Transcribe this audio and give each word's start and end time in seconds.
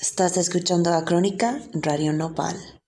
Estás 0.00 0.38
escuchando 0.38 0.94
a 0.94 1.04
Crónica 1.04 1.60
Radio 1.74 2.14
Nopal. 2.14 2.79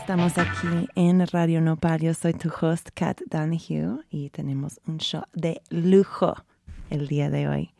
Estamos 0.00 0.38
aquí 0.38 0.88
en 0.94 1.26
Radio 1.26 1.60
Nopal. 1.60 2.00
Yo 2.00 2.14
soy 2.14 2.32
tu 2.32 2.48
host, 2.48 2.88
Kat 2.94 3.20
Donahue, 3.26 4.02
y 4.10 4.30
tenemos 4.30 4.80
un 4.86 4.98
show 4.98 5.24
de 5.34 5.60
lujo 5.68 6.34
el 6.88 7.06
día 7.06 7.28
de 7.28 7.48
hoy. 7.48 7.74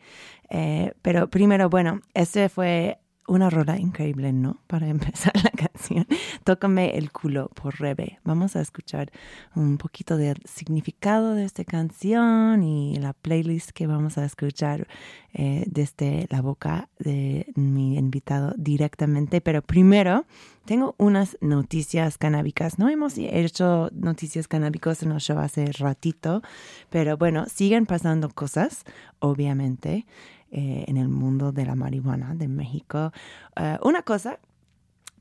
Eh, 0.49 0.93
pero 1.01 1.29
primero, 1.29 1.69
bueno, 1.69 2.01
este 2.13 2.49
fue 2.49 2.99
una 3.27 3.49
rola 3.49 3.77
increíble, 3.79 4.33
¿no? 4.33 4.59
Para 4.67 4.87
empezar 4.89 5.33
la 5.43 5.51
canción. 5.51 6.07
Tócame 6.43 6.97
el 6.97 7.11
culo 7.11 7.49
por 7.49 7.79
Rebe. 7.79 8.19
Vamos 8.23 8.55
a 8.55 8.61
escuchar 8.61 9.11
un 9.55 9.77
poquito 9.77 10.17
del 10.17 10.41
significado 10.45 11.33
de 11.33 11.45
esta 11.45 11.63
canción 11.63 12.63
y 12.63 12.97
la 12.97 13.13
playlist 13.13 13.71
que 13.71 13.87
vamos 13.87 14.17
a 14.17 14.25
escuchar 14.25 14.87
eh, 15.33 15.65
desde 15.67 16.27
la 16.29 16.41
boca 16.41 16.89
de 16.99 17.51
mi 17.55 17.97
invitado 17.97 18.53
directamente. 18.57 19.41
Pero 19.41 19.61
primero, 19.61 20.25
tengo 20.65 20.95
unas 20.97 21.37
noticias 21.41 22.17
canábicas. 22.17 22.79
No 22.79 22.89
hemos 22.89 23.17
hecho 23.17 23.89
noticias 23.93 24.47
canábicas 24.47 25.03
en 25.03 25.11
el 25.11 25.19
show 25.19 25.37
hace 25.39 25.71
ratito, 25.73 26.41
pero 26.89 27.17
bueno, 27.17 27.45
siguen 27.47 27.85
pasando 27.85 28.29
cosas, 28.29 28.83
obviamente. 29.19 30.05
Eh, 30.51 30.85
en 30.87 30.95
el 30.95 31.09
mundo 31.09 31.51
de 31.51 31.65
la 31.65 31.75
marihuana 31.75 32.35
de 32.35 32.47
México. 32.47 33.11
Eh, 33.57 33.77
una 33.83 34.03
cosa, 34.03 34.39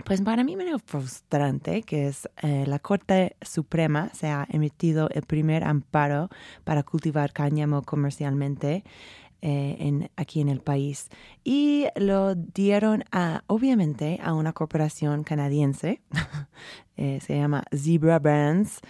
pues 0.05 0.21
para 0.21 0.45
mí 0.45 0.55
medio 0.55 0.79
frustrante, 0.79 1.83
que 1.83 2.07
es 2.07 2.29
eh, 2.43 2.65
la 2.69 2.79
Corte 2.79 3.34
Suprema 3.41 4.11
se 4.13 4.29
ha 4.29 4.47
emitido 4.51 5.09
el 5.11 5.23
primer 5.23 5.65
amparo 5.65 6.29
para 6.63 6.83
cultivar 6.83 7.33
cáñamo 7.33 7.83
comercialmente. 7.83 8.84
en, 9.47 10.09
aquí 10.17 10.41
en 10.41 10.49
el 10.49 10.61
país 10.61 11.11
y 11.45 11.84
lo 11.97 12.34
dieron 12.34 13.05
a, 13.13 13.43
obviamente 13.47 14.19
a 14.23 14.33
una 14.33 14.55
corporación 14.55 15.23
canadiense, 15.23 16.01
se 16.97 17.37
llama 17.37 17.65
Zebra 17.71 18.19
Brands. 18.19 18.81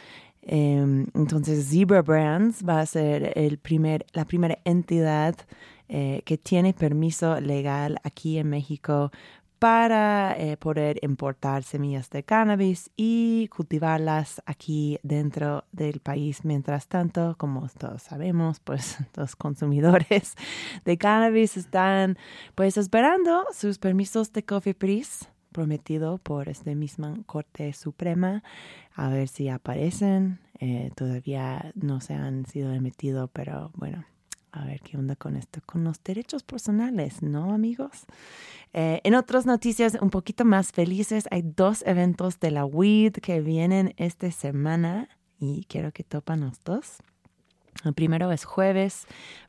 Em, 0.43 1.07
entonces 1.15 1.69
Zebra 1.69 2.03
Brands 2.03 2.63
va 2.65 2.81
a 2.81 2.87
ser 2.87 3.33
el 3.35 3.59
primer, 3.59 4.07
la 4.13 4.25
primera 4.27 4.59
entidad 4.65 5.35
eh, 5.89 6.23
que 6.25 6.39
tiene 6.39 6.73
permiso 6.73 7.41
legal 7.41 8.01
aquí 8.03 8.39
en 8.39 8.51
México 8.51 9.11
para 9.59 10.37
eh, 10.39 10.59
poder 10.59 10.99
importar 11.03 11.63
semillas 11.63 12.11
de 12.11 12.23
cannabis 12.23 12.91
y 12.97 13.49
cultivarlas 13.49 14.43
aquí 14.45 14.99
dentro 15.03 15.65
del 15.73 16.01
país. 16.01 16.45
Mientras 16.45 16.87
tanto, 16.87 17.35
como 17.39 17.67
todos 17.69 18.03
sabemos, 18.03 18.61
pues 18.61 18.99
los 19.17 19.37
consumidores 19.37 20.35
de 20.85 20.99
cannabis 20.99 21.57
están 21.57 22.19
pues 22.55 22.77
esperando 22.77 23.47
sus 23.55 23.79
permisos 23.79 24.33
de 24.35 24.45
COFEPRIS 24.45 25.29
prometido 25.51 26.19
por 26.19 26.49
esta 26.51 26.75
misma 26.75 27.17
Corte 27.25 27.73
Suprema 27.73 28.43
a 28.95 29.09
ver 29.09 29.29
si 29.29 29.49
aparecen. 29.49 30.41
Eh, 30.61 30.91
todavía 30.95 31.73
no 31.75 32.01
se 32.01 32.13
han 32.15 32.45
sido 32.45 32.73
emitidos, 32.73 33.31
pero 33.33 33.71
bueno, 33.75 34.05
a 34.55 34.65
ver 34.65 34.81
qué 34.81 34.97
onda 34.97 35.17
con 35.17 35.37
esto, 35.37 35.61
con 35.67 35.83
los 35.83 36.03
derechos 36.03 36.45
personales, 36.45 37.23
¿no, 37.23 37.53
amigos? 37.53 38.05
Eh, 38.73 39.01
en 39.03 39.15
otras 39.15 39.47
noticias 39.47 39.99
un 40.01 40.11
poquito 40.11 40.45
más 40.45 40.71
felices, 40.71 41.27
hay 41.31 41.43
dos 41.43 41.83
eventos 41.87 42.39
de 42.39 42.53
la 42.53 42.65
WID 42.65 43.15
que 43.15 43.41
vienen 43.41 43.95
esta 43.97 44.31
semana 44.31 45.09
y 45.39 45.65
quiero 45.69 45.93
que 45.93 46.05
topan 46.05 46.41
los 46.41 46.63
dos. 46.63 46.99
El 47.85 47.93
primero 47.95 48.31
es 48.31 48.45
jueves, 48.45 49.07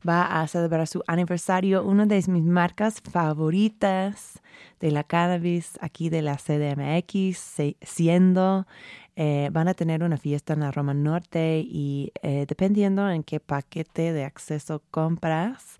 va 0.07 0.41
a 0.41 0.47
celebrar 0.47 0.88
su 0.88 1.03
aniversario, 1.06 1.83
una 1.83 2.07
de 2.07 2.24
mis 2.27 2.44
marcas 2.44 3.00
favoritas 3.00 4.41
de 4.80 4.89
la 4.89 5.03
cannabis 5.03 5.77
aquí 5.81 6.09
de 6.09 6.24
la 6.24 6.38
CDMX, 6.38 7.75
siendo 7.81 8.65
eh, 9.15 9.50
van 9.51 9.67
a 9.67 9.73
tener 9.73 10.03
una 10.03 10.17
fiesta 10.17 10.53
en 10.53 10.62
la 10.62 10.71
Roma 10.71 10.94
Norte 10.94 11.59
y 11.65 12.12
eh, 12.21 12.45
dependiendo 12.47 13.09
en 13.09 13.23
qué 13.23 13.39
paquete 13.39 14.13
de 14.13 14.25
acceso 14.25 14.81
compras, 14.91 15.77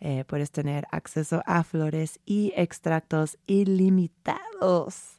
eh, 0.00 0.24
puedes 0.26 0.50
tener 0.50 0.86
acceso 0.90 1.42
a 1.46 1.64
flores 1.64 2.20
y 2.24 2.52
extractos 2.56 3.38
ilimitados 3.46 5.18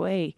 fue. 0.00 0.34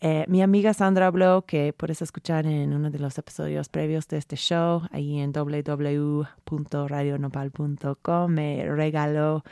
Eh, 0.00 0.26
mi 0.28 0.42
amiga 0.42 0.74
Sandra 0.74 1.06
habló, 1.06 1.46
que 1.46 1.72
puedes 1.72 2.02
escuchar 2.02 2.44
en 2.46 2.74
uno 2.74 2.90
de 2.90 2.98
los 2.98 3.16
episodios 3.16 3.70
previos 3.70 4.06
de 4.08 4.18
este 4.18 4.36
show, 4.36 4.82
ahí 4.90 5.18
en 5.18 5.32
www.radionopal.com, 5.32 8.30
me 8.30 8.66
regaló 8.66 9.42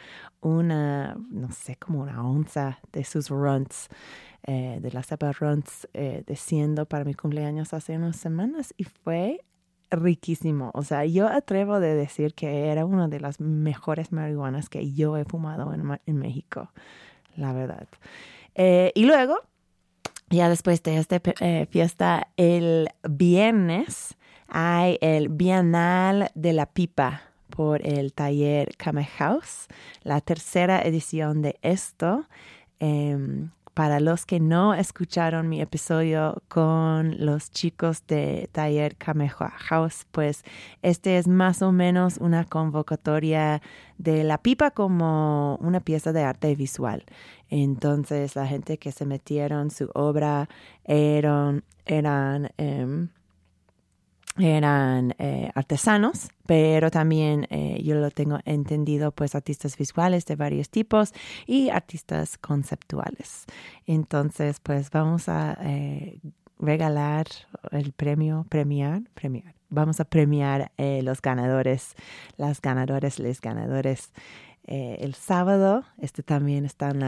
una, 0.43 1.17
no 1.31 1.51
sé, 1.51 1.77
como 1.77 2.03
una 2.03 2.29
onza 2.29 2.79
de 2.93 3.05
sus 3.05 3.31
runs, 3.31 3.89
eh, 4.47 4.79
de 4.83 4.93
las 4.93 5.07
cepa 5.07 5.33
runs, 5.33 5.89
eh, 5.95 6.23
de 6.27 6.85
para 6.85 7.05
mi 7.05 7.15
cumpleaños 7.15 7.73
hace 7.73 7.97
unas 7.97 8.17
semanas 8.17 8.75
y 8.77 8.85
fue 8.85 9.41
riquísimo. 9.91 10.71
O 10.75 10.83
sea, 10.83 11.07
yo 11.07 11.27
atrevo 11.27 11.81
de 11.81 11.95
decir 11.95 12.35
que 12.35 12.69
era 12.69 12.85
una 12.85 13.09
de 13.09 13.21
las 13.21 13.41
mejores 13.41 14.13
marihuanas 14.13 14.69
que 14.69 14.93
yo 14.93 15.17
he 15.17 15.25
fumado 15.25 15.73
en, 15.73 16.19
México, 16.19 16.71
la 17.37 17.55
verdad. 17.55 17.89
Eh, 18.55 18.93
y 18.95 19.07
luego, 19.07 19.39
ya 20.31 20.49
después 20.49 20.83
de 20.83 20.99
esta 20.99 21.21
eh, 21.41 21.67
fiesta, 21.71 22.29
el 22.37 22.89
viernes 23.09 24.17
hay 24.49 24.99
el 25.01 25.29
Bienal 25.29 26.31
de 26.35 26.53
la 26.53 26.67
Pipa 26.67 27.23
por 27.51 27.87
el 27.87 28.13
taller 28.13 28.77
Kame 28.77 29.05
House, 29.05 29.67
la 30.03 30.21
tercera 30.21 30.83
edición 30.83 31.43
de 31.43 31.59
esto. 31.63 32.27
Em, 32.81 33.51
para 33.75 33.99
los 33.99 34.25
que 34.25 34.39
no 34.39 34.73
escucharon 34.73 35.49
mi 35.49 35.61
episodio 35.61 36.43
con 36.49 37.25
los 37.25 37.51
chicos 37.51 38.07
de 38.07 38.49
Taller 38.53 38.97
Kameha 38.97 39.51
House, 39.51 40.07
pues 40.13 40.45
este 40.83 41.19
es 41.19 41.27
más 41.27 41.61
o 41.61 41.73
menos 41.73 42.19
una 42.19 42.45
convocatoria 42.45 43.61
de 43.99 44.23
la 44.23 44.39
pipa 44.39 44.71
como 44.71 45.57
una 45.57 45.81
pieza 45.81 46.13
de 46.13 46.23
arte 46.23 46.55
visual. 46.55 47.05
Entonces 47.51 48.37
la 48.37 48.47
gente 48.47 48.79
que 48.79 48.93
se 48.93 49.07
metieron 49.07 49.71
su 49.71 49.91
obra 49.95 50.49
eran, 50.85 51.65
eran 51.85 52.51
em, 52.57 53.09
eran 54.37 55.15
eh, 55.19 55.51
artesanos, 55.55 56.29
pero 56.47 56.91
también 56.91 57.47
eh, 57.51 57.81
yo 57.83 57.95
lo 57.95 58.11
tengo 58.11 58.39
entendido, 58.45 59.13
pues 59.13 59.35
artistas 59.35 59.77
visuales 59.77 60.27
de 60.27 60.37
varios 60.37 60.71
tipos 60.71 61.13
y 61.47 61.71
artistas 61.71 62.37
conceptuales. 62.39 63.45
Entonces, 63.87 64.61
pues 64.61 64.91
vamos 64.91 65.29
a 65.29 65.57
eh, 65.63 66.21
regalar 66.59 67.27
el 67.71 67.93
premio, 67.93 68.47
premiar, 68.49 69.03
premiar. 69.15 69.55
Vamos 69.71 69.99
a 69.99 70.05
premiar 70.05 70.71
los 70.79 71.21
ganadores, 71.21 71.97
las 72.37 72.61
ganadoras, 72.61 73.19
les 73.19 73.41
ganadores 73.41 74.13
eh, 74.67 74.97
el 75.01 75.15
sábado. 75.15 75.85
Este 75.99 76.23
también 76.23 76.65
está 76.65 76.89
en 76.89 77.01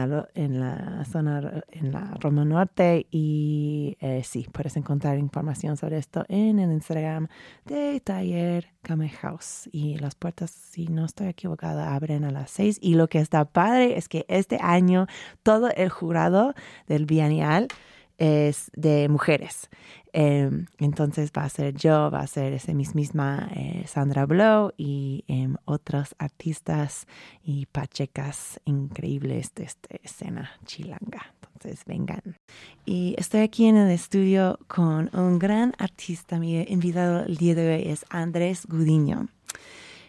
la, 0.59 1.05
zona, 1.05 1.63
en 1.71 1.91
la 1.91 2.15
Roma 2.19 2.45
Norte. 2.45 3.07
Y 3.09 3.97
eh, 3.99 4.21
sí, 4.23 4.47
puedes 4.51 4.77
encontrar 4.77 5.17
información 5.17 5.75
sobre 5.75 5.97
esto 5.97 6.23
en 6.29 6.59
el 6.59 6.71
Instagram 6.71 7.27
de 7.65 7.99
Taller 7.99 8.67
Kame 8.83 9.09
House. 9.09 9.69
Y 9.71 9.97
las 9.97 10.13
puertas, 10.15 10.51
si 10.51 10.87
no 10.87 11.05
estoy 11.05 11.27
equivocada, 11.27 11.95
abren 11.95 12.25
a 12.25 12.31
las 12.31 12.51
seis. 12.51 12.77
Y 12.81 12.93
lo 12.93 13.07
que 13.07 13.19
está 13.19 13.45
padre 13.45 13.97
es 13.97 14.07
que 14.07 14.25
este 14.27 14.59
año 14.61 15.07
todo 15.41 15.69
el 15.69 15.89
jurado 15.89 16.53
del 16.87 17.05
bienal 17.05 17.67
es 18.17 18.71
de 18.75 19.09
mujeres. 19.09 19.69
Em, 20.13 20.65
entonces 20.79 21.31
va 21.37 21.43
a 21.43 21.49
ser 21.49 21.75
yo, 21.75 22.09
va 22.09 22.21
a 22.21 22.27
ser 22.27 22.53
esa 22.53 22.73
misma 22.73 23.49
eh, 23.55 23.83
Sandra 23.87 24.25
Blow 24.25 24.71
y 24.77 25.23
em, 25.27 25.55
otros 25.65 26.15
artistas 26.17 27.05
y 27.43 27.67
pachecas 27.67 28.59
increíbles 28.65 29.53
de 29.53 29.65
esta 29.65 29.95
escena 30.03 30.51
chilanga. 30.65 31.33
Entonces 31.53 31.85
vengan. 31.85 32.37
Y 32.85 33.15
estoy 33.17 33.41
aquí 33.41 33.65
en 33.65 33.77
el 33.77 33.91
estudio 33.91 34.59
con 34.67 35.09
un 35.13 35.39
gran 35.39 35.73
artista. 35.77 36.39
Mi 36.39 36.61
invitado 36.63 37.25
el 37.25 37.37
día 37.37 37.55
de 37.55 37.75
hoy 37.75 37.87
es 37.87 38.05
Andrés 38.09 38.65
Gudiño. 38.67 39.27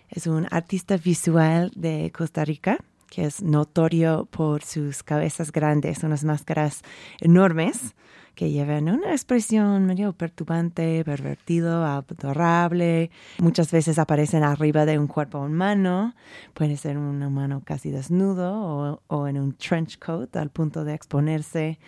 Es 0.09 0.27
un 0.27 0.47
artista 0.51 0.97
visual 0.97 1.71
de 1.75 2.11
Costa 2.17 2.45
Rica 2.45 2.79
que 3.11 3.25
es 3.25 3.43
notorio 3.43 4.27
por 4.31 4.63
sus 4.63 5.03
cabezas 5.03 5.53
grandes, 5.53 6.03
unas 6.03 6.25
máscaras 6.25 6.83
enormes 7.21 7.95
que 8.39 8.53
llevan 8.53 8.89
una 8.89 9.11
expresión 9.11 9.87
medio 9.87 10.13
perturbante, 10.13 11.05
pervertido, 11.05 11.85
adorable. 11.85 13.11
Muchas 13.39 13.73
veces 13.73 13.99
aparecen 13.99 14.45
arriba 14.45 14.87
de 14.87 14.97
un 14.97 15.09
cuerpo 15.09 15.41
humano. 15.41 16.15
Puede 16.55 16.77
ser 16.77 16.99
un 16.99 17.21
humano 17.21 17.63
casi 17.65 17.91
desnudo 17.91 19.01
o, 19.09 19.27
en 19.27 19.41
un 19.41 19.55
trench 19.55 19.99
coat 19.99 20.37
al 20.37 20.51
punto 20.51 20.85
de 20.85 20.95
exponerse. 20.95 21.81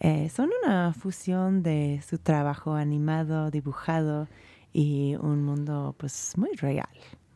Eh, 0.00 0.28
son 0.28 0.50
una 0.64 0.92
fusión 0.92 1.62
de 1.62 2.02
su 2.04 2.18
trabajo 2.18 2.74
animado, 2.74 3.52
dibujado 3.52 4.26
y 4.72 5.14
un 5.20 5.44
mundo 5.44 5.94
pues 5.98 6.32
muy 6.36 6.50
real 6.56 6.88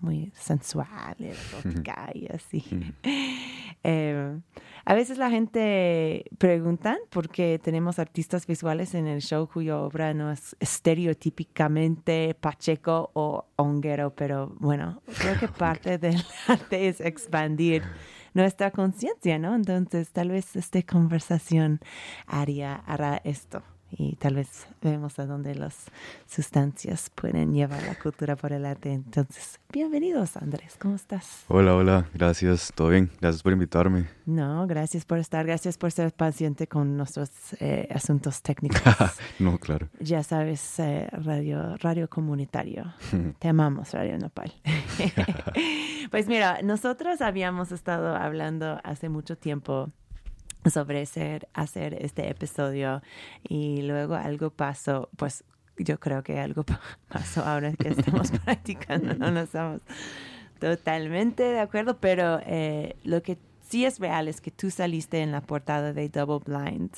muy 0.07 0.33
sensual, 0.35 1.17
erótica 1.19 2.11
y 2.15 2.29
así. 2.33 2.65
eh, 3.83 4.39
a 4.85 4.95
veces 4.95 5.19
la 5.19 5.31
gente 5.31 6.25
pregunta 6.39 6.97
por 7.11 7.29
qué 7.29 7.61
tenemos 7.63 7.99
artistas 7.99 8.47
visuales 8.47 8.95
en 8.95 9.09
el 9.09 9.21
show 9.21 9.49
cuya 9.49 9.79
obra 9.79 10.15
no 10.15 10.31
es 10.31 10.57
estereotípicamente 10.61 12.37
pacheco 12.41 13.11
o 13.15 13.47
honguero, 13.57 14.15
pero 14.15 14.55
bueno, 14.61 15.03
creo 15.19 15.39
que 15.41 15.49
parte 15.67 15.99
del 15.99 16.23
arte 16.47 16.87
es 16.87 17.01
expandir 17.01 17.83
nuestra 18.33 18.71
conciencia, 18.71 19.39
¿no? 19.39 19.57
Entonces, 19.57 20.13
tal 20.13 20.29
vez 20.29 20.55
esta 20.55 20.81
conversación 20.83 21.81
haría, 22.27 22.77
hará 22.87 23.21
esto 23.25 23.63
y 23.91 24.17
tal 24.17 24.35
vez 24.35 24.67
vemos 24.83 25.19
a 25.19 25.27
dónde 25.27 25.55
las 25.55 25.87
sustancias 26.27 27.11
pueden 27.15 27.53
llevar 27.53 27.83
la 27.85 27.95
cultura 27.95 28.37
por 28.37 28.53
el 28.53 28.67
arte. 28.67 28.93
Entonces, 28.93 29.61
bienvenidos 29.73 30.37
Andrés, 30.37 30.77
¿cómo 30.79 30.97
estás? 30.97 31.45
Hola, 31.49 31.75
hola, 31.75 32.07
gracias, 32.15 32.73
todo 32.75 32.89
bien, 32.89 33.11
gracias 33.21 33.43
por 33.43 33.53
invitarme. 33.53 34.07
No, 34.27 34.67
gracias 34.67 35.05
por 35.05 35.19
estar, 35.19 35.47
gracias 35.47 35.79
por 35.79 35.93
ser 35.93 36.13
paciente 36.13 36.67
con 36.67 36.97
nuestros 36.97 37.31
eh, 37.61 37.89
asuntos 37.93 38.43
técnicos. 38.43 38.81
no, 39.39 39.59
claro. 39.59 39.89
Ya 40.01 40.23
sabes, 40.23 40.79
eh, 40.79 41.09
radio, 41.13 41.77
radio 41.77 42.09
comunitario, 42.09 42.93
te 43.39 43.49
amamos 43.49 43.93
Radio 43.93 44.19
Nopal. 44.19 44.53
pues 46.11 46.27
mira, 46.27 46.61
nosotros 46.63 47.21
habíamos 47.21 47.73
estado 47.73 48.17
hablando 48.17 48.81
hace 48.85 49.09
mucho 49.09 49.37
tiempo 49.37 49.91
sobre 50.71 51.07
ser, 51.07 51.49
hacer 51.55 51.95
este 52.01 52.29
episodio 52.29 53.03
y 53.49 53.83
luego 53.83 54.15
algo 54.15 54.51
pasó, 54.51 55.09
pues 55.17 55.45
yo 55.79 55.99
creo 56.01 56.23
que 56.23 56.39
algo 56.39 56.65
pasó 57.09 57.45
ahora 57.45 57.73
que 57.73 57.89
estamos 57.89 58.31
practicando, 58.45 59.15
no 59.15 59.31
nos 59.31 59.45
estamos 59.45 59.81
totalmente 60.59 61.43
de 61.43 61.61
acuerdo, 61.61 61.99
pero 61.99 62.41
eh, 62.47 62.97
lo 63.05 63.23
que 63.23 63.37
sí 63.69 63.85
es 63.85 63.99
real 63.99 64.29
es 64.29 64.41
que 64.41 64.51
tú 64.51 64.71
saliste 64.71 65.21
en 65.21 65.33
la 65.33 65.41
portada 65.41 65.93
de 65.93 66.09
Double 66.09 66.41
Blind, 66.45 66.91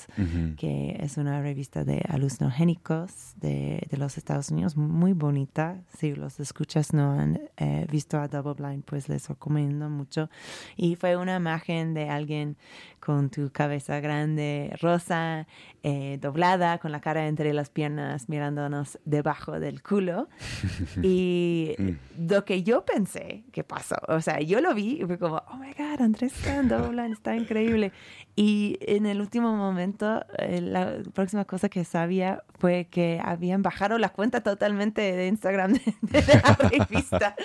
que 0.57 0.97
es 1.01 1.17
una 1.17 1.41
revista 1.41 1.85
de 1.85 2.03
alucinogénicos 2.09 3.35
de, 3.37 3.87
de, 3.91 3.97
los 3.97 4.19
Estados 4.19 4.51
Unidos, 4.51 4.77
muy 4.77 5.13
bonita. 5.13 5.81
Si 5.97 6.15
los 6.15 6.41
escuchas 6.41 6.93
no 6.93 7.13
han 7.13 7.41
eh, 7.57 7.87
visto 7.91 8.19
a 8.19 8.29
Double 8.29 8.55
Blind, 8.55 8.85
pues 8.85 9.09
les 9.09 9.29
recomiendo 9.29 9.89
mucho. 9.89 10.29
Y 10.77 10.97
fue 10.97 11.17
una 11.17 11.37
imagen 11.37 11.95
de 11.95 12.09
alguien 12.09 12.57
con 13.01 13.31
tu 13.31 13.51
cabeza 13.51 14.01
grande, 14.01 14.77
rosa, 14.81 15.47
eh, 15.83 16.19
doblada, 16.21 16.79
con 16.79 16.93
la 16.93 17.01
cara 17.01 17.27
entre 17.27 17.53
las 17.55 17.71
piernas, 17.71 18.29
mirándonos 18.29 18.99
debajo 19.05 19.61
del 19.61 19.83
culo. 19.83 20.29
y 21.03 21.75
mm. 21.79 22.29
lo 22.29 22.45
que 22.45 22.63
yo 22.63 22.85
pensé 22.85 23.45
que 23.53 23.65
pasó, 23.65 23.97
o 24.09 24.21
sea, 24.21 24.41
yo 24.41 24.61
lo 24.61 24.75
vi 24.75 25.01
y 25.01 25.07
fue 25.07 25.19
como, 25.19 25.37
oh 25.37 25.57
my 25.57 25.73
God, 25.73 26.03
Andrés 26.03 26.33
Doblan, 26.67 27.13
está 27.13 27.37
increíble. 27.37 27.93
Y 28.35 28.79
en 28.81 29.07
el 29.07 29.21
último 29.21 29.55
momento, 29.55 30.25
eh, 30.39 30.61
la 30.61 30.99
próxima 31.13 31.45
cosa 31.45 31.69
que 31.69 31.85
sabía 31.85 32.43
fue 32.59 32.89
que 32.91 33.21
habían 33.23 33.63
bajado 33.63 33.99
la 33.99 34.09
cuenta 34.09 34.43
totalmente 34.43 35.01
de 35.03 35.29
Instagram 35.29 35.75
de, 35.75 36.25
la 36.27 36.57
revista. 36.71 37.37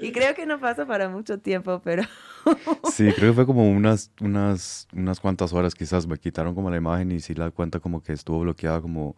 y 0.00 0.12
creo 0.12 0.34
que 0.34 0.46
no 0.46 0.60
pasa 0.60 0.86
para 0.86 1.08
mucho 1.08 1.38
tiempo, 1.38 1.80
pero... 1.82 2.02
sí, 2.92 3.10
creo 3.16 3.30
que 3.30 3.34
fue 3.34 3.46
como 3.46 3.68
unas, 3.70 4.12
unas, 4.20 4.86
unas 4.92 5.20
cuantas 5.20 5.52
horas 5.52 5.74
quizás. 5.74 6.06
Me 6.06 6.18
quitaron 6.18 6.54
como 6.54 6.70
la 6.70 6.76
imagen 6.76 7.10
y 7.12 7.20
sí 7.20 7.34
la 7.34 7.50
cuenta 7.50 7.80
como 7.80 8.02
que 8.02 8.12
estuvo 8.12 8.40
bloqueada 8.40 8.80
como 8.80 9.16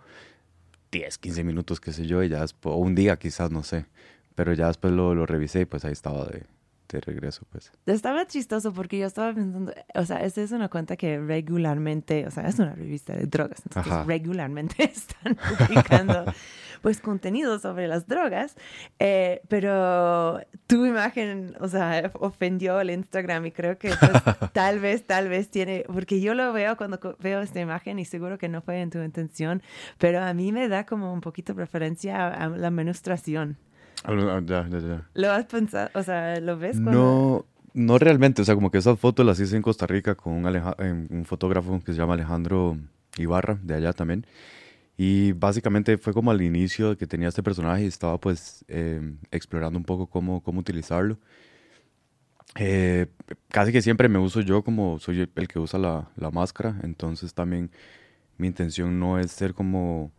10, 0.92 1.18
15 1.18 1.44
minutos, 1.44 1.80
qué 1.80 1.92
sé 1.92 2.06
yo, 2.06 2.23
y 2.23 2.28
ya 2.28 2.40
después, 2.40 2.75
o 2.75 2.76
un 2.76 2.94
día 2.94 3.18
quizás, 3.18 3.50
no 3.50 3.62
sé. 3.62 3.87
Pero 4.35 4.52
ya 4.54 4.68
después 4.68 4.92
lo, 4.92 5.14
lo 5.14 5.26
revisé 5.26 5.62
y 5.62 5.64
pues 5.64 5.85
ahí 5.85 5.92
estaba 5.92 6.26
de, 6.26 6.44
de 6.92 7.00
regreso, 7.00 7.46
pues. 7.50 7.72
Estaba 7.87 8.26
chistoso 8.26 8.72
porque 8.72 8.99
yo 8.99 9.06
estaba 9.06 9.34
pensando, 9.34 9.72
o 9.94 10.04
sea, 10.04 10.18
esta 10.18 10.42
es 10.42 10.52
una 10.52 10.68
cuenta 10.68 10.96
que 10.96 11.18
regularmente, 11.18 12.26
o 12.26 12.30
sea, 12.30 12.49
es 12.49 12.58
una 12.58 12.75
revista 12.75 13.14
de 13.14 13.26
drogas, 13.26 13.62
entonces 13.66 14.06
regularmente 14.06 14.84
están 14.84 15.37
publicando 15.37 16.25
pues 16.82 17.00
contenido 17.00 17.58
sobre 17.58 17.87
las 17.87 18.06
drogas, 18.06 18.56
eh, 18.99 19.40
pero 19.49 20.40
tu 20.66 20.84
imagen, 20.84 21.56
o 21.61 21.68
sea, 21.68 22.11
ofendió 22.14 22.80
el 22.80 22.90
Instagram 22.90 23.46
y 23.46 23.52
creo 23.52 23.78
que 23.78 23.90
pues, 23.99 24.12
tal 24.52 24.80
vez, 24.80 25.06
tal 25.06 25.28
vez 25.28 25.49
tiene, 25.49 25.84
porque 25.87 26.20
yo 26.20 26.34
lo 26.34 26.52
veo 26.52 26.76
cuando 26.76 26.99
veo 27.20 27.40
esta 27.40 27.61
imagen 27.61 27.99
y 27.99 28.04
seguro 28.04 28.37
que 28.37 28.49
no 28.49 28.61
fue 28.61 28.80
en 28.80 28.90
tu 28.90 28.99
intención, 28.99 29.62
pero 29.99 30.20
a 30.20 30.34
mí 30.34 30.52
me 30.52 30.68
da 30.68 30.84
como 30.84 31.12
un 31.12 31.20
poquito 31.20 31.54
preferencia 31.54 32.28
a, 32.28 32.49
la 32.49 32.70
menstruación. 32.70 33.56
Ah, 34.04 34.40
ya, 34.44 34.68
ya, 34.68 34.78
ya. 34.78 35.09
¿Lo 35.14 35.30
has 35.30 35.47
pensado? 35.47 35.90
O 35.94 36.02
sea, 36.02 36.40
¿lo 36.40 36.59
ves? 36.59 36.78
No, 36.78 37.44
no 37.75 37.99
realmente. 37.99 38.42
O 38.42 38.44
sea, 38.44 38.54
como 38.54 38.71
que 38.71 38.78
esas 38.78 38.99
fotos 38.99 39.25
las 39.25 39.38
hice 39.40 39.56
en 39.56 39.62
Costa 39.62 39.87
Rica 39.87 40.14
con 40.14 40.32
un, 40.32 41.09
un 41.11 41.25
fotógrafo 41.25 41.80
que 41.85 41.92
se 41.92 41.99
llama 41.99 42.14
Alejandro 42.14 42.76
Ibarra, 43.16 43.59
de 43.62 43.75
allá 43.75 43.92
también. 43.92 44.26
Y 44.97 45.32
básicamente 45.32 45.99
fue 45.99 46.12
como 46.12 46.30
al 46.30 46.42
inicio 46.42 46.97
que 46.97 47.06
tenía 47.06 47.28
este 47.28 47.42
personaje 47.42 47.85
y 47.85 47.87
estaba 47.87 48.18
pues 48.18 48.64
em, 48.68 49.18
explorando 49.30 49.78
un 49.78 49.85
poco 49.85 50.06
cómo, 50.06 50.42
cómo 50.42 50.61
utilizarlo. 50.61 51.18
Eh, 52.56 53.06
casi 53.49 53.73
que 53.73 53.80
siempre 53.80 54.09
me 54.09 54.18
uso 54.18 54.42
yo 54.42 54.62
como 54.62 54.99
soy 54.99 55.28
el 55.35 55.49
que 55.49 55.59
usa 55.59 55.78
la, 55.78 56.11
la, 56.16 56.30
máscara, 56.30 56.78
entonces 56.82 57.32
también 57.32 57.71
mi 58.37 58.47
intención 58.47 59.00
no 59.00 59.18
es 59.18 59.32
ser 59.32 59.54
como 59.54 60.12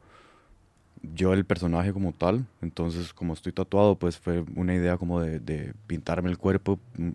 yo 1.03 1.33
el 1.33 1.45
personaje 1.45 1.91
como 1.93 2.13
tal, 2.13 2.45
entonces 2.61 3.13
como 3.13 3.33
estoy 3.33 3.51
tatuado 3.51 3.95
pues 3.95 4.17
fue 4.17 4.43
una 4.55 4.73
idea 4.73 4.97
como 4.97 5.19
de, 5.21 5.73
pintarme 5.87 6.29
el 6.29 6.37
cuerpo 6.37 6.79
mm, 6.97 7.09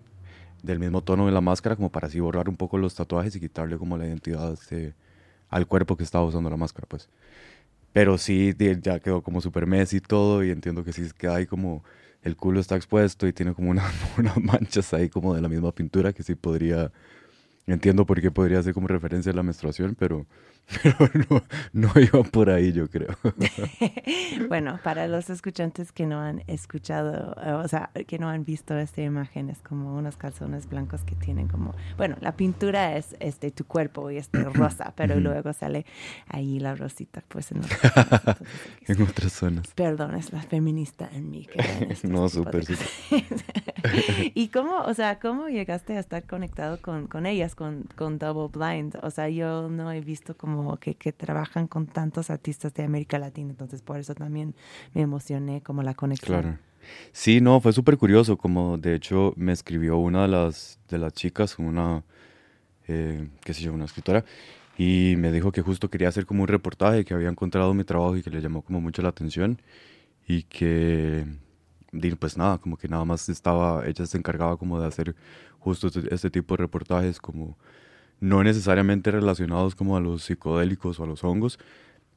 del 0.62 0.78
mismo 0.78 1.02
tono 1.02 1.26
de 1.26 1.32
la 1.32 1.40
máscara 1.40 1.76
como 1.76 1.90
para 1.90 2.08
así 2.08 2.20
borrar 2.20 2.48
un 2.48 2.56
poco 2.56 2.78
los 2.78 2.94
tatuajes 2.94 3.34
y 3.36 3.40
quitarle 3.40 3.78
como 3.78 3.96
la 3.96 4.06
identidad 4.06 4.52
este, 4.52 4.94
al 5.48 5.66
cuerpo 5.66 5.96
que 5.96 6.04
estaba 6.04 6.24
usando 6.24 6.50
la 6.50 6.56
máscara 6.56 6.86
pues. 6.88 7.08
Pero 7.92 8.18
sí, 8.18 8.54
ya 8.82 9.00
quedó 9.00 9.22
como 9.22 9.40
super 9.40 9.66
mes 9.66 9.92
y 9.92 10.00
todo, 10.00 10.44
y 10.44 10.50
entiendo 10.50 10.84
que 10.84 10.92
sí 10.92 11.08
queda 11.16 11.36
ahí 11.36 11.46
como 11.46 11.82
el 12.22 12.36
culo 12.36 12.60
está 12.60 12.76
expuesto 12.76 13.26
y 13.26 13.32
tiene 13.32 13.54
como 13.54 13.70
una, 13.70 13.84
unas 14.18 14.36
manchas 14.38 14.92
ahí 14.94 15.08
como 15.08 15.34
de 15.34 15.40
la 15.42 15.48
misma 15.48 15.72
pintura 15.72 16.12
que 16.12 16.22
sí 16.22 16.34
podría, 16.34 16.92
entiendo 17.66 18.06
por 18.06 18.20
qué 18.20 18.30
podría 18.30 18.62
ser 18.62 18.74
como 18.74 18.88
referencia 18.88 19.32
a 19.32 19.34
la 19.34 19.42
menstruación, 19.42 19.96
pero 19.98 20.26
pero 20.82 20.96
no, 21.30 21.42
no 21.72 22.00
iba 22.00 22.22
por 22.24 22.50
ahí, 22.50 22.72
yo 22.72 22.88
creo. 22.88 23.16
bueno, 24.48 24.78
para 24.82 25.08
los 25.08 25.30
escuchantes 25.30 25.92
que 25.92 26.06
no 26.06 26.20
han 26.20 26.42
escuchado, 26.46 27.34
eh, 27.42 27.52
o 27.52 27.68
sea, 27.68 27.90
que 28.06 28.18
no 28.18 28.28
han 28.28 28.44
visto 28.44 28.76
esta 28.76 29.02
imagen, 29.02 29.48
es 29.48 29.60
como 29.60 29.96
unos 29.96 30.16
calzones 30.16 30.68
blancos 30.68 31.04
que 31.04 31.14
tienen 31.14 31.48
como, 31.48 31.74
bueno, 31.96 32.16
la 32.20 32.36
pintura 32.36 32.96
es 32.96 33.16
este 33.20 33.50
tu 33.50 33.64
cuerpo 33.64 34.10
y 34.10 34.18
este 34.18 34.42
rosa, 34.44 34.92
pero 34.94 35.18
luego 35.18 35.52
sale 35.52 35.86
ahí 36.28 36.58
la 36.60 36.74
rosita, 36.74 37.22
pues 37.28 37.50
en, 37.52 37.62
en 38.86 39.02
otras 39.02 39.32
zonas. 39.32 39.68
Perdón, 39.74 40.16
es 40.16 40.32
la 40.32 40.42
feminista 40.42 41.08
en 41.12 41.30
mí. 41.30 41.46
Que 41.46 42.08
no, 42.08 42.28
súper, 42.28 42.64
súper. 42.64 42.88
¿Y 44.34 44.48
cómo, 44.48 44.82
o 44.82 44.94
sea, 44.94 45.18
cómo 45.18 45.48
llegaste 45.48 45.96
a 45.96 46.00
estar 46.00 46.24
conectado 46.24 46.80
con, 46.82 47.06
con 47.06 47.26
ellas, 47.26 47.54
con, 47.54 47.84
con 47.96 48.18
Double 48.18 48.48
Blind? 48.52 48.98
O 49.02 49.10
sea, 49.10 49.28
yo 49.28 49.68
no 49.68 49.90
he 49.92 50.00
visto 50.00 50.36
como 50.36 50.57
que, 50.80 50.94
que, 50.94 51.12
trabajan 51.12 51.66
con 51.66 51.86
tantos 51.86 52.30
artistas 52.30 52.74
de 52.74 52.84
América 52.84 53.18
Latina, 53.18 53.50
entonces 53.50 53.82
por 53.82 53.98
eso 53.98 54.14
también 54.14 54.54
me 54.94 55.02
emocioné 55.02 55.62
como 55.62 55.82
la 55.82 55.94
conexión. 55.94 56.42
Claro. 56.42 56.58
Sí, 57.12 57.40
no, 57.40 57.60
fue 57.60 57.72
súper 57.72 57.98
curioso, 57.98 58.36
como 58.36 58.78
de 58.78 58.94
hecho 58.94 59.32
me 59.36 59.52
escribió 59.52 59.98
una 59.98 60.22
de 60.22 60.28
las, 60.28 60.78
de 60.88 60.98
las 60.98 61.12
chicas, 61.12 61.58
una, 61.58 62.02
eh, 62.86 63.28
qué 63.44 63.54
sé 63.54 63.62
yo, 63.62 63.72
una 63.72 63.84
escritora, 63.84 64.24
y 64.76 65.14
me 65.18 65.32
dijo 65.32 65.52
que 65.52 65.62
justo 65.62 65.90
quería 65.90 66.08
hacer 66.08 66.26
como 66.26 66.42
un 66.42 66.48
reportaje, 66.48 67.04
que 67.04 67.14
había 67.14 67.28
encontrado 67.28 67.74
mi 67.74 67.84
trabajo 67.84 68.16
y 68.16 68.22
que 68.22 68.30
le 68.30 68.40
llamó 68.40 68.62
como 68.62 68.80
mucho 68.80 69.02
la 69.02 69.08
atención, 69.10 69.60
y 70.26 70.44
que, 70.44 71.26
pues 72.18 72.36
nada, 72.36 72.58
como 72.58 72.76
que 72.76 72.88
nada 72.88 73.04
más 73.04 73.28
estaba, 73.28 73.86
ella 73.86 74.06
se 74.06 74.18
encargaba 74.18 74.56
como 74.56 74.80
de 74.80 74.86
hacer 74.86 75.16
justo 75.58 75.88
este, 75.88 76.14
este 76.14 76.30
tipo 76.30 76.54
de 76.54 76.62
reportajes, 76.62 77.20
como 77.20 77.56
no 78.20 78.42
necesariamente 78.42 79.10
relacionados 79.10 79.74
como 79.74 79.96
a 79.96 80.00
los 80.00 80.24
psicodélicos 80.24 80.98
o 81.00 81.04
a 81.04 81.06
los 81.06 81.24
hongos, 81.24 81.58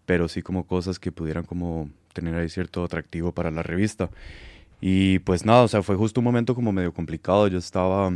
pero 0.05 0.27
sí 0.27 0.41
como 0.41 0.65
cosas 0.65 0.99
que 0.99 1.11
pudieran 1.11 1.45
como 1.45 1.89
tener 2.13 2.35
ahí 2.35 2.49
cierto 2.49 2.83
atractivo 2.83 3.31
para 3.31 3.51
la 3.51 3.63
revista. 3.63 4.09
Y 4.81 5.19
pues 5.19 5.45
nada, 5.45 5.61
o 5.61 5.67
sea, 5.67 5.83
fue 5.83 5.95
justo 5.95 6.19
un 6.21 6.25
momento 6.25 6.55
como 6.55 6.71
medio 6.71 6.93
complicado. 6.93 7.47
Yo 7.47 7.59
estaba 7.59 8.11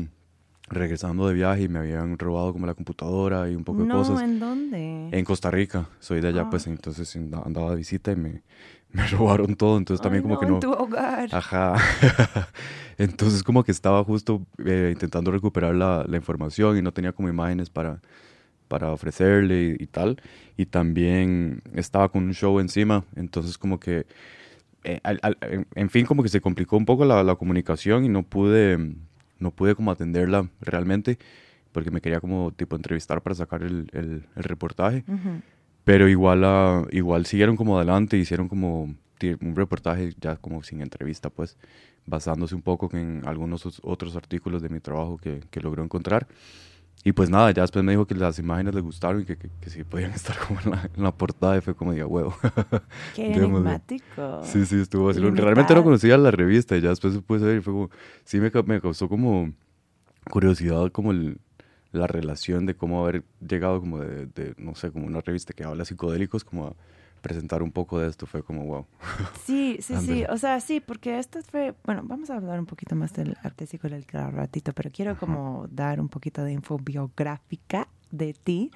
regresando 0.68 1.28
de 1.28 1.36
viaje 1.36 1.64
y 1.64 1.68
me 1.68 1.80
habían 1.80 2.18
robado 2.18 2.52
como 2.52 2.66
la 2.66 2.74
computadora 2.74 3.50
y 3.50 3.56
un 3.56 3.64
poco 3.64 3.84
de 3.84 3.90
cosas. 3.90 4.22
¿En 4.22 4.40
dónde? 4.40 5.10
En 5.12 5.26
Costa 5.26 5.52
Rica. 5.52 5.90
Soy 6.00 6.22
de 6.22 6.30
allá, 6.30 6.42
ah. 6.44 6.50
pues 6.50 6.66
entonces 6.66 7.16
andaba 7.16 7.72
de 7.72 7.78
visita 7.78 8.12
y 8.12 8.16
me, 8.16 8.42
me 8.96 9.08
robaron 9.08 9.56
todo, 9.56 9.78
entonces 9.78 10.02
también 10.02 10.24
como 10.24 10.40
que 10.40 10.46
no... 10.46 10.56
En 10.56 10.60
tu 10.62 10.72
hogar. 10.72 11.30
Ajá. 11.32 11.76
entonces 12.98 13.44
como 13.44 13.64
que 13.64 13.72
estaba 13.72 14.04
justo 14.04 14.46
eh, 14.66 14.92
intentando 14.94 15.32
recuperar 15.32 15.76
la, 15.76 16.06
la, 16.08 16.18
información 16.18 16.78
y 16.78 16.82
no 16.82 16.94
tenía 16.94 17.12
como 17.12 17.28
imágenes 17.28 17.70
para, 17.70 18.00
para 18.68 18.92
ofrecerle 18.92 19.76
y, 19.78 19.88
tal. 19.88 20.22
Y 20.56 20.66
también 20.66 21.62
estaba 21.74 22.10
con 22.10 22.24
un 22.24 22.34
show 22.34 22.60
encima, 22.60 23.04
entonces 23.16 23.58
como 23.58 23.80
que... 23.80 24.06
Eh, 24.84 25.00
en 25.74 25.90
fin, 25.90 26.06
como 26.06 26.22
que 26.22 26.30
se 26.30 26.42
complicó 26.42 26.78
un 26.78 26.86
poco 26.86 27.06
la, 27.06 27.24
la, 27.24 27.36
comunicación 27.36 28.06
y 28.06 28.10
no 28.10 28.22
pude, 28.22 28.78
no 29.40 29.50
pude 29.50 29.74
como 29.74 29.90
atenderla 29.90 30.48
realmente 30.62 31.18
porque 31.72 31.92
me 31.92 32.00
quería 32.00 32.22
como 32.22 32.52
tipo 32.52 32.76
entrevistar 32.78 33.22
para 33.22 33.36
sacar 33.36 33.62
el, 33.62 33.90
el, 33.92 34.24
reportaje. 34.36 35.04
Pero 35.86 36.10
igual, 36.10 36.44
uh, 36.44 36.88
igual 36.92 37.26
siguieron 37.26 37.56
como 37.56 37.78
adelante, 37.78 38.18
hicieron 38.18 38.50
como 38.50 38.96
un 39.42 39.56
reportaje 39.56 40.14
ya 40.20 40.36
como 40.36 40.62
sin 40.64 40.82
entrevista, 40.82 41.30
pues, 41.30 41.58
basándose 42.06 42.56
un 42.56 42.62
poco 42.62 42.90
en 42.94 43.22
algunos 43.26 43.80
otros 43.84 44.16
artículos 44.16 44.62
de 44.62 44.70
mi 44.70 44.80
trabajo 44.80 45.18
que, 45.18 45.42
que 45.50 45.62
logró 45.62 45.84
encontrar. 45.84 46.28
Y 47.04 47.12
pues 47.12 47.30
nada, 47.30 47.52
ya 47.52 47.62
después 47.62 47.86
me 47.86 47.92
dijo 47.92 48.08
que 48.08 48.16
las 48.16 48.40
imágenes 48.40 48.74
le 48.74 48.82
gustaron 48.82 49.22
y 49.22 49.26
que, 49.26 49.38
que, 49.38 49.70
sí 49.70 49.84
podían 49.84 50.12
estar 50.16 50.36
como 50.40 50.60
en 50.62 50.72
la, 50.72 50.90
en 50.96 51.04
la, 51.04 51.12
portada 51.12 51.56
y 51.56 51.62
fue 51.62 51.76
como 51.76 51.94
diga, 51.94 52.08
huevo. 52.08 52.36
Qué 53.14 53.28
enigmático. 53.34 54.42
Sí, 54.44 54.66
sí, 54.66 54.82
estuvo 54.82 55.12
así. 55.12 55.20
Realmente 55.20 55.76
no 55.76 55.84
conocía 55.84 56.18
la 56.18 56.32
revista 56.32 56.76
y 56.76 56.82
ya 56.82 56.90
después 56.90 57.14
se 57.14 57.46
ver 57.46 57.58
y 57.58 57.62
fue 57.62 57.74
como, 57.74 57.90
sí 58.24 58.40
me, 58.40 58.50
me 58.66 58.82
causó 58.82 59.08
como 59.08 59.54
curiosidad 60.32 60.92
como 60.92 61.12
el, 61.12 61.38
la 61.96 62.08
relación 62.08 62.66
de 62.66 62.76
cómo 62.76 63.02
haber 63.04 63.24
llegado 63.46 63.80
como 63.80 64.00
de, 64.00 64.54
no 64.58 64.76
sé, 64.76 64.92
como 64.92 65.06
una 65.06 65.22
revista 65.22 65.54
que 65.54 65.64
habla 65.64 65.86
psicodélicos, 65.86 66.44
como 66.44 66.68
a 66.68 66.74
presentar 67.22 67.64
un 67.64 67.72
poco 67.72 68.00
de 68.00 68.08
esto, 68.08 68.28
fue 68.28 68.44
como 68.44 68.66
wow. 68.66 68.86
Sí, 69.46 69.78
sí, 69.82 69.96
sí, 69.98 70.24
o 70.30 70.38
sea, 70.38 70.60
sí, 70.60 70.80
porque 70.80 71.18
esto 71.18 71.40
fue, 71.42 71.74
bueno, 71.84 72.02
vamos 72.04 72.30
a 72.30 72.36
hablar 72.36 72.60
un 72.60 72.66
poquito 72.66 72.96
más 72.96 73.14
del 73.14 73.36
arte 73.42 73.66
psicodélico 73.66 74.18
al 74.18 74.32
ratito, 74.32 74.74
pero 74.74 74.92
quiero 74.92 75.18
como 75.18 75.68
dar 75.72 76.00
un 76.00 76.10
poquito 76.10 76.44
de 76.44 76.52
info 76.52 76.78
biográfica 76.78 77.88
de 78.12 78.34
ti. 78.34 78.72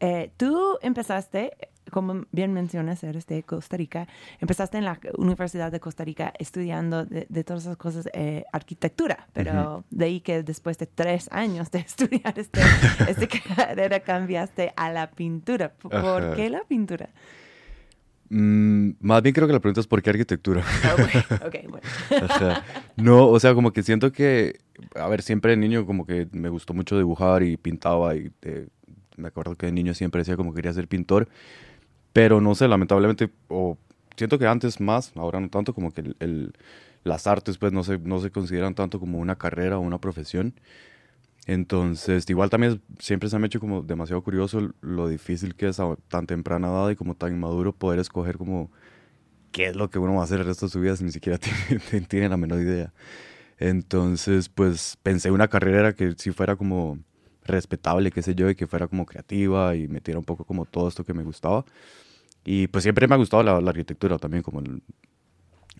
Eh, 0.00 0.30
tú 0.36 0.78
empezaste 0.82 1.56
como 1.90 2.26
bien 2.32 2.52
mencionas, 2.52 3.02
eres 3.04 3.26
de 3.26 3.42
Costa 3.42 3.76
Rica, 3.76 4.08
empezaste 4.40 4.78
en 4.78 4.84
la 4.84 4.98
Universidad 5.16 5.70
de 5.70 5.80
Costa 5.80 6.04
Rica 6.04 6.32
estudiando 6.38 7.04
de, 7.04 7.44
todas 7.44 7.64
esas 7.64 7.76
cosas 7.76 8.08
eh, 8.12 8.44
arquitectura, 8.52 9.28
pero 9.32 9.84
de 9.90 10.04
ahí 10.04 10.20
que 10.20 10.42
después 10.42 10.78
de 10.78 10.86
tres 10.86 11.28
años 11.30 11.70
de 11.70 11.78
estudiar 11.80 12.38
este, 12.38 12.60
este 13.08 13.28
carrera 13.56 14.00
cambiaste 14.00 14.72
a 14.76 14.90
la 14.90 15.10
pintura. 15.10 15.72
¿Por 15.72 16.36
qué 16.36 16.50
la 16.50 16.64
pintura? 16.64 17.10
Mm, 18.30 18.92
más 19.00 19.22
bien 19.22 19.34
creo 19.34 19.46
que 19.46 19.52
la 19.52 19.60
pregunta 19.60 19.80
es 19.80 19.86
¿por 19.86 20.02
qué 20.02 20.10
arquitectura? 20.10 20.64
Ah, 20.82 20.96
bueno. 21.68 21.80
No, 22.96 23.28
o 23.28 23.38
sea, 23.38 23.54
como 23.54 23.72
que 23.72 23.82
siento 23.82 24.12
que, 24.12 24.58
a 24.94 25.06
ver, 25.08 25.22
siempre 25.22 25.52
de 25.52 25.56
niño 25.56 25.86
como 25.86 26.06
que 26.06 26.26
me 26.32 26.48
gustó 26.48 26.74
mucho 26.74 26.96
dibujar 26.96 27.42
y 27.42 27.56
pintaba 27.56 28.16
y 28.16 28.32
eh, 28.42 28.68
me 29.16 29.28
acuerdo 29.28 29.54
que 29.54 29.66
de 29.66 29.72
niño 29.72 29.94
siempre 29.94 30.20
decía 30.20 30.36
como 30.36 30.52
que 30.52 30.56
quería 30.56 30.72
ser 30.72 30.88
pintor 30.88 31.28
pero 32.14 32.40
no 32.40 32.54
sé, 32.54 32.68
lamentablemente, 32.68 33.30
o 33.48 33.76
siento 34.16 34.38
que 34.38 34.46
antes 34.46 34.80
más, 34.80 35.12
ahora 35.16 35.40
no 35.40 35.50
tanto, 35.50 35.74
como 35.74 35.92
que 35.92 36.14
el, 36.20 36.54
las 37.04 37.26
artes 37.26 37.58
pues 37.58 37.72
no 37.72 37.84
se, 37.84 37.98
no 37.98 38.20
se 38.20 38.30
consideran 38.30 38.76
tanto 38.76 39.00
como 39.00 39.18
una 39.18 39.36
carrera 39.36 39.78
o 39.78 39.82
una 39.82 40.00
profesión. 40.00 40.54
Entonces, 41.46 42.28
igual 42.30 42.50
también 42.50 42.80
siempre 42.98 43.28
se 43.28 43.38
me 43.38 43.44
ha 43.44 43.48
hecho 43.48 43.60
como 43.60 43.82
demasiado 43.82 44.22
curioso 44.22 44.72
lo 44.80 45.08
difícil 45.08 45.56
que 45.56 45.68
es 45.68 45.80
a 45.80 45.96
tan 46.08 46.26
temprana 46.26 46.68
edad 46.68 46.90
y 46.90 46.96
como 46.96 47.16
tan 47.16 47.32
inmaduro 47.34 47.74
poder 47.74 48.00
escoger 48.00 48.38
como 48.38 48.70
qué 49.52 49.66
es 49.68 49.76
lo 49.76 49.90
que 49.90 49.98
uno 49.98 50.14
va 50.14 50.22
a 50.22 50.24
hacer 50.24 50.40
el 50.40 50.46
resto 50.46 50.66
de 50.66 50.72
su 50.72 50.80
vida 50.80 50.96
si 50.96 51.04
ni 51.04 51.12
siquiera 51.12 51.38
tiene, 51.90 52.06
tiene 52.06 52.28
la 52.30 52.36
menor 52.36 52.60
idea. 52.60 52.92
Entonces, 53.58 54.48
pues 54.48 54.98
pensé 55.02 55.30
una 55.30 55.48
carrera 55.48 55.94
que 55.94 56.14
si 56.18 56.32
fuera 56.32 56.56
como 56.56 56.98
respetable, 57.44 58.10
qué 58.10 58.22
sé 58.22 58.34
yo, 58.34 58.50
y 58.50 58.56
que 58.56 58.66
fuera 58.66 58.88
como 58.88 59.06
creativa 59.06 59.76
y 59.76 59.88
metiera 59.88 60.18
un 60.18 60.24
poco 60.24 60.44
como 60.44 60.66
todo 60.66 60.88
esto 60.88 61.04
que 61.04 61.14
me 61.14 61.24
gustaba. 61.24 61.64
Y 62.44 62.66
pues 62.68 62.82
siempre 62.82 63.08
me 63.08 63.14
ha 63.14 63.18
gustado 63.18 63.42
la, 63.42 63.56
arquitectura 63.56 64.18
también, 64.18 64.42
como 64.42 64.62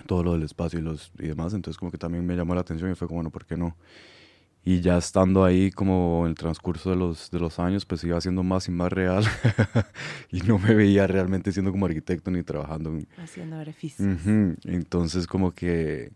todo 0.07 0.23
lo 0.23 0.33
del 0.33 0.43
espacio 0.43 0.79
y, 0.79 0.83
los, 0.83 1.13
y 1.19 1.29
demás. 1.29 1.53
Entonces 1.55 1.79
como 1.79 1.91
que 1.91 1.99
también 1.99 2.27
me 2.27 2.37
llamó 2.37 2.55
la 2.55 2.63
atención 2.63 2.91
y 2.91 2.95
fue 2.95 3.07
como, 3.07 3.19
bueno, 3.19 3.31
¿por 3.31 3.45
qué 3.45 3.57
no? 3.57 3.77
Y 4.67 4.81
ya 4.81 4.97
estando 4.97 5.45
ahí 5.45 5.71
como 5.71 6.23
en 6.25 6.31
el 6.31 6.35
transcurso 6.37 6.89
de 6.89 6.97
los, 6.97 7.31
de 7.31 7.39
los 7.39 7.59
años, 7.59 7.85
pues 7.85 8.03
iba 8.05 8.19
siendo 8.23 8.43
más 8.43 8.67
y 8.69 8.71
más 8.71 8.91
real. 8.91 9.23
y 10.33 10.41
no 10.41 10.59
me 10.59 10.75
veía 10.75 11.07
realmente 11.07 11.53
siendo 11.53 11.71
como 11.71 11.85
arquitecto 11.85 12.31
ni 12.31 12.43
trabajando. 12.43 12.99
Haciendo 13.19 13.59
beneficios. 13.59 14.19
Entonces 14.65 15.27
como 15.27 15.53
que... 15.53 16.13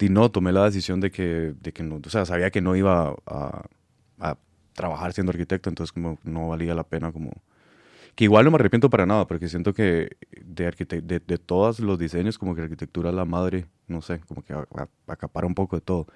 Y 0.00 0.08
no, 0.08 0.30
tomé 0.30 0.52
la 0.52 0.64
decisión 0.64 1.00
de 1.00 1.10
que, 1.10 1.54
de 1.60 1.72
que 1.72 1.82
no, 1.82 2.00
o 2.02 2.08
sea, 2.08 2.24
sabía 2.24 2.50
que 2.50 2.60
no 2.60 2.76
iba 2.76 3.14
a, 3.26 3.64
a 4.20 4.38
trabajar 4.72 5.12
siendo 5.12 5.30
arquitecto, 5.30 5.68
entonces 5.68 5.92
como 5.92 6.18
no 6.22 6.48
valía 6.48 6.74
la 6.74 6.84
pena 6.84 7.12
como... 7.12 7.32
Que 8.18 8.24
igual 8.24 8.44
no 8.44 8.50
me 8.50 8.56
arrepiento 8.56 8.90
para 8.90 9.06
nada, 9.06 9.28
porque 9.28 9.48
siento 9.48 9.72
que 9.72 10.16
de, 10.44 10.72
de, 11.04 11.20
de 11.20 11.38
todos 11.38 11.78
los 11.78 12.00
diseños, 12.00 12.36
como 12.36 12.56
que 12.56 12.62
arquitectura 12.62 13.12
la 13.12 13.24
madre, 13.24 13.66
no 13.86 14.02
sé, 14.02 14.18
como 14.26 14.42
que 14.42 14.52
acapara 15.06 15.46
un 15.46 15.54
poco 15.54 15.76
de 15.76 15.82
todo. 15.82 16.08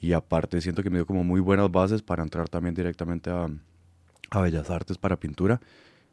Y 0.00 0.12
aparte 0.12 0.60
siento 0.60 0.82
que 0.82 0.90
me 0.90 0.96
dio 0.98 1.06
como 1.06 1.22
muy 1.22 1.38
buenas 1.38 1.70
bases 1.70 2.02
para 2.02 2.24
entrar 2.24 2.48
también 2.48 2.74
directamente 2.74 3.30
a, 3.30 3.46
a 4.30 4.40
Bellas 4.40 4.70
Artes 4.70 4.98
para 4.98 5.20
pintura, 5.20 5.60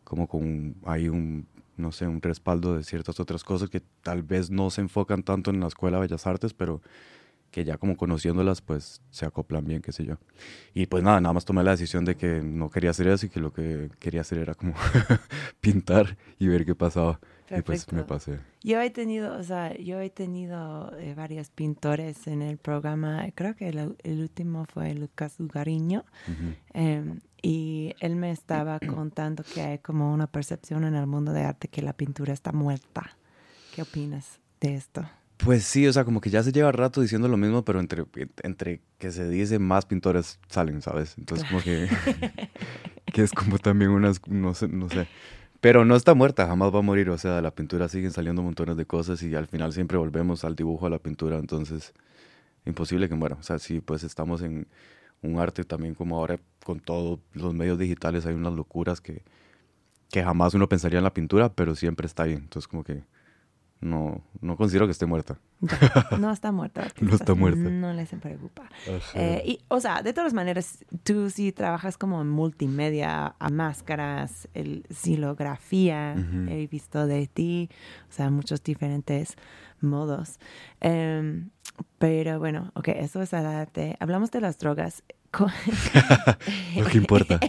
como 0.04 0.28
con 0.28 0.76
hay 0.86 1.10
un, 1.10 1.48
no 1.78 1.92
sé, 1.92 2.06
un 2.06 2.22
respaldo 2.22 2.76
de 2.76 2.84
ciertas 2.84 3.20
otras 3.20 3.44
cosas 3.44 3.72
que 3.72 3.82
tal 4.04 4.22
vez 4.22 4.52
no 4.52 4.70
se 4.70 4.82
enfocan 4.82 5.24
tanto 5.24 5.50
en 5.50 5.60
la 5.60 5.66
Escuela 5.66 5.98
de 5.98 6.02
Bellas 6.02 6.28
Artes, 6.28 6.54
pero 6.54 6.80
que 7.52 7.64
ya 7.64 7.78
como 7.78 7.98
conociéndolas 7.98 8.62
pues 8.62 9.02
se 9.10 9.26
acoplan 9.26 9.66
bien, 9.66 9.82
qué 9.82 9.92
sé 9.92 10.06
yo. 10.06 10.18
Y 10.74 10.86
pues 10.88 11.04
nada, 11.04 11.22
nada 11.22 11.34
más 11.34 11.46
tomé 11.46 11.64
la 11.64 11.72
decisión 11.72 12.06
de 12.06 12.16
que 12.16 12.42
no 12.42 12.70
quería 12.70 12.92
hacer 12.92 13.08
eso 13.08 13.26
y 13.26 13.30
que 13.30 13.40
lo 13.40 13.52
que 13.54 13.90
quería 14.00 14.22
hacer 14.22 14.40
era 14.40 14.56
como 14.56 14.74
pintar 15.62 16.18
y 16.40 16.48
ver 16.48 16.66
qué 16.66 16.76
pasaba. 16.76 17.20
Y 17.50 17.62
pues 17.62 17.92
me 17.94 18.04
pasé. 18.04 18.40
Yo 18.62 18.82
he 18.82 18.90
tenido, 18.90 19.38
o 19.38 19.44
sea, 19.44 19.76
yo 19.78 20.02
he 20.02 20.10
tenido 20.10 20.92
eh, 20.98 21.14
varios 21.16 21.50
pintores 21.50 22.28
en 22.28 22.42
el 22.42 22.58
programa. 22.58 23.26
Creo 23.36 23.56
que 23.56 23.70
el, 23.70 23.96
último 24.20 24.66
fue 24.66 24.94
Lucas 24.94 25.40
Ugariño. 25.40 26.04
Em, 26.74 27.22
y 27.42 27.96
él 28.02 28.18
me 28.18 28.32
estaba 28.32 28.80
contando 28.96 29.44
que 29.44 29.62
hay 29.62 29.80
como 29.80 30.12
una 30.12 30.28
percepción 30.28 30.84
en 30.84 30.96
el 30.96 31.08
mundo 31.08 31.32
de 31.32 31.44
arte 31.44 31.70
que 31.70 31.82
la 31.82 31.94
pintura 31.94 32.34
está 32.34 32.52
muerta. 32.52 33.18
¿Qué 33.74 33.82
opinas 33.82 34.40
de 34.60 34.76
esto? 34.76 35.10
Pues 35.38 35.64
sí, 35.64 35.88
o 35.88 35.94
sea, 35.94 36.04
como 36.04 36.20
que 36.20 36.30
ya 36.30 36.42
se 36.44 36.52
lleva 36.52 36.72
rato 36.72 37.02
diciendo 37.02 37.28
lo 37.28 37.38
mismo, 37.38 37.64
pero 37.64 37.80
entre, 37.80 38.06
entre 38.44 38.82
que 38.98 39.12
se 39.12 39.30
dice 39.30 39.60
más 39.60 39.86
pintores 39.86 40.40
salen, 40.50 40.82
¿sabes? 40.82 41.16
Entonces 41.18 41.48
como 41.48 41.62
que, 41.62 41.88
que 43.14 43.22
es 43.22 43.32
como 43.32 43.60
también 43.60 43.92
unas, 43.92 44.20
no 44.28 44.54
sé, 44.54 44.68
no 44.68 44.90
sé. 44.90 45.08
Pero 45.62 45.86
no 45.86 45.96
está 45.96 46.14
muerta, 46.14 46.48
jamás 46.48 46.74
va 46.74 46.80
a 46.80 46.84
morir, 46.84 47.10
o 47.10 47.18
sea, 47.18 47.36
de 47.36 47.42
la 47.42 47.52
pintura 47.52 47.88
siguen 47.88 48.12
saliendo 48.12 48.42
montones 48.42 48.78
de 48.78 48.86
cosas 48.86 49.22
y 49.24 49.34
al 49.36 49.48
final 49.48 49.74
siempre 49.74 49.98
volvemos 49.98 50.44
al 50.44 50.56
dibujo, 50.56 50.86
a 50.88 50.90
la 50.90 51.00
pintura, 51.00 51.38
entonces 51.38 51.94
imposible 52.66 53.10
que 53.10 53.16
muera. 53.16 53.38
O 53.40 53.44
sea, 53.44 53.60
sí, 53.60 53.80
pues 53.82 54.04
estamos 54.04 54.42
en 54.42 54.68
un 55.22 55.40
arte 55.40 55.64
también 55.64 55.96
como 55.96 56.18
ahora 56.18 56.40
con 56.64 56.80
todos 56.80 57.20
los 57.34 57.54
medios 57.54 57.80
digitales 57.80 58.26
hay 58.26 58.36
unas 58.36 58.54
locuras 58.54 59.02
que, 59.02 59.24
que 60.12 60.24
jamás 60.24 60.54
uno 60.54 60.70
pensaría 60.70 61.00
en 61.00 61.04
la 61.04 61.14
pintura, 61.14 61.54
pero 61.54 61.76
siempre 61.76 62.08
está 62.08 62.24
ahí. 62.24 62.34
Entonces 62.34 62.68
como 62.68 62.84
que 62.84 63.04
no, 63.80 64.22
no 64.42 64.58
considero 64.58 64.86
que 64.88 64.92
esté 64.92 65.06
muerta. 65.06 65.40
no 66.20 66.32
está 66.32 66.52
muerta. 66.52 66.88
no 67.00 67.16
está 67.16 67.36
muerta. 67.36 67.70
No 67.70 67.94
les 67.94 68.10
preocupa. 68.10 68.70
Eh, 69.14 69.44
y, 69.46 69.60
o 69.68 69.80
sea, 69.80 70.02
de 70.02 70.14
todas 70.14 70.34
maneras, 70.34 70.84
tú 71.04 71.30
sí 71.30 71.52
trabajas 71.52 71.98
como 71.98 72.22
en 72.22 72.30
multimedia, 72.30 73.36
a 73.40 73.50
máscaras, 73.50 74.48
el 74.54 74.86
silografía, 74.90 76.16
he 76.50 76.68
visto 76.68 77.06
de 77.06 77.28
ti, 77.28 77.70
o 78.10 78.14
sea, 78.14 78.30
muchos 78.30 78.64
diferentes 78.64 79.36
modos. 79.82 80.40
Em, 80.80 81.50
pero 82.00 82.40
bueno, 82.40 82.72
ok, 82.76 82.90
eso 82.90 83.22
es 83.22 83.34
arte. 83.34 83.96
Hablamos 84.00 84.32
de 84.32 84.42
las 84.42 84.58
drogas. 84.58 85.04
Lo 86.76 86.86
que 86.86 86.98
importa. 86.98 87.40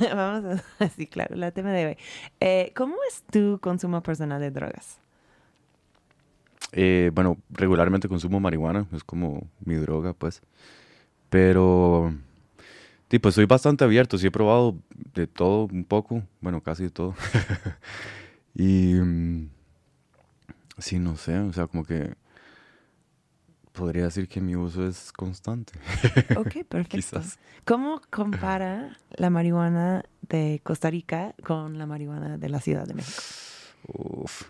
Vamos 0.14 0.60
a 0.80 0.88
sí, 0.96 1.06
claro, 1.06 1.36
la 1.36 1.50
tema 1.50 1.70
de 1.70 1.86
hoy. 1.86 1.96
Eh, 2.40 2.72
¿Cómo 2.74 2.96
es 3.08 3.22
tu 3.30 3.58
consumo 3.60 4.02
personal 4.02 4.40
de 4.40 4.50
drogas? 4.50 4.98
Eh, 6.72 7.10
bueno, 7.14 7.36
regularmente 7.50 8.08
consumo 8.08 8.40
marihuana, 8.40 8.86
es 8.92 9.04
como 9.04 9.46
mi 9.64 9.74
droga, 9.74 10.12
pues. 10.12 10.42
Pero, 11.28 12.12
tipo, 13.08 13.30
soy 13.30 13.44
bastante 13.44 13.84
abierto, 13.84 14.18
sí 14.18 14.28
he 14.28 14.30
probado 14.30 14.76
de 15.14 15.26
todo 15.26 15.64
un 15.66 15.84
poco, 15.84 16.22
bueno, 16.40 16.60
casi 16.62 16.84
de 16.84 16.90
todo. 16.90 17.14
y, 18.54 18.94
mm, 18.94 19.48
sí, 20.78 20.98
no 20.98 21.16
sé, 21.16 21.38
o 21.38 21.52
sea, 21.52 21.66
como 21.66 21.84
que 21.84 22.14
podría 23.80 24.04
decir 24.04 24.28
que 24.28 24.42
mi 24.42 24.54
uso 24.54 24.86
es 24.86 25.10
constante. 25.10 25.72
Ok, 26.36 26.64
perfecto. 26.68 27.22
¿Cómo 27.64 28.02
compara 28.10 28.98
la 29.16 29.30
marihuana 29.30 30.04
de 30.28 30.60
Costa 30.62 30.90
Rica 30.90 31.34
con 31.42 31.78
la 31.78 31.86
marihuana 31.86 32.36
de 32.36 32.48
la 32.50 32.60
Ciudad 32.60 32.86
de 32.86 32.92
México? 32.92 33.22
Uf, 33.88 34.42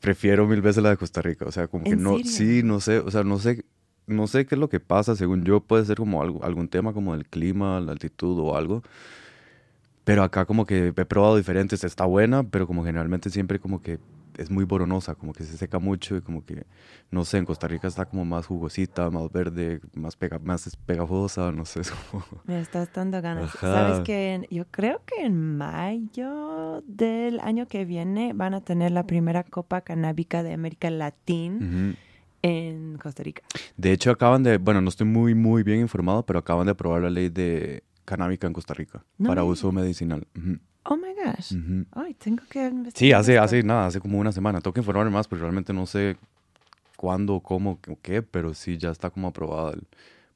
prefiero 0.00 0.48
mil 0.48 0.60
veces 0.60 0.82
la 0.82 0.90
de 0.90 0.96
Costa 0.96 1.22
Rica. 1.22 1.44
O 1.46 1.52
sea, 1.52 1.68
como 1.68 1.84
que 1.84 1.94
no, 1.94 2.18
sí, 2.24 2.64
no 2.64 2.80
sé, 2.80 2.98
o 2.98 3.10
sea, 3.12 3.22
no 3.22 3.38
sé, 3.38 3.64
no 4.08 4.26
sé 4.26 4.46
qué 4.46 4.56
es 4.56 4.58
lo 4.58 4.68
que 4.68 4.80
pasa. 4.80 5.14
Según 5.14 5.44
yo, 5.44 5.60
puede 5.60 5.84
ser 5.84 5.98
como 5.98 6.20
algo, 6.20 6.44
algún 6.44 6.66
tema 6.66 6.92
como 6.92 7.14
el 7.14 7.28
clima, 7.28 7.80
la 7.80 7.92
altitud 7.92 8.36
o 8.40 8.56
algo. 8.56 8.82
Pero 10.02 10.24
acá 10.24 10.44
como 10.44 10.66
que 10.66 10.88
he 10.88 11.04
probado 11.04 11.36
diferentes, 11.36 11.84
está 11.84 12.04
buena, 12.04 12.42
pero 12.42 12.66
como 12.66 12.84
generalmente 12.84 13.30
siempre 13.30 13.60
como 13.60 13.80
que 13.80 14.00
es 14.38 14.50
muy 14.50 14.64
boronosa, 14.64 15.14
como 15.14 15.32
que 15.32 15.44
se 15.44 15.56
seca 15.56 15.78
mucho 15.78 16.16
y 16.16 16.20
como 16.20 16.44
que, 16.44 16.66
no 17.10 17.24
sé, 17.24 17.38
en 17.38 17.44
Costa 17.44 17.68
Rica 17.68 17.88
está 17.88 18.06
como 18.06 18.24
más 18.24 18.46
jugosita, 18.46 19.10
más 19.10 19.30
verde, 19.30 19.80
más, 19.94 20.16
pega, 20.16 20.38
más 20.38 20.76
pegajosa, 20.86 21.52
no 21.52 21.64
sé. 21.64 21.82
Me 22.44 22.60
estás 22.60 22.92
dando 22.92 23.20
ganas. 23.20 23.50
Sabes 23.52 24.00
que 24.00 24.46
yo 24.50 24.64
creo 24.70 25.02
que 25.06 25.24
en 25.24 25.56
mayo 25.56 26.82
del 26.86 27.40
año 27.40 27.66
que 27.66 27.84
viene 27.84 28.32
van 28.32 28.54
a 28.54 28.60
tener 28.60 28.92
la 28.92 29.06
primera 29.06 29.44
Copa 29.44 29.80
Canábica 29.82 30.42
de 30.42 30.52
América 30.52 30.90
Latina. 30.90 31.94
En 32.44 32.98
Costa 32.98 33.22
Rica. 33.22 33.42
De 33.76 33.92
hecho, 33.92 34.10
acaban 34.10 34.42
de, 34.42 34.58
bueno, 34.58 34.80
no 34.80 34.88
estoy 34.88 35.06
muy, 35.06 35.32
muy 35.32 35.62
bien 35.62 35.78
informado, 35.78 36.26
pero 36.26 36.40
acaban 36.40 36.66
de 36.66 36.72
aprobar 36.72 37.02
la 37.02 37.10
ley 37.10 37.28
de 37.28 37.84
canábica 38.04 38.48
en 38.48 38.52
Costa 38.52 38.74
Rica 38.74 39.04
para 39.24 39.44
uso 39.44 39.70
medicinal. 39.70 40.26
Oh 40.84 40.96
my 40.96 41.14
gosh. 41.14 41.54
Ay, 41.92 42.14
tengo 42.14 42.42
que 42.48 42.66
investigar. 42.66 42.92
Sí, 42.94 43.12
hace, 43.12 43.38
hace 43.38 43.62
nada, 43.62 43.86
hace 43.86 44.00
como 44.00 44.18
una 44.18 44.32
semana. 44.32 44.60
Tengo 44.60 44.74
que 44.74 44.80
informarme 44.80 45.10
más, 45.10 45.28
pero 45.28 45.42
realmente 45.42 45.72
no 45.72 45.86
sé 45.86 46.16
cuándo, 46.96 47.40
cómo, 47.40 47.78
qué, 48.02 48.22
pero 48.22 48.54
sí 48.54 48.78
ya 48.78 48.90
está 48.90 49.10
como 49.10 49.28
aprobado 49.28 49.74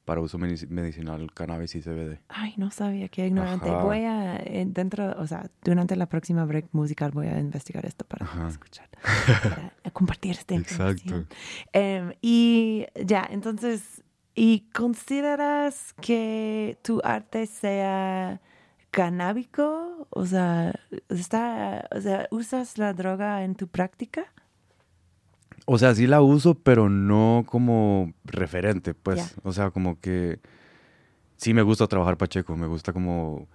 para 0.07 0.21
uso 0.21 0.37
medicinal 0.37 1.33
cannabis 1.33 1.75
y 1.75 1.81
CBD. 1.81 2.19
Ay, 2.29 2.53
no 2.55 2.71
sabía, 2.71 3.09
qué 3.09 3.27
ignorante. 3.27 3.69
Voy 3.69 4.05
a, 4.05 4.37
eh, 4.37 4.65
dentro, 4.65 5.13
o 5.19 5.27
sea, 5.27 5.51
durante 5.65 5.97
la 5.97 6.05
próxima 6.05 6.45
break 6.45 6.67
musical 6.71 7.11
voy 7.11 7.27
a 7.27 7.37
investigar 7.37 7.85
esto 7.85 8.05
para 8.05 8.25
escuchar, 8.47 8.87
para 9.43 9.73
compartir 9.93 10.37
información. 10.49 11.27
Exacto. 11.27 11.35
Em, 11.73 12.13
y 12.21 12.85
ya, 13.05 13.27
entonces, 13.29 14.01
¿y 14.33 14.69
consideras 14.73 15.93
que 15.99 16.77
tu 16.83 17.01
arte 17.03 17.45
sea 17.45 18.39
canábico? 18.91 20.07
O 20.09 20.25
sea, 20.25 20.73
está, 21.09 21.87
o 21.95 22.01
sea, 22.01 22.27
¿usas 22.31 22.77
la 22.77 22.93
droga 22.93 23.43
en 23.43 23.55
tu 23.55 23.67
práctica? 23.67 24.25
O 25.65 25.77
sea, 25.77 25.93
sí 25.93 26.07
la 26.07 26.21
uso, 26.21 26.55
pero 26.55 26.89
no 26.89 27.43
como 27.45 28.13
referente, 28.23 28.93
pues. 28.93 29.35
O 29.43 29.51
sea, 29.51 29.71
como 29.71 29.99
que 29.99 30.39
sí 31.35 31.53
me 31.53 31.61
gusta 31.61 31.87
trabajar 31.87 32.17
Pacheco, 32.17 32.55
me 32.55 32.67
gusta 32.67 32.93
como, 32.93 33.47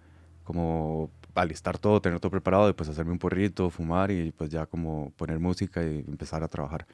como 0.44 1.10
alistar 1.34 1.78
todo, 1.78 2.00
tener 2.00 2.20
todo 2.20 2.30
preparado 2.30 2.68
y 2.68 2.74
pues 2.74 2.88
hacerme 2.88 3.12
un 3.12 3.18
porrito, 3.18 3.70
fumar 3.70 4.10
y 4.10 4.32
pues 4.32 4.50
ya 4.50 4.66
como 4.66 5.10
poner 5.16 5.38
música 5.38 5.82
y 5.82 6.04
empezar 6.06 6.42
a 6.42 6.48
trabajar. 6.48 6.86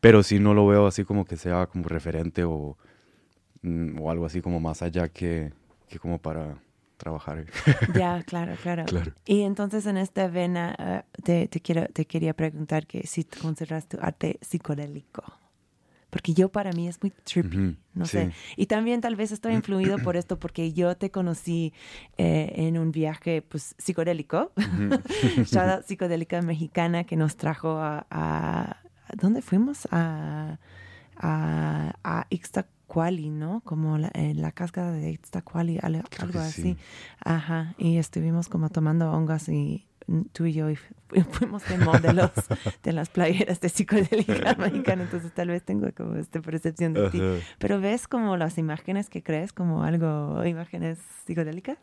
Pero 0.00 0.22
sí 0.22 0.38
no 0.38 0.54
lo 0.54 0.66
veo 0.66 0.86
así 0.86 1.04
como 1.04 1.24
que 1.24 1.36
sea 1.36 1.66
como 1.66 1.84
referente 1.88 2.44
o, 2.44 2.76
mm, 3.62 4.00
o 4.00 4.10
algo 4.10 4.26
así 4.26 4.40
como 4.40 4.58
más 4.60 4.82
allá 4.82 5.08
que, 5.08 5.52
que 5.88 5.98
como 5.98 6.18
para 6.18 6.56
trabajar. 6.96 7.44
Ya, 7.94 8.22
claro, 8.26 8.54
claro, 8.62 8.84
Y 9.24 9.42
entonces 9.42 9.86
en 9.86 9.96
esta 9.96 10.28
vena 10.28 10.74
eh, 10.78 11.02
te, 11.22 11.48
te, 11.48 11.60
quiero, 11.60 11.86
te 11.88 12.06
quería 12.06 12.34
preguntar 12.34 12.86
que 12.86 13.06
si 13.06 13.24
consideras 13.24 13.88
tu 13.88 13.98
arte 14.00 14.38
psicodélico. 14.40 15.22
Porque 16.10 16.32
yo 16.32 16.48
para 16.48 16.72
mí 16.72 16.88
es 16.88 17.02
muy 17.02 17.10
trippy, 17.10 17.76
no 17.92 18.06
sé. 18.06 18.32
Y 18.56 18.66
también 18.66 19.00
tal 19.00 19.16
vez 19.16 19.32
estoy 19.32 19.54
influido 19.54 19.98
por 19.98 20.16
esto 20.16 20.38
porque 20.38 20.72
yo 20.72 20.96
te 20.96 21.10
conocí 21.10 21.74
eh, 22.16 22.52
en 22.56 22.78
un 22.78 22.90
viaje 22.90 23.42
pues 23.42 23.74
psicodélico, 23.76 24.52
ya 25.50 25.82
psicodélica 25.86 26.40
mexicana 26.42 27.04
que 27.04 27.16
nos 27.16 27.36
trajo 27.36 27.76
a, 27.78 28.06
a 28.08 28.76
¿dónde 29.20 29.42
fuimos? 29.42 29.86
A, 29.90 30.58
a, 31.16 31.92
a 32.02 32.26
Ixtacuali, 32.86 33.30
¿no? 33.30 33.62
Como 33.64 33.98
la, 33.98 34.10
en 34.14 34.40
la 34.40 34.52
cascada 34.52 34.92
de 34.92 35.10
Ixtacuali, 35.10 35.78
algo, 35.82 36.02
algo 36.20 36.38
así. 36.38 36.76
Ajá, 37.24 37.74
y 37.78 37.96
estuvimos 37.96 38.48
como 38.48 38.70
tomando 38.70 39.10
hongos 39.10 39.48
y 39.48 39.86
tú 40.32 40.44
y 40.46 40.52
yo 40.52 40.68
fuimos 41.32 41.68
de 41.68 41.78
modelos 41.78 42.30
de 42.84 42.92
las 42.92 43.08
playeras 43.08 43.60
de 43.60 43.68
psicodélica 43.70 44.54
mexicana, 44.54 45.02
entonces 45.02 45.32
tal 45.32 45.48
vez 45.48 45.64
tengo 45.64 45.88
como 45.96 46.14
esta 46.14 46.40
percepción 46.40 46.94
de 46.94 47.10
ti. 47.10 47.20
Pero 47.58 47.80
ves 47.80 48.06
como 48.06 48.36
las 48.36 48.56
imágenes 48.56 49.10
que 49.10 49.22
crees 49.22 49.52
como 49.52 49.82
algo, 49.82 50.44
imágenes 50.44 50.98
psicodélicas. 51.26 51.78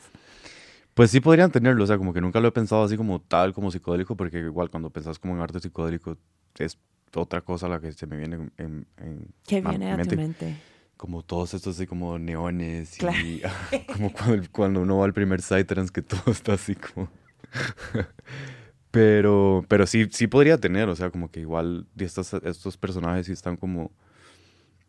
Pues 0.93 1.11
sí 1.11 1.19
podrían 1.19 1.51
tenerlo, 1.51 1.83
o 1.83 1.87
sea, 1.87 1.97
como 1.97 2.13
que 2.13 2.21
nunca 2.21 2.39
lo 2.39 2.47
he 2.47 2.51
pensado 2.51 2.83
así 2.83 2.95
como 2.95 3.19
tal, 3.19 3.51
como 3.53 3.71
psicodélico, 3.71 4.15
porque 4.15 4.39
igual 4.39 4.69
cuando 4.69 4.89
pensás 4.89 5.19
como 5.19 5.35
en 5.35 5.41
arte 5.41 5.59
psicodélico 5.59 6.17
es 6.59 6.77
otra 7.15 7.41
cosa 7.41 7.67
la 7.67 7.81
que 7.81 7.91
se 7.91 8.07
me 8.07 8.15
viene 8.15 8.51
en, 8.57 8.87
en 8.97 9.27
¿Qué 9.45 9.59
viene 9.59 9.91
a 9.91 10.01
tu 10.01 10.15
mente? 10.15 10.55
Como 10.97 11.23
todos 11.23 11.53
estos 11.53 11.75
así 11.75 11.87
como 11.87 12.17
neones 12.19 12.97
y 13.01 13.41
como 13.93 14.13
cuando, 14.13 14.47
cuando, 14.51 14.81
uno 14.81 14.97
va 14.99 15.05
al 15.05 15.13
primer 15.13 15.41
Psytrance 15.41 15.91
que 15.91 16.01
todo 16.01 16.23
está 16.31 16.53
así 16.53 16.75
como... 16.75 17.09
pero, 18.91 19.65
pero 19.67 19.85
sí, 19.87 20.07
sí 20.11 20.27
podría 20.27 20.57
tener, 20.57 20.87
o 20.89 20.95
sea, 20.95 21.09
como 21.09 21.29
que 21.29 21.39
igual 21.39 21.87
estos, 21.97 22.33
estos 22.33 22.77
personajes 22.77 23.25
sí 23.25 23.31
están 23.31 23.57
como, 23.57 23.91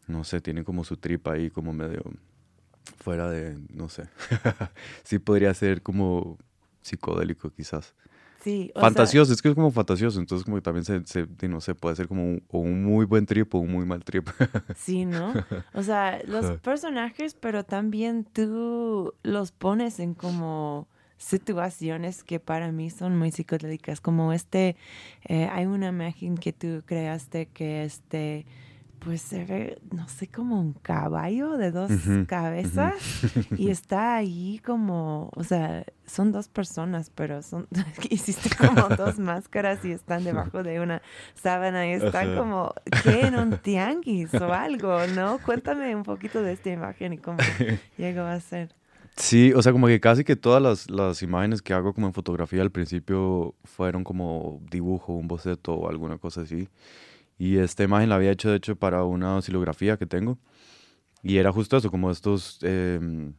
no 0.07 0.25
sé, 0.25 0.41
tienen 0.41 0.65
como 0.65 0.85
su 0.85 0.97
tripa 0.97 1.33
ahí 1.33 1.51
como 1.51 1.73
medio 1.73 2.03
fuera 2.99 3.31
de, 3.31 3.59
no 3.71 3.89
sé, 3.89 4.05
sí 5.05 5.19
podría 5.19 5.53
ser 5.55 5.83
como 5.83 6.39
psicodélico 6.83 7.51
quizás. 7.51 7.95
Sí, 8.45 8.71
fantasioso, 8.79 9.33
es 9.33 9.41
que 9.41 9.49
es 9.49 9.55
como 9.55 9.71
fantasioso, 9.71 10.21
entonces 10.21 10.45
como 10.45 10.59
que 10.59 10.63
también 10.63 10.85
se, 10.85 11.03
se 11.07 11.49
no 11.49 11.63
sé, 11.63 11.75
puede 11.75 11.97
ser 11.97 12.09
como 12.09 12.25
un, 12.25 12.43
o 12.49 12.59
un 12.59 12.85
muy 12.85 13.07
buen 13.07 13.25
trip 13.25 13.55
o 13.55 13.59
un 13.59 13.73
muy 13.73 13.87
mal 13.87 14.05
trip. 14.05 14.29
sí, 14.77 15.07
¿no? 15.07 15.33
O 15.73 15.83
sea, 15.83 16.21
los 16.27 16.61
personajes, 16.61 17.33
pero 17.33 17.65
también 17.65 18.27
tú 18.31 19.15
los 19.23 19.51
pones 19.51 19.99
en 19.99 20.13
como 20.13 20.89
situaciones 21.17 22.23
que 22.23 22.39
para 22.39 22.71
mí 22.71 22.91
son 22.91 23.17
muy 23.17 23.31
psicodélicas, 23.31 24.03
como 24.03 24.35
este, 24.35 24.77
eh, 25.25 25.49
hay 25.51 25.65
una 25.65 25.89
imagen 25.89 26.37
que 26.37 26.53
tú 26.53 26.83
creaste 26.85 27.47
que 27.47 27.85
este 27.85 28.45
pues 29.05 29.21
se 29.21 29.45
ve, 29.45 29.79
no 29.93 30.09
sé, 30.09 30.29
como 30.29 30.59
un 30.59 30.73
caballo 30.73 31.59
de 31.59 31.71
dos 31.71 31.91
cabezas 32.27 32.95
y 33.57 33.71
está 33.71 34.17
ahí 34.17 34.61
como, 34.65 35.31
o 35.35 35.45
sea, 35.45 35.85
son 36.07 36.33
dos 36.33 36.49
personas, 36.49 37.11
pero 37.15 37.43
son, 37.43 37.69
hiciste 38.11 38.51
como 38.57 38.89
dos 38.97 39.19
máscaras 39.19 39.85
y 39.85 39.93
están 39.93 40.25
debajo 40.25 40.63
de 40.63 40.81
una 40.81 41.03
sábana 41.35 41.87
y 41.87 41.93
están 41.93 42.37
como, 42.37 42.73
¿qué? 43.03 43.27
En 43.27 43.37
un 43.37 43.59
tianguis 43.63 44.33
o 44.35 44.53
algo, 44.53 45.07
¿no? 45.15 45.39
Cuéntame 45.39 45.95
un 45.95 46.03
poquito 46.03 46.43
de 46.43 46.53
esta 46.53 46.71
imagen 46.71 47.13
y 47.13 47.19
cómo 47.19 47.39
llegó 47.99 48.23
a 48.23 48.41
ser. 48.41 48.75
Sí, 49.17 49.53
o 49.53 49.63
sea, 49.63 49.73
como 49.73 49.87
que 49.87 50.01
casi 50.01 50.25
que 50.25 50.35
todas 50.35 50.61
las, 50.61 50.91
las 50.91 51.23
imágenes 51.23 51.63
que 51.63 51.73
hago 51.73 51.93
como 51.93 52.09
en 52.09 52.15
fotografía 52.15 52.63
al 52.63 52.71
principio 52.71 53.55
fueron 53.65 54.03
como 54.03 54.61
dibujo, 54.71 55.13
un 55.13 55.29
boceto 55.29 55.75
o 55.75 55.89
alguna 55.89 56.19
cosa 56.19 56.41
así. 56.41 56.69
Y 57.39 57.59
esta 57.59 57.83
imagen 57.85 58.09
la 58.09 58.17
había 58.17 58.31
hecho, 58.31 58.51
de 58.51 58.57
hecho, 58.57 58.77
para 58.77 59.05
una 59.05 59.37
oscilografía 59.37 59.97
que 59.97 60.07
tengo. 60.07 60.39
Y 61.23 61.39
era 61.39 61.53
justo 61.53 61.77
eso, 61.77 61.91
como 61.91 62.11
estos, 62.11 62.59
em, 62.63 63.35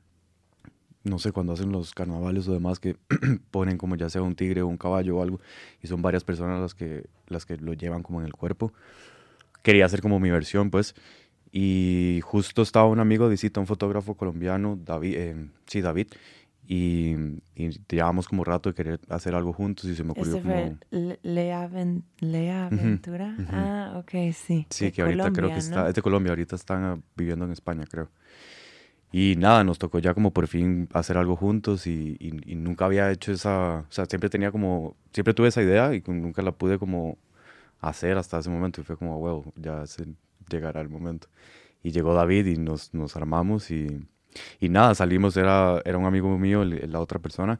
no 1.04 1.20
sé, 1.20 1.32
cuando 1.32 1.54
hacen 1.54 1.72
los 1.72 1.94
carnavales 1.94 2.48
o 2.48 2.54
demás, 2.54 2.80
que 2.80 2.98
ponen 3.52 3.78
como 3.78 3.96
ya 3.96 4.10
sea 4.10 4.22
un 4.22 4.36
tigre 4.36 4.62
o 4.64 4.68
un 4.68 4.78
caballo 4.78 5.18
o 5.18 5.22
algo, 5.22 5.40
y 5.82 5.88
son 5.88 6.02
varias 6.02 6.24
personas 6.24 6.60
las 6.60 6.74
que, 6.74 7.06
las 7.28 7.46
que 7.46 7.58
lo 7.58 7.74
llevan 7.74 8.04
como 8.04 8.20
en 8.22 8.26
el 8.26 8.34
cuerpo. 8.34 8.74
Quería 9.62 9.86
hacer 9.86 10.02
como 10.02 10.20
mi 10.20 10.32
versión, 10.32 10.72
pues. 10.72 10.96
Y 11.52 12.20
justo 12.24 12.64
estaba 12.64 12.88
un 12.88 13.00
amigo 13.00 13.26
de 13.26 13.32
visita, 13.32 13.60
un 13.60 13.68
fotógrafo 13.68 14.16
colombiano, 14.16 14.78
David, 14.84 15.16
eh, 15.16 15.50
sí, 15.68 15.82
David, 15.82 16.08
y, 16.68 17.16
y 17.56 17.70
llevábamos 17.88 18.28
como 18.28 18.44
rato 18.44 18.70
de 18.70 18.76
querer 18.76 19.00
hacer 19.10 19.36
algo 19.36 19.54
juntos 19.54 19.86
y 19.86 19.96
se 19.96 20.04
me 20.04 20.12
ocurrió 20.12 20.42
como... 20.42 20.78
Lea, 21.24 21.70
Lea 22.20 22.70
Ventura. 22.70 23.36
Ah, 23.50 23.94
ok, 23.98 24.34
sí. 24.34 24.66
Sí, 24.70 24.92
que 24.92 25.02
ahorita 25.02 25.32
creo 25.32 25.50
que 25.50 25.58
está, 25.58 25.88
es 25.90 25.96
de 25.96 26.02
Colombia, 26.02 26.32
ahorita 26.32 26.56
están 26.56 27.04
viviendo 27.16 27.46
en 27.46 27.52
España, 27.52 27.86
creo. 27.90 28.10
Y 29.12 29.36
nada, 29.38 29.64
nos 29.64 29.80
tocó 29.80 30.00
ya 30.00 30.14
como 30.14 30.32
por 30.32 30.48
fin 30.48 30.90
hacer 30.92 31.18
algo 31.18 31.36
juntos 31.36 31.88
y, 31.88 32.18
y, 32.20 32.56
nunca 32.56 32.86
había 32.86 33.12
hecho 33.12 33.32
esa, 33.32 33.86
o 33.88 33.92
sea, 33.92 34.06
siempre 34.08 34.30
tenía 34.30 34.52
como, 34.52 34.98
siempre 35.14 35.34
tuve 35.34 35.48
esa 35.48 35.62
idea 35.62 35.94
y 35.94 36.04
nunca 36.08 36.42
la 36.42 36.52
pude 36.52 36.78
como 36.78 37.18
hacer 37.80 38.18
hasta 38.18 38.40
ese 38.40 38.50
momento 38.50 38.82
y 38.82 38.84
fue 38.84 38.98
como, 38.98 39.18
wow, 39.20 39.54
ya 39.56 39.86
se 39.88 40.06
llegará 40.50 40.82
el 40.82 40.90
momento. 40.90 41.28
Y 41.84 41.92
llegó 41.92 42.14
David 42.14 42.48
y 42.48 42.58
nos, 42.58 42.94
nos 42.94 43.16
armamos 43.16 43.72
y 43.72 44.06
y 44.60 44.70
nada, 44.70 44.96
salimos, 44.96 45.38
era, 45.38 45.82
era 45.86 45.98
un 45.98 46.06
amigo 46.06 46.38
mío, 46.38 46.64
la 46.64 47.00
otra 47.00 47.20
persona, 47.20 47.60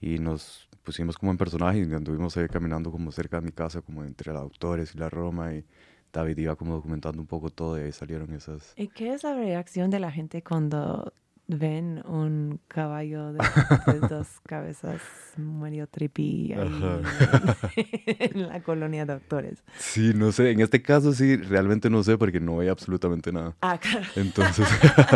y 0.00 0.18
nos 0.18 0.68
pusimos 0.82 1.18
como 1.18 1.32
en 1.32 1.38
personaje 1.38 1.78
y 1.80 1.94
anduvimos 1.94 2.36
ahí 2.36 2.46
caminando 2.48 2.92
como 2.92 3.10
cerca 3.10 3.40
de 3.40 3.46
mi 3.46 3.52
casa, 3.52 3.82
como 3.82 4.04
entre 4.04 4.32
los 4.32 4.42
autores 4.42 4.94
y 4.94 4.98
la 4.98 5.10
Roma, 5.10 5.54
y 5.54 5.64
David 6.12 6.38
iba 6.38 6.56
como 6.56 6.74
documentando 6.74 7.20
un 7.20 7.26
poco 7.26 7.50
todo 7.50 7.78
y 7.78 7.82
ahí 7.82 7.92
salieron 7.92 8.32
esas... 8.32 8.72
¿Y 8.76 8.88
qué 8.88 9.12
es 9.12 9.24
la 9.24 9.34
reacción 9.34 9.90
de 9.90 10.00
la 10.00 10.10
gente 10.10 10.42
cuando 10.42 11.12
ven 11.48 12.02
un 12.06 12.60
caballo 12.66 13.32
de, 13.32 13.38
dos 14.08 14.26
cabezas 14.46 15.00
medio 15.36 15.86
trippy 15.86 16.52
en 16.54 18.48
la 18.48 18.60
colonia 18.62 19.06
de 19.06 19.12
actores. 19.12 19.62
Sí, 19.78 20.12
no 20.14 20.32
sé, 20.32 20.50
en 20.50 20.60
este 20.60 20.82
caso 20.82 21.12
sí, 21.12 21.36
realmente 21.36 21.88
no 21.90 22.02
sé 22.02 22.18
porque 22.18 22.40
no 22.40 22.56
veía 22.56 22.72
absolutamente 22.72 23.32
nada. 23.32 23.54
Ah, 23.60 23.78
claro. 23.78 24.06
Entonces... 24.16 24.66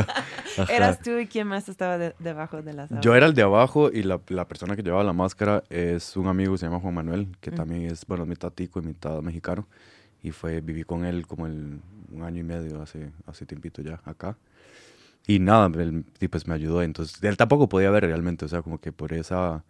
¿Eras 0.69 1.01
tú 1.01 1.19
y 1.19 1.27
quién 1.27 1.47
más 1.47 1.69
estaba 1.69 1.97
debajo 1.99 2.63
de 2.63 2.75
la 2.75 2.87
sábana? 2.87 3.01
Yo 3.03 3.15
era 3.15 3.27
el 3.27 3.35
de 3.35 3.43
abajo 3.43 3.91
y 3.91 4.03
la, 4.03 4.21
la, 4.29 4.47
persona 4.47 4.77
que 4.77 4.83
llevaba 4.83 5.05
la 5.05 5.13
máscara 5.13 5.65
es 5.71 6.17
un 6.17 6.27
amigo 6.27 6.57
se 6.59 6.67
llama 6.67 6.81
Juan 6.81 6.95
Manuel, 6.95 7.29
que 7.41 7.51
también 7.51 7.85
es, 7.85 8.05
bueno, 8.07 8.27
mitad 8.27 8.53
tico 8.53 8.81
y 8.81 8.83
mitad 8.83 9.21
mexicano. 9.23 9.67
Y 10.23 10.33
fue, 10.33 10.61
viví 10.61 10.83
con 10.83 11.05
él 11.05 11.27
como 11.27 11.47
el, 11.47 11.81
un 12.11 12.23
año 12.23 12.41
y 12.41 12.45
medio 12.45 12.83
hace, 12.83 13.11
hace 13.27 13.47
tiempito 13.47 13.81
ya 13.83 14.01
acá. 14.05 14.37
Y 15.27 15.39
nada, 15.39 15.71
él 15.81 16.05
pues 16.31 16.47
me 16.47 16.55
ayudó. 16.55 16.83
Entonces, 16.83 17.23
él 17.23 17.37
tampoco 17.37 17.69
podía 17.69 17.91
ver 17.91 18.05
realmente, 18.05 18.45
o 18.45 18.49
sea, 18.49 18.63
como 18.63 18.81
que 18.81 18.93
por 18.93 19.13
esa, 19.13 19.65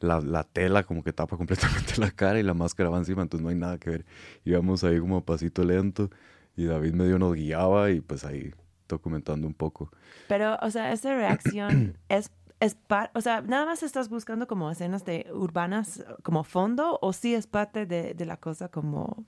la, 0.00 0.20
la, 0.20 0.44
tela 0.44 0.82
como 0.84 1.02
que 1.02 1.12
tapa 1.12 1.36
completamente 1.36 1.98
la 1.98 2.10
cara 2.10 2.38
y 2.40 2.42
la 2.42 2.54
máscara 2.54 2.90
va 2.90 2.98
encima, 2.98 3.22
entonces 3.22 3.44
no 3.44 3.50
hay 3.50 3.56
nada 3.56 3.78
que 3.78 3.90
ver. 3.90 4.04
Íbamos 4.44 4.84
ahí 4.84 4.98
como 4.98 5.18
a 5.18 5.24
pasito 5.24 5.64
lento 5.64 6.10
y 6.56 6.64
David 6.64 6.94
medio 6.94 7.18
nos 7.18 7.34
guiaba 7.34 7.90
y 7.90 8.00
pues 8.00 8.24
ahí 8.24 8.52
documentando 8.88 9.46
un 9.46 9.54
poco. 9.54 9.90
Pero, 10.28 10.56
o 10.62 10.70
sea, 10.70 10.92
esa 10.92 11.14
reacción 11.14 11.96
es, 12.08 12.30
es 12.60 12.76
o 13.14 13.20
sea, 13.20 13.40
nada 13.42 13.66
más 13.66 13.82
estás 13.82 14.08
buscando 14.08 14.46
como 14.46 14.70
escenas 14.70 15.04
de 15.04 15.26
urbanas 15.32 16.04
como 16.22 16.44
fondo 16.44 16.98
o 17.02 17.12
sí 17.12 17.34
es 17.34 17.46
parte 17.46 17.86
de, 17.86 18.14
de 18.14 18.26
la 18.26 18.36
cosa 18.36 18.68
como 18.68 19.24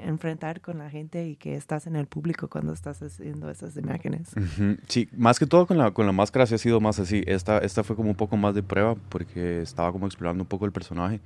enfrentar 0.00 0.60
con 0.60 0.78
la 0.78 0.90
gente 0.90 1.26
y 1.26 1.36
que 1.36 1.56
estás 1.56 1.86
en 1.86 1.96
el 1.96 2.06
público 2.06 2.48
cuando 2.48 2.72
estás 2.72 3.02
haciendo 3.02 3.50
esas 3.50 3.76
imágenes. 3.76 4.30
Sí, 4.88 5.08
más 5.16 5.38
que 5.38 5.46
todo 5.46 5.66
con 5.66 5.78
la, 5.78 5.90
con 5.92 6.06
la 6.06 6.12
máscara 6.12 6.46
sí 6.46 6.54
ha 6.54 6.58
sido 6.58 6.80
más 6.80 6.98
así. 6.98 7.22
Esta, 7.26 7.58
esta 7.58 7.82
fue 7.84 7.96
como 7.96 8.10
un 8.10 8.16
poco 8.16 8.36
más 8.36 8.54
de 8.54 8.62
prueba 8.62 8.94
porque 9.08 9.62
estaba 9.62 9.92
como 9.92 10.06
explorando 10.06 10.42
un 10.42 10.48
poco 10.48 10.64
el 10.66 10.72
personaje 10.72 11.20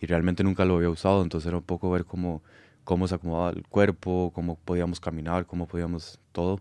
y 0.00 0.06
realmente 0.06 0.42
nunca 0.42 0.64
lo 0.64 0.76
había 0.76 0.90
usado, 0.90 1.22
entonces 1.22 1.46
era 1.46 1.58
un 1.58 1.62
poco 1.62 1.90
ver 1.90 2.04
cómo, 2.04 2.42
cómo 2.84 3.06
se 3.06 3.14
acomodaba 3.14 3.50
el 3.50 3.66
cuerpo, 3.66 4.32
cómo 4.34 4.56
podíamos 4.56 4.98
caminar, 4.98 5.46
cómo 5.46 5.66
podíamos 5.66 6.18
todo. 6.32 6.60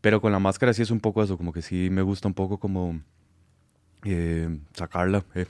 Pero 0.00 0.20
con 0.20 0.32
la 0.32 0.38
máscara 0.38 0.74
sí 0.74 0.82
es 0.82 0.90
un 0.90 1.00
poco 1.00 1.22
eso, 1.22 1.38
como 1.38 1.52
que 1.52 1.62
sí 1.62 1.88
me 1.90 2.02
gusta 2.02 2.28
un 2.28 2.34
poco 2.34 2.58
como 2.58 3.00
eh, 4.04 4.58
sacarla. 4.74 5.24
Eh. 5.34 5.46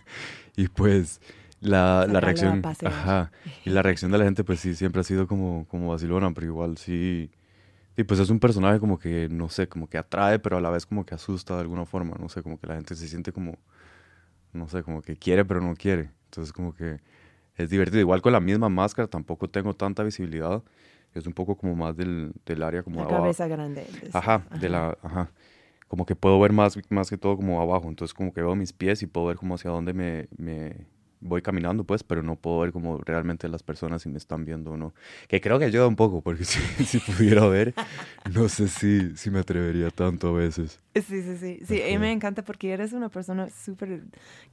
y 0.56 0.68
pues 0.68 1.20
la, 1.60 2.06
la 2.08 2.20
reacción 2.20 2.62
ajá, 2.84 3.32
y 3.64 3.70
la 3.70 3.82
reacción 3.82 4.10
de 4.12 4.18
la 4.18 4.24
gente 4.24 4.44
pues 4.44 4.60
sí 4.60 4.74
siempre 4.74 5.00
ha 5.00 5.04
sido 5.04 5.26
como 5.26 5.66
como 5.68 5.90
vacilona 5.90 6.32
pero 6.32 6.46
igual 6.46 6.78
sí 6.78 7.30
y 7.96 8.04
pues 8.04 8.20
es 8.20 8.30
un 8.30 8.38
personaje 8.38 8.78
como 8.78 8.98
que 8.98 9.28
no 9.28 9.48
sé 9.48 9.68
como 9.68 9.88
que 9.88 9.98
atrae 9.98 10.38
pero 10.38 10.56
a 10.58 10.60
la 10.60 10.70
vez 10.70 10.86
como 10.86 11.04
que 11.04 11.14
asusta 11.14 11.54
de 11.54 11.62
alguna 11.62 11.84
forma 11.84 12.16
no 12.18 12.28
sé 12.28 12.42
como 12.42 12.58
que 12.58 12.66
la 12.68 12.74
gente 12.74 12.94
se 12.94 13.08
siente 13.08 13.32
como 13.32 13.58
no 14.52 14.68
sé 14.68 14.82
como 14.82 15.02
que 15.02 15.16
quiere 15.16 15.44
pero 15.44 15.60
no 15.60 15.74
quiere. 15.74 16.10
Entonces 16.26 16.52
como 16.52 16.74
que 16.74 17.00
es 17.56 17.70
divertido. 17.70 18.00
Igual 18.00 18.22
con 18.22 18.32
la 18.32 18.40
misma 18.40 18.68
máscara 18.68 19.08
tampoco 19.08 19.48
tengo 19.48 19.74
tanta 19.74 20.02
visibilidad. 20.02 20.62
Es 21.14 21.26
un 21.26 21.32
poco 21.32 21.56
como 21.56 21.74
más 21.74 21.96
del, 21.96 22.32
del 22.44 22.62
área 22.62 22.82
como 22.82 23.02
la 23.02 23.08
cabeza 23.08 23.48
grande 23.48 23.86
ajá, 24.12 24.46
de 24.60 24.68
la 24.68 24.96
ajá. 25.02 25.30
Como 25.88 26.04
que 26.04 26.14
puedo 26.14 26.38
ver 26.38 26.52
más 26.52 26.78
más 26.90 27.08
que 27.08 27.16
todo 27.16 27.36
como 27.36 27.60
abajo. 27.60 27.88
Entonces 27.88 28.14
como 28.14 28.32
que 28.32 28.42
veo 28.42 28.54
mis 28.54 28.72
pies 28.72 29.02
y 29.02 29.06
puedo 29.06 29.26
ver 29.26 29.36
como 29.36 29.54
hacia 29.54 29.70
dónde 29.70 29.94
me, 29.94 30.28
me 30.36 30.86
voy 31.20 31.42
caminando, 31.42 31.84
pues, 31.84 32.02
pero 32.02 32.22
no 32.22 32.36
puedo 32.36 32.60
ver 32.60 32.72
como 32.72 32.98
realmente 32.98 33.48
las 33.48 33.62
personas 33.62 34.02
si 34.02 34.08
me 34.08 34.18
están 34.18 34.44
viendo 34.44 34.72
o 34.72 34.76
no. 34.76 34.94
Que 35.28 35.40
creo 35.40 35.58
que 35.58 35.66
ayuda 35.66 35.86
un 35.86 35.96
poco, 35.96 36.22
porque 36.22 36.44
si, 36.46 36.60
si 36.84 36.98
pudiera 36.98 37.46
ver, 37.46 37.74
no 38.32 38.48
sé 38.48 38.68
si, 38.68 39.16
si 39.16 39.30
me 39.30 39.40
atrevería 39.40 39.90
tanto 39.90 40.28
a 40.28 40.32
veces. 40.32 40.80
Sí, 41.02 41.22
sí, 41.22 41.36
sí. 41.38 41.60
Sí, 41.66 41.82
y 41.82 41.98
me 41.98 42.12
encanta 42.12 42.42
porque 42.42 42.72
eres 42.72 42.92
una 42.92 43.08
persona 43.08 43.48
súper 43.50 44.02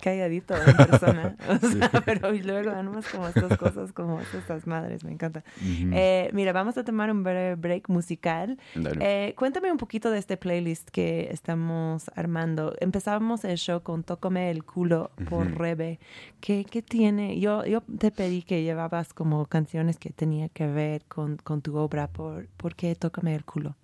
calladito 0.02 0.56
en 0.56 0.76
persona. 0.76 1.36
O 1.56 1.68
sea, 1.68 1.90
pero 2.04 2.32
luego 2.32 2.72
además 2.72 3.06
como 3.08 3.28
estas 3.28 3.58
cosas, 3.58 3.92
como 3.92 4.20
estas 4.20 4.68
madres, 4.68 5.04
me 5.04 5.12
encanta. 5.12 5.44
eh, 5.62 6.30
mira, 6.34 6.54
vamos 6.54 6.78
a 6.78 6.84
tomar 6.84 7.12
un 7.12 7.24
breve 7.24 7.56
break 7.56 7.90
musical. 7.90 8.58
Eh, 9.00 9.34
cuéntame 9.38 9.72
un 9.72 9.78
poquito 9.78 10.12
de 10.12 10.20
este 10.20 10.38
playlist 10.38 10.90
que 10.90 11.30
estamos 11.32 12.10
armando. 12.16 12.76
Empezamos 12.80 13.44
el 13.46 13.58
show 13.58 13.82
con 13.82 14.04
Tócame 14.04 14.52
el 14.52 14.64
culo 14.64 15.12
por 15.30 15.58
Rebe. 15.58 16.00
¿Qué, 16.42 16.66
¿Qué, 16.70 16.82
tiene? 16.82 17.40
Yo, 17.40 17.66
yo 17.66 17.82
te 17.98 18.12
pedí 18.12 18.42
que 18.44 18.64
llevabas 18.64 19.14
como 19.14 19.46
canciones 19.46 19.98
que 19.98 20.10
tenía 20.12 20.50
que 20.50 20.68
ver 20.68 21.04
con, 21.08 21.38
con 21.38 21.62
tu 21.62 21.78
obra. 21.78 22.08
¿Por, 22.08 22.48
¿Por 22.58 22.76
qué 22.76 22.96
Tócame 22.96 23.36
el 23.36 23.46
culo? 23.46 23.76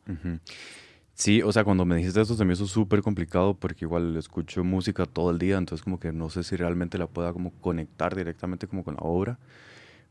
Sí, 1.21 1.43
o 1.43 1.51
sea, 1.51 1.63
cuando 1.63 1.85
me 1.85 1.97
dijiste 1.97 2.19
eso 2.19 2.33
se 2.35 2.45
me 2.45 2.53
hizo 2.53 2.65
súper 2.65 3.03
complicado 3.03 3.53
porque 3.53 3.85
igual 3.85 4.17
escucho 4.17 4.63
música 4.63 5.05
todo 5.05 5.29
el 5.29 5.37
día, 5.37 5.59
entonces 5.59 5.83
como 5.83 5.99
que 5.99 6.11
no 6.11 6.31
sé 6.31 6.41
si 6.41 6.55
realmente 6.55 6.97
la 6.97 7.05
pueda 7.05 7.31
como 7.31 7.51
conectar 7.61 8.15
directamente 8.15 8.65
como 8.67 8.83
con 8.83 8.95
la 8.95 9.01
obra. 9.03 9.37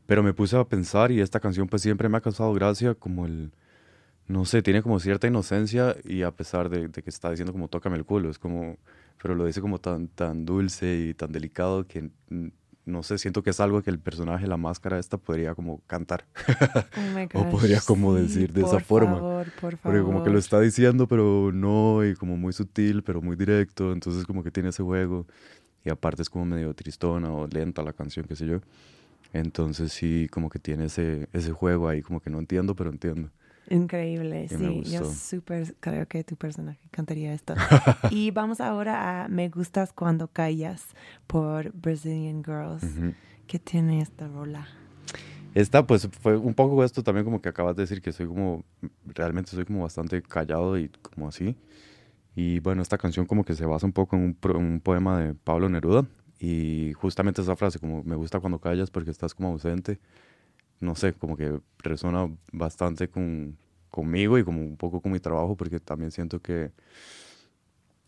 Pero 0.07 0.23
me 0.23 0.33
puse 0.33 0.57
a 0.57 0.65
pensar 0.65 1.11
y 1.11 1.21
esta 1.21 1.41
canción 1.41 1.67
pues 1.67 1.81
siempre 1.83 2.09
me 2.09 2.17
ha 2.17 2.21
causado 2.21 2.53
gracia 2.53 2.95
como 2.95 3.25
el, 3.25 3.51
no 4.27 4.45
sé, 4.45 4.61
tiene 4.63 4.83
como 4.83 4.99
cierta 5.01 5.27
inocencia 5.27 5.97
y 6.05 6.23
a 6.23 6.31
pesar 6.31 6.69
de, 6.69 6.89
que 6.91 7.09
está 7.09 7.31
diciendo 7.31 7.53
como 7.53 7.67
tócame 7.69 7.97
el 7.97 8.05
culo, 8.05 8.29
es 8.29 8.39
como, 8.39 8.77
pero 9.21 9.35
lo 9.35 9.45
dice 9.45 9.61
como 9.61 9.79
tan, 9.79 10.07
tan 10.09 10.45
dulce 10.45 11.07
y 11.09 11.13
tan 11.15 11.33
delicado 11.33 11.87
que 11.87 12.11
no 12.91 13.03
sé, 13.03 13.17
siento 13.17 13.41
que 13.41 13.49
es 13.49 13.59
algo 13.59 13.81
que 13.81 13.89
el 13.89 13.99
personaje, 13.99 14.45
la 14.47 14.57
máscara 14.57 14.99
esta, 14.99 15.17
podría 15.17 15.55
como 15.55 15.81
cantar. 15.87 16.25
Oh 17.33 17.41
o 17.41 17.49
podría 17.49 17.79
como 17.81 18.13
decir 18.13 18.51
de 18.51 18.61
esa 18.61 18.79
forma. 18.79 19.17
Favor, 19.17 19.45
por 19.45 19.77
favor. 19.77 19.79
Porque 19.81 20.01
como 20.01 20.23
que 20.23 20.29
lo 20.29 20.37
está 20.39 20.59
diciendo, 20.59 21.07
pero 21.07 21.51
no, 21.53 22.05
y 22.05 22.15
como 22.15 22.35
muy 22.37 22.53
sutil, 22.53 23.03
pero 23.03 23.21
muy 23.21 23.35
directo. 23.35 23.91
Entonces 23.91 24.25
como 24.25 24.43
que 24.43 24.51
tiene 24.51 24.69
ese 24.69 24.83
juego. 24.83 25.25
Y 25.83 25.89
aparte 25.89 26.21
es 26.21 26.29
como 26.29 26.45
medio 26.45 26.73
tristona 26.73 27.31
o 27.31 27.47
lenta 27.47 27.83
la 27.83 27.93
canción, 27.93 28.25
qué 28.27 28.35
sé 28.35 28.47
yo. 28.47 28.59
Entonces 29.33 29.91
sí, 29.91 30.27
como 30.29 30.49
que 30.49 30.59
tiene 30.59 30.85
ese, 30.85 31.27
ese 31.33 31.51
juego 31.51 31.87
ahí, 31.87 32.01
como 32.01 32.19
que 32.19 32.29
no 32.29 32.39
entiendo, 32.39 32.75
pero 32.75 32.89
entiendo. 32.89 33.29
Increíble, 33.71 34.49
sí, 34.49 34.83
yo 34.83 35.05
súper 35.05 35.75
creo 35.79 36.05
que 36.05 36.23
tu 36.25 36.35
personaje 36.35 36.79
cantaría 36.91 37.33
esto. 37.33 37.55
y 38.11 38.31
vamos 38.31 38.59
ahora 38.59 39.23
a 39.23 39.27
Me 39.29 39.47
Gustas 39.47 39.93
Cuando 39.93 40.27
Callas 40.27 40.87
por 41.25 41.71
Brazilian 41.71 42.43
Girls. 42.43 42.83
¿Qué 43.47 43.59
tiene 43.59 44.01
esta 44.01 44.27
rola? 44.27 44.67
Esta, 45.53 45.87
pues, 45.87 46.07
fue 46.19 46.35
un 46.35 46.53
poco 46.53 46.83
esto 46.83 47.01
también 47.01 47.23
como 47.23 47.41
que 47.41 47.47
acabas 47.47 47.75
de 47.77 47.83
decir 47.83 48.01
que 48.01 48.11
soy 48.11 48.27
como, 48.27 48.65
realmente 49.05 49.51
soy 49.51 49.63
como 49.63 49.83
bastante 49.83 50.21
callado 50.21 50.77
y 50.77 50.89
como 50.89 51.29
así. 51.29 51.55
Y 52.35 52.59
bueno, 52.59 52.81
esta 52.81 52.97
canción 52.97 53.25
como 53.25 53.45
que 53.45 53.55
se 53.55 53.65
basa 53.65 53.85
un 53.85 53.93
poco 53.93 54.17
en 54.17 54.23
un, 54.23 54.55
un 54.55 54.81
poema 54.81 55.19
de 55.19 55.33
Pablo 55.33 55.69
Neruda. 55.69 56.05
Y 56.39 56.91
justamente 56.93 57.41
esa 57.41 57.55
frase, 57.55 57.79
como 57.79 58.03
me 58.03 58.15
gusta 58.15 58.39
cuando 58.39 58.59
callas 58.59 58.89
porque 58.91 59.11
estás 59.11 59.33
como 59.33 59.49
ausente 59.49 59.99
no 60.81 60.95
sé, 60.95 61.13
como 61.13 61.37
que 61.37 61.61
resuena 61.79 62.29
bastante 62.51 63.07
con, 63.09 63.57
conmigo 63.89 64.37
y 64.37 64.43
como 64.43 64.61
un 64.61 64.77
poco 64.77 65.01
con 65.01 65.11
mi 65.11 65.19
trabajo, 65.19 65.55
porque 65.55 65.79
también 65.79 66.11
siento 66.11 66.41
que 66.41 66.71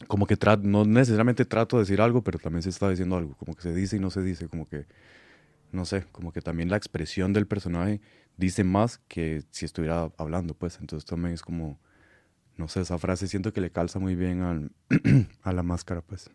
como 0.07 0.25
que 0.25 0.37
no 0.63 0.85
necesariamente 0.85 1.45
trato 1.45 1.77
de 1.77 1.83
decir 1.83 2.01
algo, 2.01 2.23
pero 2.23 2.39
también 2.39 2.63
se 2.63 2.69
está 2.69 2.89
diciendo 2.89 3.15
algo, 3.15 3.35
como 3.35 3.55
que 3.55 3.61
se 3.61 3.73
dice 3.73 3.97
y 3.97 3.99
no 3.99 4.09
se 4.09 4.21
dice, 4.21 4.47
como 4.47 4.67
que, 4.67 4.85
no 5.71 5.85
sé, 5.85 6.05
como 6.11 6.31
que 6.31 6.41
también 6.41 6.69
la 6.69 6.77
expresión 6.77 7.31
del 7.31 7.47
personaje 7.47 8.01
dice 8.37 8.63
más 8.63 8.97
que 9.07 9.43
si 9.51 9.65
estuviera 9.65 10.11
hablando, 10.17 10.55
pues, 10.55 10.79
entonces 10.79 11.05
también 11.05 11.33
es 11.33 11.41
como, 11.41 11.79
no 12.57 12.67
sé, 12.67 12.81
esa 12.81 12.97
frase 12.97 13.27
siento 13.27 13.53
que 13.53 13.61
le 13.61 13.71
calza 13.71 13.99
muy 13.99 14.15
bien 14.15 14.41
al, 14.41 14.71
a 15.43 15.53
la 15.53 15.63
máscara, 15.63 16.01
pues. 16.01 16.29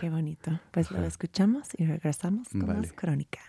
Qué 0.00 0.08
bonito. 0.08 0.60
Pues 0.70 0.90
lo 0.90 1.04
escuchamos 1.04 1.68
y 1.76 1.84
regresamos 1.84 2.48
con 2.48 2.66
más 2.66 2.92
crónica. 2.92 3.40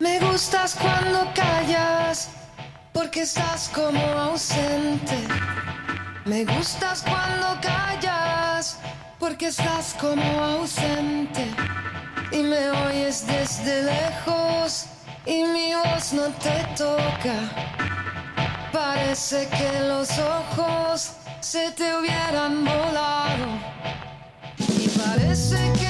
Me 0.00 0.18
gustas 0.18 0.74
cuando 0.76 1.30
callas, 1.34 2.30
porque 2.90 3.20
estás 3.20 3.68
como 3.68 4.00
ausente. 4.00 5.18
Me 6.24 6.46
gustas 6.46 7.02
cuando 7.02 7.60
callas, 7.60 8.78
porque 9.18 9.48
estás 9.48 9.94
como 10.00 10.22
ausente. 10.42 11.44
Y 12.32 12.38
me 12.38 12.70
oyes 12.70 13.26
desde 13.26 13.82
lejos, 13.82 14.86
y 15.26 15.44
mi 15.44 15.74
voz 15.74 16.14
no 16.14 16.28
te 16.44 16.64
toca. 16.78 17.36
Parece 18.72 19.48
que 19.48 19.80
los 19.80 20.18
ojos 20.18 21.12
se 21.40 21.72
te 21.72 21.94
hubieran 21.94 22.64
volado. 22.64 23.48
Y 24.78 24.88
parece 24.88 25.58
que 25.78 25.89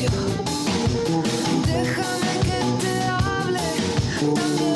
silencio. 0.00 0.10
Déjame 1.66 2.32
que 2.42 2.60
te 2.82 3.02
hable 3.04 3.60
también. 4.34 4.69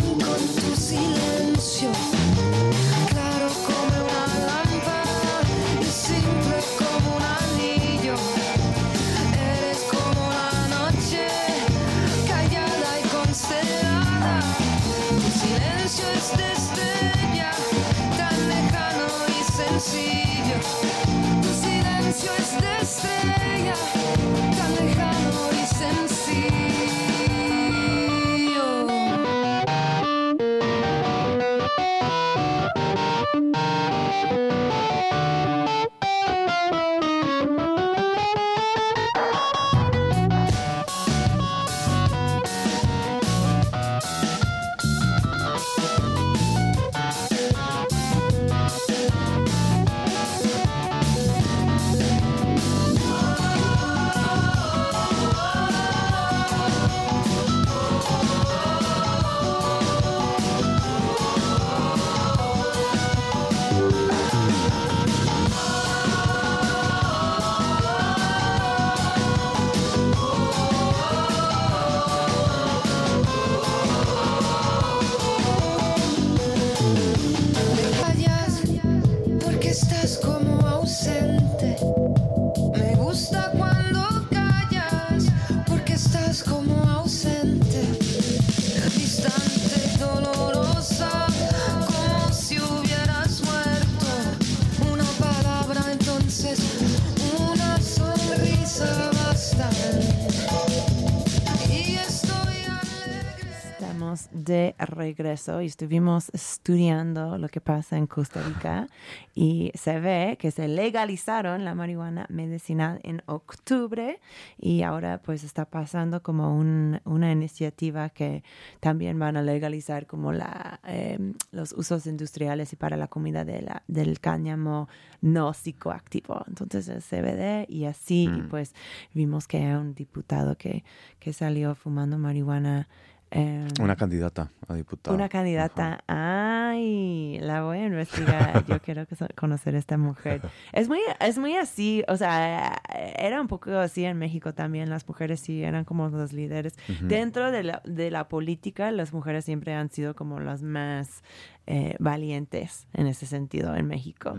De 104.79 104.87
regreso 104.87 105.61
y 105.61 105.67
estuvimos 105.67 106.31
estudiando 106.33 107.37
lo 107.39 107.49
que 107.49 107.61
pasa 107.61 107.97
en 107.97 108.07
Costa 108.07 108.43
Rica 108.43 108.89
y 109.35 109.71
se 109.75 110.01
ve 110.01 110.37
que 110.39 110.51
se 110.51 110.67
legalizaron 110.69 111.65
la 111.65 111.75
marihuana 111.75 112.27
medicinal 112.31 113.01
en 113.03 113.23
octubre 113.27 114.21
y 114.59 114.83
ahora 114.83 115.21
pues 115.23 115.45
está 115.45 115.65
pasando 115.67 116.23
como 116.23 116.57
un- 116.57 117.01
una 117.05 117.31
iniciativa 117.33 118.09
que 118.11 118.43
también 118.81 119.19
van 119.19 119.37
a 119.37 119.43
legalizar 119.43 120.07
como 120.07 120.33
la, 120.33 120.81
eh, 120.87 121.19
los 121.53 121.73
usos 121.73 122.07
industriales 122.07 122.73
y 122.73 122.77
para 122.77 122.97
la 122.97 123.09
comida 123.09 123.45
de 123.45 123.63
la, 123.63 123.83
del 123.89 124.21
cáñamo 124.21 124.89
no 125.21 125.53
psicoactivo. 125.53 126.45
Entonces 126.49 126.89
el 126.89 127.03
CBD 127.03 127.67
y 127.69 127.85
así 127.85 128.25
y 128.25 128.43
pues 128.49 128.75
vimos 129.13 129.47
que 129.47 129.59
hay 129.59 129.75
un 129.75 129.95
diputado 129.95 130.57
que, 130.57 130.85
que 131.19 131.33
salió 131.33 131.75
fumando 131.75 132.19
marihuana. 132.19 132.89
Eh, 133.35 133.67
Una 133.81 133.97
candidata 133.97 134.51
a 134.69 134.75
diputada. 134.75 135.15
una 135.15 135.29
candidata. 135.29 136.03
Ay, 136.07 137.39
la 137.41 137.63
voy 137.63 137.79
a 137.79 137.87
investigar. 137.87 138.65
Yo 138.69 138.81
quiero 138.81 139.05
conocer 139.37 139.75
a 139.75 139.79
esta 139.79 139.99
mujer. 139.99 140.41
Es 140.73 140.89
muy, 140.89 141.01
es 141.21 141.37
muy 141.39 141.57
así, 141.57 142.05
o 142.09 142.17
sea, 142.17 142.81
era 143.19 143.41
un 143.41 143.49
poco 143.49 143.71
así 143.73 144.05
en 144.05 144.19
México 144.19 144.55
también. 144.55 144.89
Las 144.89 145.07
mujeres 145.09 145.41
sí 145.41 145.63
eran 145.63 145.85
como 145.85 146.09
los 146.09 146.33
líderes. 146.33 146.75
Dentro 147.03 147.51
de 147.51 147.63
la, 147.65 147.83
de 147.85 148.11
la 148.11 148.29
política, 148.29 148.91
las 148.91 149.13
mujeres 149.13 149.45
siempre 149.45 149.75
han 149.75 149.91
sido 149.91 150.15
como 150.15 150.41
las 150.41 150.63
más 150.63 151.23
eh, 151.67 151.97
valientes 151.99 152.87
en 152.93 153.07
ese 153.07 153.27
sentido 153.27 153.75
en 153.75 153.87
México. 153.87 154.37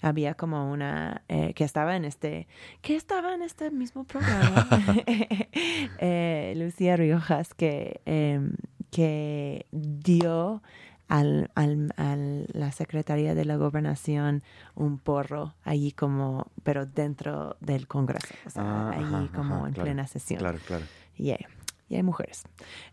Había 0.00 0.34
como 0.34 0.70
una 0.72 1.22
eh, 1.28 1.52
que 1.54 1.64
estaba 1.64 1.96
en 1.96 2.04
este, 2.04 2.48
que 2.80 2.96
estaba 2.96 3.34
en 3.34 3.42
este 3.42 3.70
mismo 3.70 4.04
programa, 4.12 4.68
eh, 5.98 6.54
Lucía 6.56 6.96
Riojas, 6.96 7.54
que, 7.54 8.00
em, 8.04 8.52
que 8.90 9.66
dio 9.70 10.62
al, 11.08 11.50
al- 11.54 11.92
al- 11.96 12.46
la 12.52 12.72
Secretaría 12.72 13.34
de 13.34 13.44
la 13.44 13.56
Gobernación 13.56 14.42
un 14.74 14.98
porro 14.98 15.54
allí 15.64 15.92
como, 15.92 16.50
pero 16.62 16.86
dentro 16.86 17.56
del 17.60 17.86
Congreso, 17.86 18.34
o 18.46 18.50
sea, 18.50 18.62
Ah, 18.64 18.90
allí 18.96 19.26
ajá, 19.26 19.28
como 19.34 19.56
ajá, 19.56 19.66
en 19.68 19.72
claro, 19.74 19.84
plena 19.86 20.06
sesión. 20.06 20.38
Claro, 20.40 20.58
claro. 20.66 20.84
Yeah. 21.16 21.38
Y 21.88 21.96
hay 21.96 22.02
mujeres. 22.02 22.44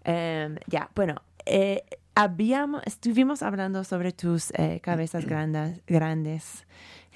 Em, 0.04 0.58
ya, 0.68 0.90
bueno, 0.96 1.22
eh, 1.46 1.84
habíamos, 2.20 2.82
estuvimos 2.86 3.42
hablando 3.44 3.86
sobre 3.86 4.12
tus 4.12 4.52
eh, 4.52 4.82
cabezas 4.84 5.26
grandes, 5.26 5.82
grandes 5.88 6.66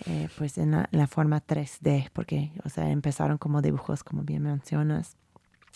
eh, 0.06 0.30
pues 0.38 0.58
en 0.58 0.72
la, 0.72 0.88
la 0.92 1.08
forma 1.08 1.46
3D, 1.46 2.10
porque, 2.14 2.54
o 2.64 2.70
sea, 2.70 2.90
empezaron 2.90 3.38
como 3.38 3.62
dibujos, 3.62 4.04
como 4.04 4.24
bien 4.24 4.44
mencionas. 4.44 5.18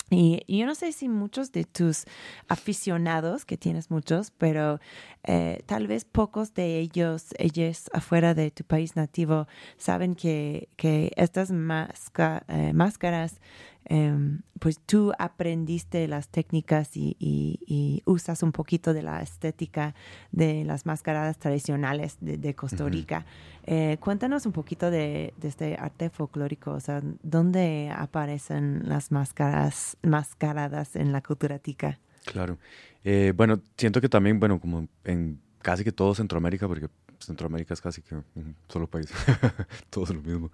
Y, 0.10 0.44
y 0.48 0.60
yo 0.60 0.66
no 0.66 0.76
sé 0.76 0.94
si 0.94 1.10
muchos 1.10 1.52
de 1.52 1.66
tus 1.66 2.06
aficionados, 2.48 3.44
que 3.44 3.58
tienes 3.58 3.92
muchos, 3.92 4.32
pero 4.32 4.80
eh, 5.26 5.62
tal 5.66 5.88
vez 5.88 6.06
pocos 6.06 6.54
de 6.54 6.80
ellos, 6.80 7.34
ellos 7.38 7.90
afuera 7.92 8.34
de 8.34 8.50
tu 8.52 8.63
país 8.63 8.96
nativo, 8.96 9.48
saben 9.76 10.16
que, 10.16 10.70
que 10.78 11.12
estas 11.18 11.52
máscaras, 11.52 13.42
em, 13.89 14.41
pues 14.60 14.80
tú 14.80 15.12
aprendiste 15.19 16.08
las 16.08 16.30
técnicas 16.30 16.95
y, 16.97 17.15
y- 17.19 17.60
y 17.67 18.02
usas 18.06 18.43
un 18.43 18.52
poquito 18.52 18.93
de 18.93 19.02
la 19.04 19.21
estética 19.21 19.93
de 20.32 20.63
las 20.65 20.86
mascaradas 20.86 21.38
tradicionales 21.38 22.17
de, 22.21 22.38
de 22.38 22.54
Costa. 22.56 22.88
Rica. 22.88 23.26
Eh, 23.65 23.97
cuéntanos 24.00 24.45
un 24.45 24.52
poquito 24.54 24.89
de, 24.91 25.34
de 25.38 25.47
este 25.47 25.76
arte 25.76 26.10
folclórico, 26.10 26.71
o 26.71 26.80
sea, 26.80 27.02
¿dónde 27.21 27.91
aparecen 27.95 28.84
las 28.88 29.12
máscaras, 29.12 29.97
mascaradas 30.04 30.95
en 30.95 31.12
la 31.12 31.21
cultura 31.21 31.60
tica? 31.60 32.00
Claro. 32.26 32.58
Eh, 33.04 33.34
bueno, 33.36 33.60
siento 33.78 34.00
que 34.02 34.10
también, 34.10 34.39
bueno, 34.39 34.60
como 34.60 34.88
en 35.04 35.39
casi 35.62 35.84
que 35.84 35.91
todo 35.91 36.13
Centroamérica, 36.15 36.67
porque 36.67 36.88
Centroamérica 37.19 37.73
es 37.73 37.82
casi 37.82 38.02
que 38.02 38.15
un 38.15 38.56
solo 38.69 38.88
país, 38.88 39.08
todos 39.89 40.10
lo 40.13 40.21
mismo, 40.21 40.52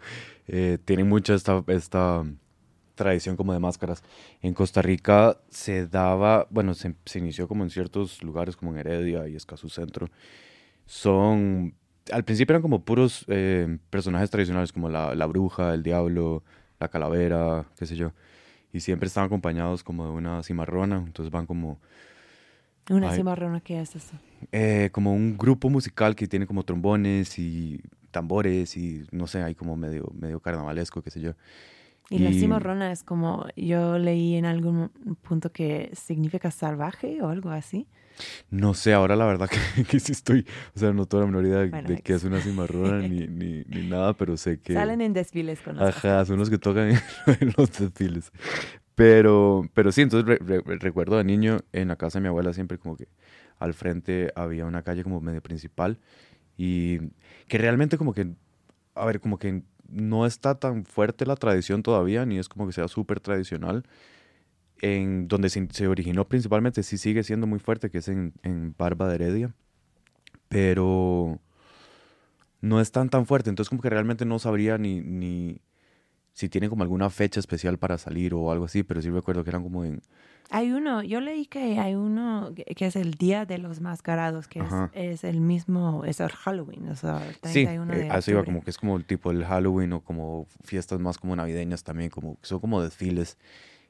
eh, 0.47 0.77
tienen 0.85 1.07
mucha 1.09 1.33
esta, 1.35 1.63
esta 1.67 2.23
tradición 2.95 3.35
como 3.35 3.53
de 3.53 3.59
máscaras. 3.59 4.03
En 4.41 4.53
Costa 4.53 4.81
Rica 4.81 5.37
se 5.49 5.87
daba, 5.87 6.47
bueno, 6.49 6.73
se, 6.73 6.95
se 7.05 7.19
inició 7.19 7.47
como 7.47 7.63
en 7.63 7.69
ciertos 7.69 8.23
lugares 8.23 8.55
como 8.55 8.71
en 8.71 8.77
Heredia 8.79 9.27
y 9.27 9.35
Escazú 9.35 9.69
Centro. 9.69 10.09
Son, 10.85 11.73
al 12.11 12.23
principio 12.23 12.53
eran 12.53 12.61
como 12.61 12.83
puros 12.83 13.25
eh, 13.27 13.77
personajes 13.89 14.29
tradicionales 14.29 14.71
como 14.73 14.89
la, 14.89 15.15
la 15.15 15.25
bruja, 15.25 15.73
el 15.73 15.83
diablo, 15.83 16.43
la 16.79 16.89
calavera, 16.89 17.65
qué 17.77 17.85
sé 17.85 17.95
yo. 17.95 18.11
Y 18.73 18.79
siempre 18.81 19.07
están 19.07 19.25
acompañados 19.25 19.83
como 19.83 20.05
de 20.05 20.11
una 20.11 20.43
cimarrona, 20.43 20.97
entonces 21.05 21.31
van 21.31 21.45
como 21.45 21.79
Una 22.89 23.09
Ay. 23.09 23.17
cimarrona, 23.17 23.61
¿qué 23.61 23.79
es 23.79 23.95
eso? 23.95 24.17
eh, 24.51 24.89
como 24.91 25.13
un 25.13 25.37
grupo 25.37 25.69
musical 25.69 26.15
que 26.15 26.27
tiene 26.27 26.45
como 26.45 26.63
trombones 26.63 27.39
y 27.39 27.81
tambores 28.11 28.75
y 28.77 29.05
no 29.11 29.25
sé, 29.27 29.41
hay 29.41 29.55
como 29.55 29.77
medio, 29.77 30.11
medio 30.13 30.39
carnavalesco, 30.41 31.01
qué 31.01 31.09
sé 31.11 31.21
yo. 31.21 31.33
Y, 32.09 32.19
la 32.19 32.31
cimarrona 32.33 32.91
es 32.91 33.03
como, 33.03 33.47
yo 33.55 33.97
leí 33.97 34.35
en 34.35 34.45
algún 34.45 34.89
punto 35.21 35.51
que 35.51 35.89
significa 35.93 36.51
salvaje 36.51 37.21
o 37.21 37.29
algo 37.29 37.49
así. 37.49 37.87
No 38.49 38.73
sé, 38.73 38.93
ahora 38.93 39.15
la 39.15 39.25
verdad 39.25 39.49
que, 39.75 39.83
que 39.83 39.99
sí 39.99 40.11
estoy, 40.11 40.45
o 40.75 40.79
sea, 40.79 40.93
no 40.93 41.05
tengo 41.07 41.21
la 41.23 41.27
menor 41.27 41.45
idea 41.45 41.59
de, 41.59 41.67
Bueno, 41.69 41.87
de 41.87 41.97
qué 41.99 42.13
ex. 42.13 42.15
es 42.15 42.23
una 42.23 42.41
cimarrona 42.41 43.01
ni, 43.01 43.27
ni, 43.27 43.63
ni 43.65 43.83
nada, 43.83 44.13
pero 44.15 44.37
sé 44.37 44.59
que... 44.59 44.73
Salen 44.73 45.01
en 45.01 45.13
desfiles 45.13 45.61
con 45.61 45.77
las 45.77 45.95
Ajá, 45.95 46.25
son 46.25 46.37
los 46.39 46.49
que 46.49 46.57
tocan 46.57 46.89
en, 46.91 46.97
en 47.39 47.53
los 47.57 47.71
desfiles. 47.77 48.31
Pero, 48.95 49.67
pero 49.73 49.91
sí, 49.91 50.01
entonces 50.01 50.27
re- 50.27 50.61
re- 50.63 50.77
recuerdo 50.79 51.17
de 51.17 51.23
niño 51.23 51.59
en 51.71 51.87
la 51.89 51.95
casa 51.95 52.19
de 52.19 52.23
mi 52.23 52.27
abuela 52.29 52.53
siempre 52.53 52.77
como 52.77 52.95
que 52.95 53.07
al 53.59 53.73
frente 53.73 54.31
había 54.35 54.65
una 54.65 54.83
calle 54.83 55.03
como 55.03 55.19
medio 55.21 55.41
principal 55.41 55.99
y 56.57 56.99
que 57.47 57.57
realmente 57.57 57.97
como 57.97 58.13
que, 58.13 58.27
a 58.95 59.05
ver, 59.05 59.19
como 59.19 59.39
que 59.39 59.63
no 59.93 60.25
está 60.25 60.55
tan 60.55 60.85
fuerte 60.85 61.25
la 61.25 61.35
tradición 61.35 61.83
todavía, 61.83 62.25
ni 62.25 62.39
es 62.39 62.49
como 62.49 62.67
que 62.67 62.73
sea 62.73 62.87
súper 62.87 63.19
tradicional. 63.19 63.83
En 64.81 65.27
donde 65.29 65.49
se, 65.49 65.87
originó 65.87 66.27
principalmente 66.27 66.83
sí 66.83 66.97
sigue 66.97 67.23
siendo 67.23 67.47
muy 67.47 67.59
fuerte, 67.59 67.89
que 67.89 67.99
es 67.99 68.07
en, 68.09 68.33
en 68.43 68.75
Barba 68.77 69.07
de 69.07 69.15
Heredia, 69.15 69.55
pero 70.49 71.39
no 72.59 72.81
es 72.81 72.91
tan 72.91 73.09
tan 73.09 73.25
fuerte, 73.25 73.49
entonces 73.49 73.69
como 73.69 73.81
que 73.81 73.89
realmente 73.89 74.25
no 74.25 74.39
sabría 74.39 74.77
ni, 74.77 74.99
ni, 75.01 75.61
si 76.33 76.49
tienen 76.49 76.69
como 76.69 76.83
alguna 76.83 77.09
fecha 77.09 77.39
especial 77.39 77.77
para 77.77 77.97
salir 77.97 78.33
o 78.33 78.51
algo 78.51 78.65
así, 78.65 78.83
pero 78.83 79.01
sí 79.01 79.09
recuerdo 79.09 79.43
que 79.43 79.51
eran 79.51 79.63
como 79.63 79.85
en... 79.85 80.01
Hay 80.53 80.71
uno, 80.71 81.01
yo 81.01 81.19
leí 81.19 81.45
que 81.47 81.79
hay 81.79 81.95
uno 81.95 82.53
que 82.75 82.85
es 82.85 82.95
el 82.95 83.15
Día 83.15 83.45
de 83.45 83.57
los 83.57 83.81
Mascarados, 83.81 84.47
que 84.47 84.61
es, 84.93 85.23
el 85.23 85.41
mismo, 85.41 86.05
es 86.05 86.19
el 86.19 86.29
Halloween, 86.29 86.89
o 86.89 86.95
sea, 86.95 87.17
el 87.27 87.33
Sí, 87.33 87.39
31 87.41 87.93
eh, 87.93 87.97
de 87.97 88.09
a 88.11 88.19
eso 88.19 88.31
iba 88.31 88.41
octubre. 88.41 88.45
como 88.45 88.63
que 88.63 88.69
es 88.69 88.77
como 88.77 88.95
el 88.97 89.05
tipo 89.05 89.31
del 89.33 89.43
Halloween 89.45 89.93
o 89.93 90.01
como 90.01 90.45
fiestas 90.63 90.99
más 90.99 91.17
como 91.17 91.35
navideñas 91.35 91.83
también, 91.83 92.09
como 92.11 92.37
son 92.43 92.59
como 92.59 92.81
desfiles. 92.81 93.37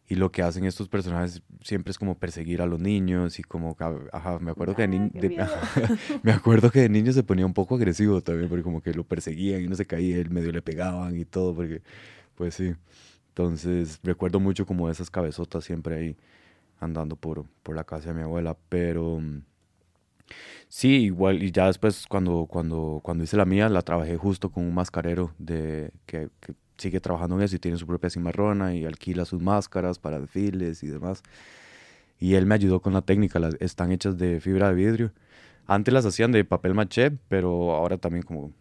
Y 0.08 0.16
lo 0.16 0.32
que 0.32 0.42
hacen 0.44 0.66
estos 0.66 0.90
personajes 0.90 1.42
siempre 1.62 1.92
es 1.92 1.98
como 1.98 2.16
perseguir 2.18 2.62
a 2.62 2.66
los 2.66 2.80
niños 2.80 3.40
y 3.40 3.44
como, 3.44 3.76
ajá, 4.12 4.40
me 4.40 4.52
acuerdo 4.52 4.76
que 4.76 4.82
de, 4.88 5.00
Ah, 5.00 5.00
ni- 5.00 5.10
de- 5.20 5.30
me 6.24 6.32
acuerdo 6.34 6.72
que 6.72 6.82
de 6.82 6.90
niño 6.90 7.14
se 7.14 7.24
ponía 7.24 7.46
un 7.46 7.54
poco 7.54 7.76
agresivo 7.76 8.22
también, 8.22 8.50
porque 8.50 8.64
como 8.64 8.82
que 8.82 8.94
lo 8.94 9.06
perseguían 9.06 9.62
y 9.64 9.68
no 9.68 9.76
se 9.76 9.86
caía, 9.86 10.18
él 10.18 10.30
medio 10.30 10.52
le 10.52 10.62
pegaban 10.62 11.18
y 11.18 11.26
todo, 11.26 11.56
porque 11.56 11.82
pues 12.36 12.56
sí. 12.56 12.74
Entonces 13.30 14.00
recuerdo 14.04 14.40
mucho 14.40 14.66
como 14.66 14.90
esas 14.90 15.10
cabezotas 15.10 15.64
siempre 15.64 15.96
ahí 15.98 16.18
andando 16.80 17.16
por, 17.16 17.46
por 17.64 17.76
la 17.76 17.84
casa 17.84 18.10
de 18.10 18.16
mi 18.16 18.22
abuela, 18.22 18.58
pero 18.70 19.20
mm, 19.20 19.44
sí, 20.68 21.04
igual, 21.04 21.44
y 21.44 21.52
ya 21.52 21.68
después 21.68 22.06
cuando, 22.08 22.46
cuando, 22.50 23.00
cuando 23.04 23.24
hice 23.24 23.38
la 23.38 23.46
mía, 23.46 23.70
la 23.70 23.82
trabajé 23.82 24.18
justo 24.18 24.50
con 24.52 24.64
un 24.66 24.74
mascarero 24.74 25.34
de, 25.38 25.92
que, 26.06 26.30
que 26.40 26.54
sigue 26.78 27.00
trabajando 27.00 27.36
en 27.38 27.44
eso 27.44 27.56
y 27.56 27.60
tiene 27.60 27.78
su 27.78 27.88
propia 27.88 28.10
cimarrona 28.10 28.76
y 28.76 28.86
alquila 28.86 29.26
sus 29.26 29.42
máscaras 29.42 30.00
para 30.00 30.20
desfiles 30.20 30.84
y 30.84 30.88
demás. 30.88 31.24
Y 32.20 32.36
él 32.36 32.46
me 32.46 32.56
ayudó 32.56 32.82
con 32.82 32.94
la 32.94 33.02
técnica, 33.02 33.40
las, 33.40 33.56
están 33.60 33.92
hechas 33.92 34.18
de 34.18 34.40
fibra 34.40 34.70
de 34.70 34.76
vidrio. 34.76 35.12
Antes 35.66 35.94
las 35.94 36.06
hacían 36.06 36.32
de 36.32 36.44
papel 36.46 36.74
maché, 36.74 37.12
pero 37.30 37.74
ahora 37.74 37.98
también 37.98 38.24
como 38.24 38.52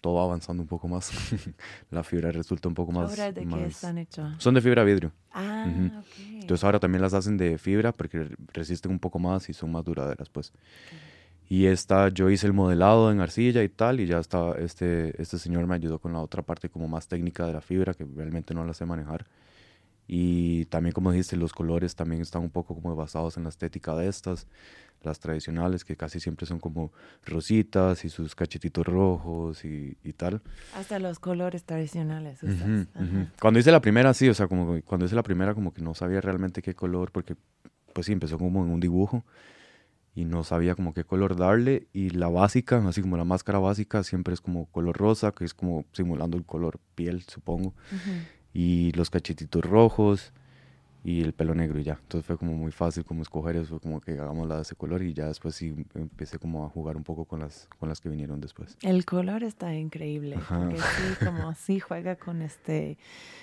todo 0.00 0.14
va 0.14 0.24
avanzando 0.24 0.62
un 0.62 0.68
poco 0.68 0.88
más. 0.88 1.10
la 1.90 2.02
fibra 2.02 2.30
resulta 2.32 2.68
un 2.68 2.74
poco 2.74 2.92
más... 2.92 3.10
¿Ahora 3.10 3.32
de 3.32 3.40
qué 3.40 3.46
más- 3.46 3.62
están 3.76 3.98
hechos? 3.98 4.32
Son 4.38 4.54
de 4.54 4.60
fibra 4.60 4.84
vidrio. 4.84 5.12
Ah, 5.32 5.64
Ujú. 5.66 5.98
ok. 5.98 6.40
Entonces 6.40 6.64
ahora 6.64 6.78
también 6.80 7.02
las 7.02 7.14
hacen 7.14 7.36
de 7.36 7.56
fibra 7.58 7.92
porque 7.92 8.28
resisten 8.52 8.90
un 8.92 8.98
poco 8.98 9.18
más 9.18 9.48
y 9.48 9.52
son 9.54 9.72
más 9.72 9.84
duraderas, 9.84 10.28
pues. 10.28 10.52
Y 11.48 11.66
esta, 11.66 12.08
yo 12.08 12.30
hice 12.30 12.46
el 12.46 12.52
modelado 12.54 13.12
en 13.12 13.20
arcilla 13.20 13.62
y 13.62 13.68
tal, 13.68 14.00
y 14.00 14.06
ya 14.06 14.18
está, 14.18 14.52
este, 14.58 15.20
este 15.20 15.38
señor 15.38 15.66
me 15.66 15.74
ayudó 15.74 15.98
con 15.98 16.12
la 16.12 16.20
otra 16.20 16.42
parte 16.42 16.70
como 16.70 16.88
más 16.88 17.06
técnica 17.06 17.46
de 17.46 17.52
la 17.52 17.60
fibra, 17.60 17.92
que 17.94 18.04
realmente 18.16 18.54
no 18.54 18.64
la 18.64 18.72
sé 18.72 18.86
manejar. 18.86 19.26
Y 20.06 20.66
también, 20.66 20.92
como 20.92 21.10
dijiste, 21.12 21.36
los 21.36 21.52
colores 21.52 21.94
también 21.96 22.20
están 22.22 22.42
un 22.42 22.50
poco 22.50 22.74
como 22.74 22.94
basados 22.96 23.36
en 23.36 23.44
la 23.44 23.48
estética 23.50 23.94
de 23.94 24.08
estas, 24.08 24.46
las 25.04 25.20
tradicionales, 25.20 25.84
que 25.84 25.96
casi 25.96 26.20
siempre 26.20 26.46
son 26.46 26.58
como 26.60 26.92
rositas 27.24 28.04
y 28.04 28.08
sus 28.08 28.34
cachetitos 28.34 28.86
rojos 28.86 29.64
y, 29.64 29.96
y 30.02 30.12
tal. 30.12 30.42
Hasta 30.74 30.98
los 30.98 31.18
colores 31.18 31.64
tradicionales 31.64 32.42
usas. 32.42 32.60
Ujú, 32.60 32.86
Ajá. 32.94 33.04
ujú. 33.04 33.26
Cuando 33.40 33.60
hice 33.60 33.72
la 33.72 33.80
primera, 33.80 34.12
sí, 34.14 34.28
o 34.28 34.34
sea, 34.34 34.48
como 34.48 34.80
cuando 34.82 35.06
hice 35.06 35.14
la 35.14 35.22
primera, 35.22 35.54
como 35.54 35.72
que 35.72 35.82
no 35.82 35.94
sabía 35.94 36.20
realmente 36.20 36.62
qué 36.62 36.74
color, 36.74 37.10
porque 37.12 37.36
pues 37.92 38.06
sí, 38.06 38.12
empezó 38.12 38.38
como 38.38 38.64
en 38.64 38.70
un 38.70 38.80
dibujo 38.80 39.24
y 40.16 40.24
no 40.24 40.44
sabía 40.44 40.74
como 40.74 40.94
qué 40.94 41.04
color 41.04 41.36
darle. 41.36 41.86
Y 41.92 42.10
la 42.10 42.28
básica, 42.28 42.82
así 42.88 43.00
como 43.02 43.16
la 43.16 43.24
máscara 43.24 43.58
básica, 43.58 44.02
siempre 44.02 44.34
es 44.34 44.40
como 44.40 44.66
color 44.66 44.96
rosa, 44.96 45.32
que 45.32 45.44
es 45.44 45.54
como 45.54 45.84
simulando 45.92 46.36
el 46.36 46.44
color 46.44 46.80
piel, 46.94 47.22
supongo. 47.22 47.74
Y 48.52 48.92
los 48.92 49.10
cachetitos 49.10 49.64
rojos 49.64 50.32
y 51.04 51.20
el 51.20 51.34
pelo 51.34 51.54
negro 51.54 51.78
y 51.78 51.84
ya. 51.84 51.98
Entonces 52.00 52.26
fue 52.26 52.38
como 52.38 52.54
muy 52.54 52.72
fácil 52.72 53.04
como 53.04 53.20
escoger 53.20 53.56
eso, 53.56 53.78
como 53.78 54.00
que 54.00 54.12
hagamos 54.12 54.48
la 54.48 54.56
de 54.56 54.62
ese 54.62 54.74
color 54.74 55.02
y 55.02 55.12
ya 55.12 55.26
después 55.26 55.54
sí 55.54 55.74
empecé 55.94 56.38
como 56.38 56.64
a 56.64 56.70
jugar 56.70 56.96
un 56.96 57.04
poco 57.04 57.26
con 57.26 57.40
las, 57.40 57.68
con 57.78 57.90
las 57.90 58.00
que 58.00 58.08
vinieron 58.08 58.40
después. 58.40 58.78
El 58.80 59.04
color 59.04 59.44
está 59.44 59.74
increíble, 59.74 60.36
Ajá. 60.36 60.60
porque 60.60 60.78
sí, 60.78 61.24
como 61.24 61.54
sí 61.56 61.78
juega 61.78 62.16
con 62.16 62.40
este, 62.40 62.96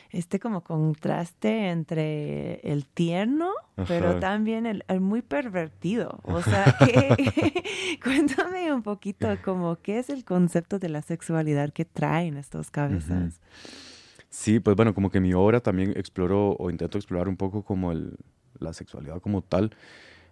este 0.09 0.39
como 0.39 0.62
contraste 0.62 1.70
entre 1.70 2.55
el 2.62 2.88
tierno, 2.88 3.51
pero 3.88 4.09
Ajá. 4.09 4.20
también 4.20 4.66
el, 4.66 4.84
el 4.88 4.99
muy 4.99 5.22
pervertido. 5.22 6.20
O 6.24 6.41
sea, 6.41 6.66
que, 6.80 7.99
cuéntame 8.03 8.74
un 8.74 8.82
poquito 8.82 9.28
como 9.45 9.76
qué 9.76 9.99
es 9.99 10.09
el 10.09 10.26
concepto 10.26 10.80
de 10.80 10.89
la 10.89 11.03
sexualidad 11.03 11.72
que 11.72 11.86
traen 11.86 12.38
estos 12.38 12.72
cabezas. 12.72 13.39
Sí, 14.32 14.59
pues 14.61 14.75
bueno, 14.77 14.93
como 14.95 15.11
que 15.11 15.19
mi 15.19 15.34
obra 15.34 15.59
también 15.61 15.93
exploró 15.97 16.53
o 16.57 16.69
intento 16.69 16.97
explorar 16.97 17.27
un 17.27 17.38
poco 17.38 17.63
como 17.63 17.91
el, 17.91 18.17
la 18.59 18.73
sexualidad 18.73 19.21
como 19.21 19.41
tal. 19.43 19.75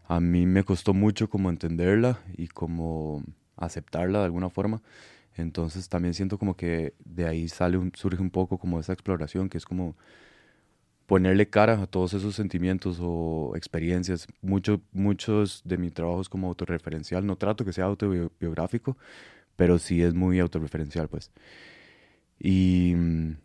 A 0.08 0.20
mí 0.22 0.46
me 0.48 0.64
costó 0.66 0.94
mucho 0.94 1.30
como 1.30 1.50
entenderla 1.52 2.20
y 2.38 2.48
como 2.50 3.24
aceptarla 3.58 4.20
de 4.20 4.26
alguna 4.26 4.50
forma. 4.50 4.82
Entonces 5.38 5.90
también 5.90 6.14
siento 6.16 6.40
como 6.40 6.56
que 6.58 6.96
de 7.06 7.28
ahí 7.28 7.50
sale 7.50 7.78
un- 7.78 7.94
surge 7.96 8.22
un 8.22 8.32
poco 8.32 8.58
como 8.60 8.80
esa 8.80 8.94
exploración 8.94 9.50
que 9.50 9.58
es 9.60 9.66
como 9.66 9.96
ponerle 11.08 11.50
cara 11.50 11.82
a 11.82 11.88
todos 11.88 12.14
esos 12.14 12.36
sentimientos 12.36 13.00
o 13.02 13.54
experiencias. 13.56 14.28
Mucho, 14.42 14.82
muchos 14.92 15.62
de 15.66 15.78
mi 15.78 15.90
trabajo 15.92 16.22
es 16.22 16.30
como 16.30 16.48
autorreferencial. 16.48 17.26
No 17.26 17.36
trato 17.38 17.66
que 17.66 17.74
sea 17.74 17.86
autobiográfico, 17.86 18.98
pero 19.56 19.80
sí 19.80 20.02
es 20.04 20.14
muy 20.16 20.40
autorreferencial, 20.40 21.10
pues. 21.10 21.32
Y, 22.40 22.94
mm, 22.96 23.36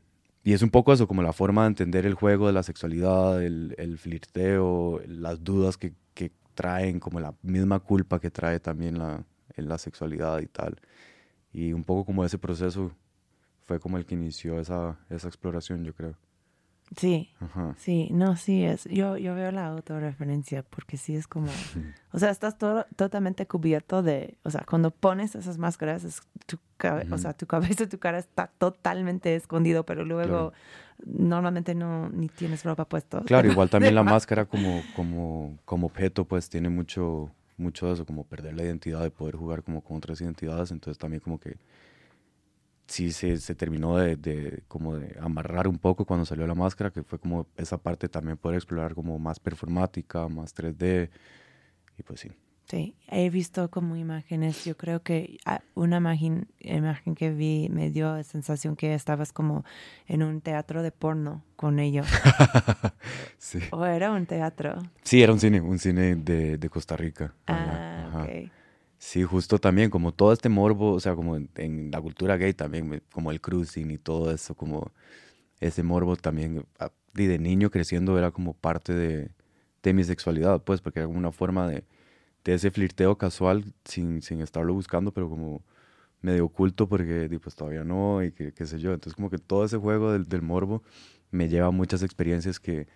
y 0.44 0.52
es 0.52 0.60
un 0.60 0.68
poco 0.68 0.92
eso, 0.92 1.08
como 1.08 1.22
la 1.22 1.32
forma 1.32 1.62
de 1.62 1.68
entender 1.68 2.04
el 2.04 2.12
juego 2.14 2.46
de 2.46 2.52
la 2.52 2.62
sexualidad, 2.62 3.42
el, 3.42 3.74
el 3.78 3.96
flirteo, 3.96 5.00
las 5.06 5.42
dudas 5.42 5.78
que, 5.78 5.94
que 6.12 6.32
traen, 6.54 7.00
como 7.00 7.18
la 7.18 7.34
misma 7.42 7.80
culpa 7.80 8.20
que 8.20 8.30
trae 8.30 8.60
también 8.60 8.98
la, 8.98 9.24
en 9.56 9.68
la 9.68 9.78
sexualidad 9.78 10.40
y 10.40 10.46
tal. 10.46 10.76
Y 11.50 11.72
un 11.72 11.82
poco 11.82 12.04
como 12.04 12.26
ese 12.26 12.36
proceso 12.36 12.92
fue 13.62 13.80
como 13.80 13.96
el 13.96 14.04
que 14.04 14.14
inició 14.16 14.60
esa, 14.60 14.98
esa 15.08 15.28
exploración, 15.28 15.82
yo 15.82 15.94
creo. 15.94 16.14
Sí, 16.94 17.30
Ajá. 17.40 17.74
sí, 17.78 18.08
no, 18.12 18.36
sí 18.36 18.64
es. 18.64 18.84
Yo, 18.84 19.16
yo 19.16 19.34
veo 19.34 19.50
la 19.50 19.68
autorreferencia 19.68 20.62
porque 20.62 20.98
sí 20.98 21.16
es 21.16 21.26
como, 21.26 21.48
o 22.12 22.18
sea, 22.18 22.28
estás 22.28 22.58
todo, 22.58 22.84
totalmente 22.96 23.46
cubierto 23.46 24.02
de, 24.02 24.36
o 24.42 24.50
sea, 24.50 24.64
cuando 24.68 24.90
pones 24.90 25.34
esas 25.34 25.56
máscaras, 25.56 26.04
es 26.04 26.20
tu, 26.84 26.90
cabe- 26.90 27.06
o 27.10 27.18
sea, 27.18 27.32
tu 27.34 27.46
cabeza, 27.46 27.88
tu 27.88 27.98
cara 27.98 28.18
está 28.18 28.48
totalmente 28.58 29.34
escondido, 29.36 29.84
pero 29.84 30.04
luego 30.04 30.52
normalmente 31.04 31.74
no 31.74 32.08
ni 32.10 32.28
tienes 32.28 32.64
ropa 32.64 32.84
puesta. 32.88 33.22
Claro, 33.24 33.48
igual 33.48 33.70
también 33.70 33.94
la 33.94 34.02
máscara 34.04 34.44
como, 34.46 34.86
como, 34.92 35.58
como 35.64 35.86
objeto, 35.86 36.26
pues 36.26 36.48
tiene 36.48 36.68
mucho, 36.68 37.30
mucho 37.56 37.86
de 37.86 37.94
eso, 37.94 38.06
como 38.06 38.24
perder 38.24 38.54
la 38.54 38.64
identidad, 38.64 39.02
de 39.02 39.10
poder 39.10 39.36
jugar 39.36 39.62
como 39.62 39.82
con 39.82 39.96
otras 39.96 40.20
identidades, 40.20 40.70
entonces 40.70 40.98
también 40.98 41.20
como 41.20 41.38
que 41.40 41.56
sí 42.86 43.12
se, 43.12 43.38
se 43.38 43.54
terminó 43.54 43.96
de, 43.96 44.16
de 44.16 44.62
como 44.68 44.96
de 44.96 45.16
amarrar 45.20 45.68
un 45.68 45.78
poco 45.78 46.04
cuando 46.04 46.26
salió 46.26 46.46
la 46.46 46.54
máscara, 46.54 46.90
que 46.90 47.02
fue 47.02 47.18
como 47.18 47.46
esa 47.56 47.78
parte 47.78 48.08
también 48.08 48.36
poder 48.36 48.56
explorar 48.56 48.94
como 48.94 49.18
más 49.18 49.40
performática, 49.40 50.28
más 50.28 50.54
3D, 50.54 51.10
y 51.98 52.02
pues 52.02 52.20
sí. 52.20 52.30
Sí, 52.66 52.96
he 53.08 53.28
visto 53.28 53.70
como 53.70 53.94
imágenes, 53.94 54.64
yo 54.64 54.76
creo 54.76 55.02
que 55.02 55.38
ah, 55.44 55.60
una 55.74 55.98
imagen, 55.98 56.48
imagen 56.60 57.14
que 57.14 57.30
vi 57.30 57.68
me 57.70 57.90
dio 57.90 58.16
la 58.16 58.24
sensación 58.24 58.74
que 58.74 58.94
estabas 58.94 59.32
como 59.32 59.64
en 60.06 60.22
un 60.22 60.40
teatro 60.40 60.82
de 60.82 60.90
porno 60.90 61.44
con 61.56 61.78
ellos. 61.78 62.06
sí. 63.38 63.58
o 63.70 63.84
era 63.84 64.10
un 64.12 64.24
teatro. 64.24 64.82
Sí, 65.02 65.22
era 65.22 65.32
un 65.32 65.40
cine, 65.40 65.60
un 65.60 65.78
cine 65.78 66.16
de, 66.16 66.56
de 66.56 66.68
Costa 66.70 66.96
Rica. 66.96 67.34
Ah, 67.46 68.06
ajá. 68.08 68.22
ok. 68.22 68.50
Sí, 68.96 69.22
justo 69.22 69.58
también, 69.58 69.90
como 69.90 70.12
todo 70.12 70.32
este 70.32 70.48
morbo, 70.48 70.92
o 70.92 71.00
sea, 71.00 71.14
como 71.14 71.36
en, 71.36 71.50
en 71.56 71.90
la 71.90 72.00
cultura 72.00 72.38
gay 72.38 72.54
también, 72.54 73.02
como 73.12 73.30
el 73.30 73.42
cruising 73.42 73.90
y 73.90 73.98
todo 73.98 74.30
eso, 74.30 74.54
como 74.54 74.92
ese 75.60 75.82
morbo 75.82 76.16
también, 76.16 76.64
ah, 76.78 76.90
y 77.14 77.26
de 77.26 77.38
niño 77.38 77.70
creciendo 77.70 78.18
era 78.18 78.30
como 78.30 78.54
parte 78.54 78.94
de, 78.94 79.30
de 79.82 79.92
mi 79.92 80.04
sexualidad, 80.04 80.62
pues, 80.62 80.80
porque 80.80 81.00
era 81.00 81.06
como 81.06 81.18
una 81.18 81.32
forma 81.32 81.68
de, 81.68 81.84
de 82.44 82.54
ese 82.54 82.70
flirteo 82.70 83.16
casual 83.18 83.64
sin, 83.84 84.22
sin 84.22 84.40
estarlo 84.40 84.74
buscando, 84.74 85.12
pero 85.12 85.28
como 85.28 85.62
medio 86.22 86.46
oculto 86.46 86.88
porque 86.88 87.28
pues 87.42 87.54
todavía 87.56 87.84
no 87.84 88.22
y 88.24 88.32
que, 88.32 88.52
qué 88.54 88.66
sé 88.66 88.78
yo. 88.80 88.92
Entonces 88.94 89.14
como 89.16 89.30
que 89.30 89.38
todo 89.38 89.64
ese 89.64 89.78
juego 89.78 90.12
del, 90.12 90.28
del 90.28 90.42
morbo 90.42 90.82
me 91.32 91.48
lleva 91.48 91.68
a 91.68 91.70
muchas 91.72 92.02
experiencias 92.02 92.60
que, 92.60 92.88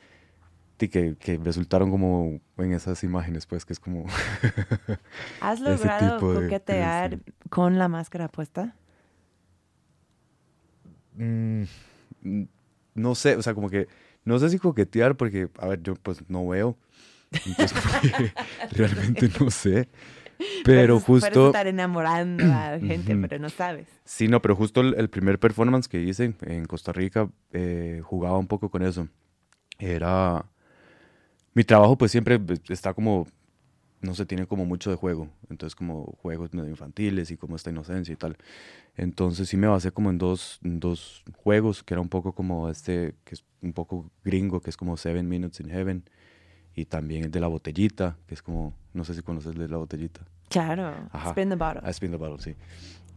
que, 0.79 1.17
que 1.19 1.39
resultaron 1.39 1.91
como 1.91 2.41
en 2.59 2.73
esas 2.73 3.03
imágenes, 3.05 3.47
pues, 3.47 3.65
que 3.65 3.73
es 3.73 3.81
como... 3.81 4.07
¿Has 5.41 5.61
logrado 5.61 6.23
de- 6.23 6.25
coquetear 6.35 7.19
con 7.51 7.79
la 7.79 7.89
máscara 7.89 8.29
puesta? 8.29 8.77
Mm, 11.17 11.65
no 12.95 13.15
sé, 13.15 13.37
o 13.37 13.43
sea, 13.43 13.55
como 13.55 13.71
que 13.71 13.89
no 14.25 14.39
sé 14.39 14.51
si 14.51 14.59
coquetear 14.59 15.17
porque, 15.17 15.49
a 15.59 15.69
ver, 15.69 15.83
yo 15.83 15.95
pues 15.97 16.29
no 16.29 16.47
veo. 16.49 16.77
Entonces, 17.31 17.75
realmente 18.73 19.31
no 19.41 19.51
sé. 19.51 19.89
Pero 20.65 21.01
justo, 21.01 21.49
estar 21.49 21.67
enamorando 21.67 22.45
a 22.45 22.79
gente, 22.81 23.17
pero 23.17 23.39
no 23.41 23.51
sabes. 23.51 23.89
sí, 24.05 24.29
no, 24.29 24.41
pero 24.41 24.55
justo 24.55 24.81
el, 24.81 24.95
el 24.95 25.09
primer 25.09 25.39
performance 25.39 25.89
que 25.89 26.01
hice 26.01 26.35
en 26.43 26.65
Costa 26.67 26.93
Rica 26.93 27.29
eh, 27.53 28.01
jugaba 28.05 28.39
un 28.39 28.47
poco 28.47 28.71
con 28.71 28.83
eso. 28.83 29.09
Era, 29.79 30.47
mi 31.55 31.65
trabajo 31.65 31.99
pues 31.99 32.13
siempre 32.13 32.41
está 32.69 32.95
como 32.95 33.27
no 34.01 34.15
se 34.15 34.27
tiene 34.27 34.47
como 34.47 34.65
mucho 34.65 34.91
de 34.91 34.97
juego, 34.97 35.29
entonces 35.51 35.75
como 35.75 36.17
juegos 36.23 36.55
medio 36.55 36.71
infantiles 36.71 37.31
y 37.31 37.37
como 37.37 37.57
esta 37.57 37.71
inocencia 37.71 38.13
y 38.13 38.17
tal. 38.17 38.37
Entonces 38.97 39.49
sí 39.49 39.57
me 39.57 39.67
basé 39.67 39.91
como 39.91 40.11
en 40.11 40.19
dos, 40.19 40.61
en 40.63 40.81
dos 40.81 41.25
juegos, 41.37 41.83
que 41.83 41.95
era 41.95 42.01
un 42.01 42.09
poco 42.09 42.33
como 42.33 42.69
este, 42.69 43.15
que 43.25 43.35
es 43.35 43.45
un 43.61 43.73
poco 43.73 44.11
gringo, 44.25 44.61
que 44.61 44.71
es 44.71 44.77
como 44.77 44.97
Seven 44.97 45.29
Minutes 45.29 45.61
in 45.61 45.71
Heaven, 45.71 46.05
y 46.79 46.85
también 46.85 47.25
el 47.25 47.31
de 47.33 47.41
la 47.41 47.49
botellita, 47.49 48.17
que 48.29 48.35
es 48.35 48.43
como, 48.43 48.73
no 48.95 49.03
sé 49.03 49.13
si 49.15 49.23
conoces 49.23 49.53
de 49.57 49.67
la 49.69 49.79
botellita. 49.79 50.21
Claro, 50.49 50.95
Ajá. 51.11 51.31
spin 51.31 51.49
the 51.49 51.57
bottle. 51.57 51.81
Ah, 51.85 51.91
Spin 51.91 52.13
the 52.13 52.17
Bottle, 52.17 52.39
sí. 52.39 52.55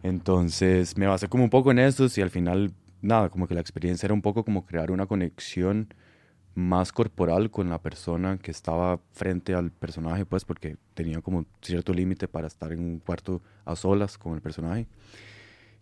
Entonces 0.01 0.97
me 0.97 1.05
basé 1.05 1.28
como 1.28 1.43
un 1.43 1.51
poco 1.51 1.70
en 1.70 1.78
estos 1.78 2.18
y 2.18 2.22
al 2.24 2.32
final, 2.32 2.74
nada, 3.03 3.30
como 3.30 3.47
que 3.47 3.53
la 3.53 3.62
experiencia 3.62 4.07
era 4.07 4.16
un 4.16 4.24
poco 4.24 4.43
como 4.43 4.66
crear 4.66 4.89
una 4.89 5.05
conexión 5.05 5.93
más 6.55 6.91
corporal 6.91 7.51
con 7.51 7.70
la 7.70 7.80
persona 7.80 8.39
que 8.39 8.49
estaba 8.49 8.99
frente 9.12 9.53
al 9.53 9.70
personaje, 9.72 10.26
pues 10.26 10.43
porque 10.43 10.78
tenía 10.95 11.22
como 11.22 11.45
cierto 11.62 11.93
límite 11.93 12.28
para 12.28 12.47
estar 12.47 12.72
en 12.72 12.80
un 12.80 12.97
cuarto 12.99 13.43
a 13.64 13.76
solas 13.76 14.18
con 14.18 14.34
el 14.34 14.41
personaje. 14.41 14.88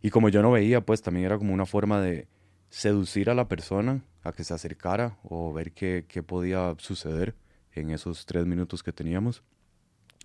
Y 0.02 0.10
como 0.10 0.28
yo 0.28 0.42
no 0.42 0.52
veía, 0.52 0.82
pues 0.82 1.02
también 1.02 1.26
era 1.28 1.38
como 1.38 1.54
una 1.54 1.66
forma 1.66 2.02
de 2.02 2.28
seducir 2.70 3.30
a 3.30 3.34
la 3.36 3.48
persona 3.48 4.04
a 4.24 4.34
que 4.34 4.44
se 4.44 4.54
acercara 4.54 5.18
o 5.24 5.54
ver 5.54 5.72
qué, 5.72 6.04
qué 6.10 6.22
podía 6.24 6.76
suceder 6.78 7.36
en 7.74 7.90
esos 7.92 8.26
tres 8.26 8.46
minutos 8.46 8.84
que 8.84 8.92
teníamos 8.92 9.44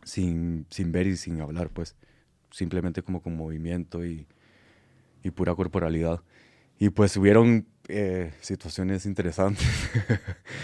sin, 0.04 0.66
sin 0.70 0.92
ver 0.92 1.06
y 1.06 1.16
sin 1.16 1.40
hablar, 1.40 1.70
pues 1.70 1.96
simplemente 2.50 3.02
como 3.02 3.20
con 3.22 3.36
movimiento 3.36 4.04
y, 4.04 4.26
y 5.22 5.30
pura 5.30 5.54
corporalidad. 5.54 6.22
Y 6.78 6.90
pues 6.90 7.16
hubieron 7.16 7.66
eh, 7.88 8.32
situaciones 8.40 9.06
interesantes 9.06 9.66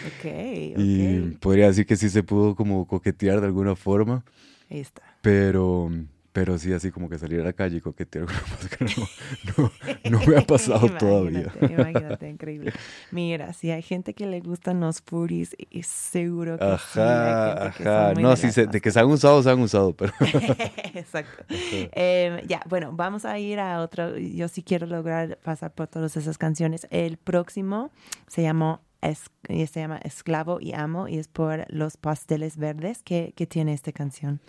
Ok, 0.06 0.24
ok. 0.72 0.78
y 0.78 1.20
podría 1.40 1.66
decir 1.68 1.86
que 1.86 1.96
sí 1.96 2.08
se 2.08 2.22
pudo 2.22 2.54
como 2.56 2.86
coquetear 2.86 3.40
de 3.40 3.46
alguna 3.46 3.76
forma, 3.76 4.24
Ahí 4.70 4.80
está. 4.80 5.02
pero, 5.22 5.90
pero 6.32 6.58
sí 6.58 6.72
así 6.72 6.90
como 6.90 7.08
que 7.08 7.18
salir 7.18 7.40
a 7.40 7.44
la 7.44 7.52
calle 7.52 7.78
y 7.78 7.80
coquetear 7.80 8.26
con 8.26 8.34
una 8.34 8.88
no, 9.56 9.70
no, 10.10 10.18
no 10.20 10.26
me 10.26 10.36
ha 10.36 10.42
pasado 10.42 10.88
todavía. 10.98 11.52
Imagínate, 11.60 12.28
increíble. 12.30 12.72
Mira, 13.10 13.52
si 13.52 13.70
hay 13.70 13.82
gente 13.82 14.14
que 14.14 14.26
le 14.26 14.40
gustan 14.40 14.80
los 14.80 15.00
furries, 15.02 15.56
y 15.70 15.82
seguro 15.82 16.58
que 16.58 16.64
sí, 16.64 17.00
hay 17.00 17.32
Ajá, 17.32 17.72
gente 17.72 17.88
ajá. 17.88 18.14
No, 18.14 18.30
las 18.30 18.40
se- 18.40 18.66
de 18.66 18.80
que 18.80 18.90
se 18.90 19.00
han 19.00 19.06
usado, 19.06 19.42
se 19.42 19.50
han 19.50 19.60
usado, 19.60 19.92
pero 19.94 20.12
Exacto. 20.94 21.44
Eh, 21.92 22.44
ya, 22.46 22.62
bueno, 22.68 22.92
vamos 22.92 23.24
a 23.24 23.38
ir 23.38 23.58
a 23.60 23.80
otro. 23.80 24.16
Yo 24.18 24.48
sí 24.48 24.62
quiero 24.62 24.86
lograr 24.86 25.38
pasar 25.42 25.72
por 25.72 25.86
todas 25.88 26.16
esas 26.16 26.38
canciones. 26.38 26.86
El 26.90 27.16
próximo 27.16 27.90
se 28.28 28.42
llamó 28.42 28.80
es, 29.02 29.30
y 29.48 29.66
se 29.66 29.80
llama 29.80 29.98
Esclavo 30.04 30.58
y 30.60 30.74
Amo 30.74 31.08
y 31.08 31.18
es 31.18 31.26
por 31.28 31.64
los 31.72 31.96
pasteles 31.96 32.56
verdes 32.58 33.02
que, 33.02 33.32
que 33.34 33.46
tiene 33.46 33.72
esta 33.72 33.92
canción. 33.92 34.40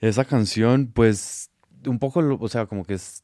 Esa 0.00 0.24
canción, 0.24 0.90
pues, 0.92 1.50
un 1.86 1.98
poco, 1.98 2.20
o 2.40 2.48
sea, 2.48 2.66
como 2.66 2.84
que 2.84 2.94
es, 2.94 3.22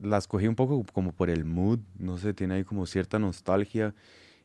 la 0.00 0.18
escogí 0.18 0.46
un 0.48 0.54
poco 0.54 0.84
como 0.92 1.12
por 1.12 1.30
el 1.30 1.44
mood, 1.44 1.80
no 1.98 2.18
sé, 2.18 2.32
tiene 2.34 2.54
ahí 2.54 2.64
como 2.64 2.86
cierta 2.86 3.18
nostalgia. 3.18 3.94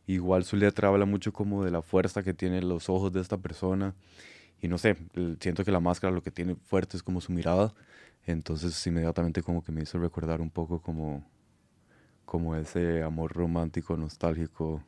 Igual 0.07 0.43
su 0.43 0.57
letra 0.57 0.89
habla 0.89 1.05
mucho 1.05 1.33
como 1.33 1.63
de 1.63 1.71
la 1.71 1.81
fuerza 1.81 2.21
que 2.23 2.33
tienen 2.33 2.67
los 2.69 2.89
ojos 2.89 3.11
de 3.13 3.21
esta 3.21 3.37
persona. 3.37 3.95
Y 4.61 4.67
no 4.67 4.77
sé, 4.77 4.97
siento 5.39 5.63
que 5.63 5.71
la 5.71 5.79
máscara 5.79 6.13
lo 6.13 6.21
que 6.21 6.31
tiene 6.31 6.55
fuerte 6.55 6.97
es 6.97 7.03
como 7.03 7.21
su 7.21 7.31
mirada. 7.31 7.73
Entonces 8.25 8.85
inmediatamente 8.87 9.43
como 9.43 9.63
que 9.63 9.71
me 9.71 9.83
hizo 9.83 9.97
recordar 9.99 10.41
un 10.41 10.49
poco 10.49 10.81
como, 10.81 11.25
como 12.25 12.55
ese 12.55 13.03
amor 13.03 13.33
romántico, 13.33 13.97
nostálgico, 13.97 14.83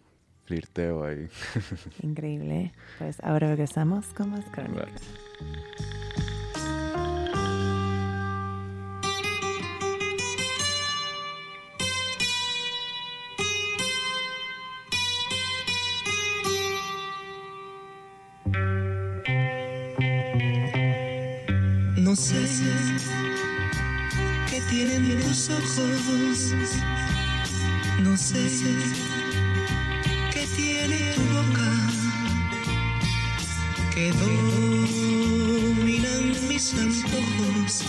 flirteo 0.47 1.03
ahí. 1.03 1.27
Increíble. 2.01 2.71
Pues 2.97 3.21
ahora 3.21 3.49
regresamos 3.49 4.07
con 4.07 4.31
más 4.31 4.45
crónicas. 4.45 4.85
Vale. 4.85 5.67
No 21.97 22.15
sé 22.15 22.35
qué 24.49 24.61
tienen 24.69 25.19
tus 25.19 25.49
ojos. 25.49 26.53
No 28.01 28.15
sé 28.15 29.06
Que 34.07 34.13
dominan 35.83 36.23
mis 36.47 36.73
antojos. 36.73 37.83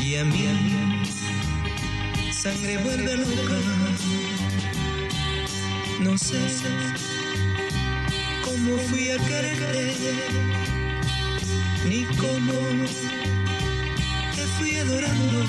Y 0.00 0.14
a 0.14 0.24
mí 0.24 0.46
sangre 2.30 2.78
vuelve 2.78 3.16
loca. 3.16 3.58
No 5.98 6.16
sé 6.16 6.38
cómo 8.44 8.78
fui 8.88 9.10
a 9.10 9.18
quererte 9.18 10.14
ni 11.88 12.04
cómo 12.16 12.52
te 14.36 14.46
fui 14.56 14.76
adorando. 14.76 15.40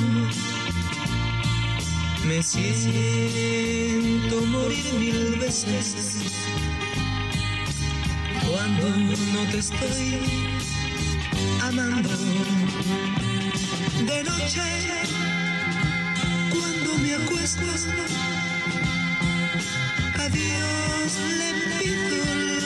Me 2.26 2.42
siento 2.42 3.56
morir 4.48 4.86
mil 4.94 5.36
veces 5.36 6.29
no 8.78 9.44
te 9.52 9.58
estoy 9.60 10.20
amando. 11.62 12.10
De 14.06 14.24
noche, 14.24 14.62
cuando 16.50 16.98
me 17.00 17.16
acuesto, 17.16 17.64
a 20.18 20.30
Dios 20.30 21.12
le 21.40 21.50
pido 21.80 22.18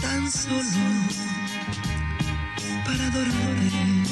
tan 0.00 0.30
solo 0.30 0.84
para 2.84 3.06
adorarte. 3.06 4.06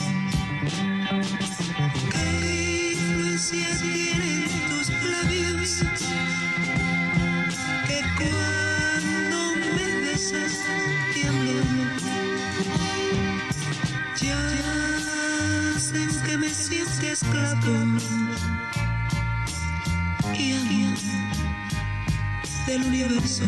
Del 22.67 22.85
universo. 22.85 23.45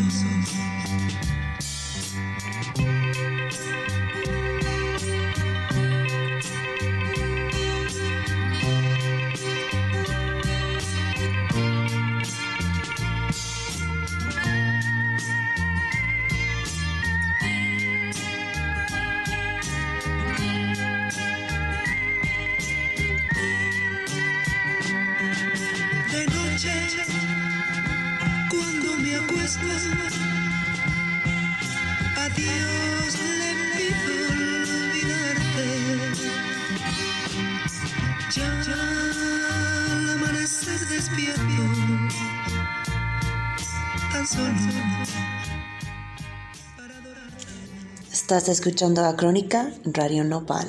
Estás 48.27 48.49
escuchando 48.49 49.01
la 49.01 49.15
crónica 49.15 49.71
en 49.85 49.93
Radio 49.93 50.25
Nopal. 50.25 50.67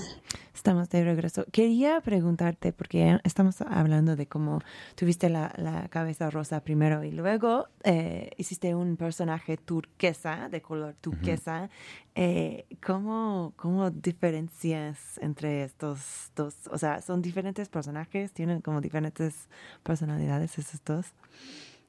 Estamos 0.55 0.89
de 0.91 1.03
regreso. 1.03 1.45
Quería 1.51 2.01
preguntarte, 2.01 2.73
porque 2.73 3.19
estamos 3.25 3.63
hablando 3.63 4.15
de 4.15 4.29
cómo 4.29 4.61
tuviste 4.95 5.29
la, 5.29 5.53
la 5.57 5.89
cabeza 5.89 6.31
rosa 6.31 6.63
primero 6.63 7.03
y 7.03 7.11
luego 7.11 7.67
eh, 7.83 8.31
hiciste 8.37 8.77
un 8.77 8.97
personaje 8.97 9.57
turquesa, 9.57 10.49
de 10.49 10.63
color 10.63 10.95
turquesa. 11.01 11.69
Eh, 12.15 12.65
¿cómo, 12.81 13.55
¿Cómo 13.57 13.91
diferencias 13.91 15.19
entre 15.21 15.65
estos 15.65 16.31
dos? 16.37 16.55
O 16.71 16.79
sea, 16.79 17.03
¿son 17.03 17.23
diferentes 17.23 17.69
personajes? 17.69 18.31
¿Tienen 18.31 18.61
como 18.61 18.81
diferentes 18.81 19.49
personalidades 19.83 20.57
esos 20.59 20.81
dos? 20.85 21.07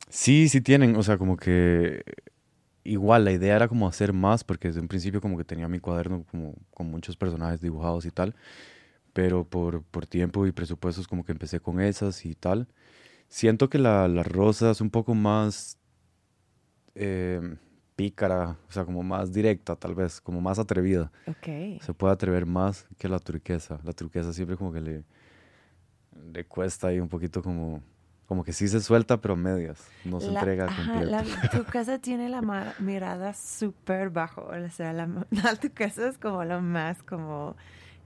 Sí, 0.10 0.50
sí 0.50 0.62
tienen, 0.62 0.96
o 0.96 1.04
sea, 1.04 1.20
como 1.20 1.38
que 1.38 2.04
igual 2.84 3.26
la 3.26 3.32
idea 3.32 3.56
era 3.56 3.68
como 3.68 3.88
hacer 3.88 4.14
más, 4.14 4.44
porque 4.44 4.70
desde 4.70 4.82
un 4.82 4.88
principio 4.88 5.22
como 5.22 5.38
que 5.38 5.44
tenía 5.44 5.68
mi 5.68 5.80
cuaderno 5.80 6.26
como 6.32 6.56
con 6.72 6.88
muchos 6.88 7.16
personajes 7.18 7.62
dibujados 7.62 8.06
y 8.06 8.12
tal, 8.12 8.36
pero 9.14 9.44
por, 9.44 9.84
por 9.84 10.06
tiempo 10.06 10.46
y 10.48 10.52
presupuestos 10.52 11.08
como 11.08 11.24
que 11.24 11.32
empecé 11.32 11.60
con 11.60 11.82
esas 11.82 12.26
y 12.26 12.36
tal. 12.36 12.68
Siento 13.28 13.70
que 13.70 13.78
la, 13.78 14.08
la 14.08 14.24
rosa 14.24 14.72
es 14.72 14.82
un 14.82 14.90
poco 14.90 15.14
más 15.14 15.78
eh, 16.96 17.56
pícara, 17.96 18.58
o 18.68 18.72
sea, 18.72 18.86
como 18.86 19.04
más 19.04 19.34
directa 19.34 19.76
tal 19.76 19.94
vez, 19.94 20.22
como 20.22 20.42
más 20.42 20.58
atrevida. 20.58 21.12
Se 21.82 21.94
puede 21.94 22.14
atrever 22.14 22.46
más 22.46 22.88
que 22.98 23.10
la 23.10 23.20
turquesa. 23.20 23.80
La 23.84 23.94
turquesa 23.94 24.34
siempre 24.34 24.58
como 24.58 24.72
que 24.72 24.82
le, 24.82 25.04
le 26.34 26.46
cuesta 26.46 26.88
ahí 26.88 27.00
un 27.00 27.10
poquito 27.10 27.44
como 27.44 27.84
como 28.30 28.44
que 28.44 28.54
sí 28.54 28.68
se 28.68 28.80
suelta, 28.80 29.20
pero 29.20 29.36
medias, 29.36 29.84
no 30.06 30.20
se 30.22 30.28
La- 30.32 30.40
entrega 30.40 30.66
ajá, 30.68 31.02
la- 31.02 31.24
tu 31.52 31.66
casa 31.66 31.98
tiene 31.98 32.30
la 32.30 32.42
ma- 32.44 32.76
mirada 32.80 33.34
súper 33.34 34.12
bajo, 34.12 34.44
o 34.44 34.70
sea, 34.70 34.94
la, 34.94 35.10
la- 35.32 35.56
tu 35.60 35.72
casa 35.74 36.08
es 36.08 36.18
como 36.20 36.46
lo 36.46 36.62
más 36.62 37.02
como, 37.04 37.58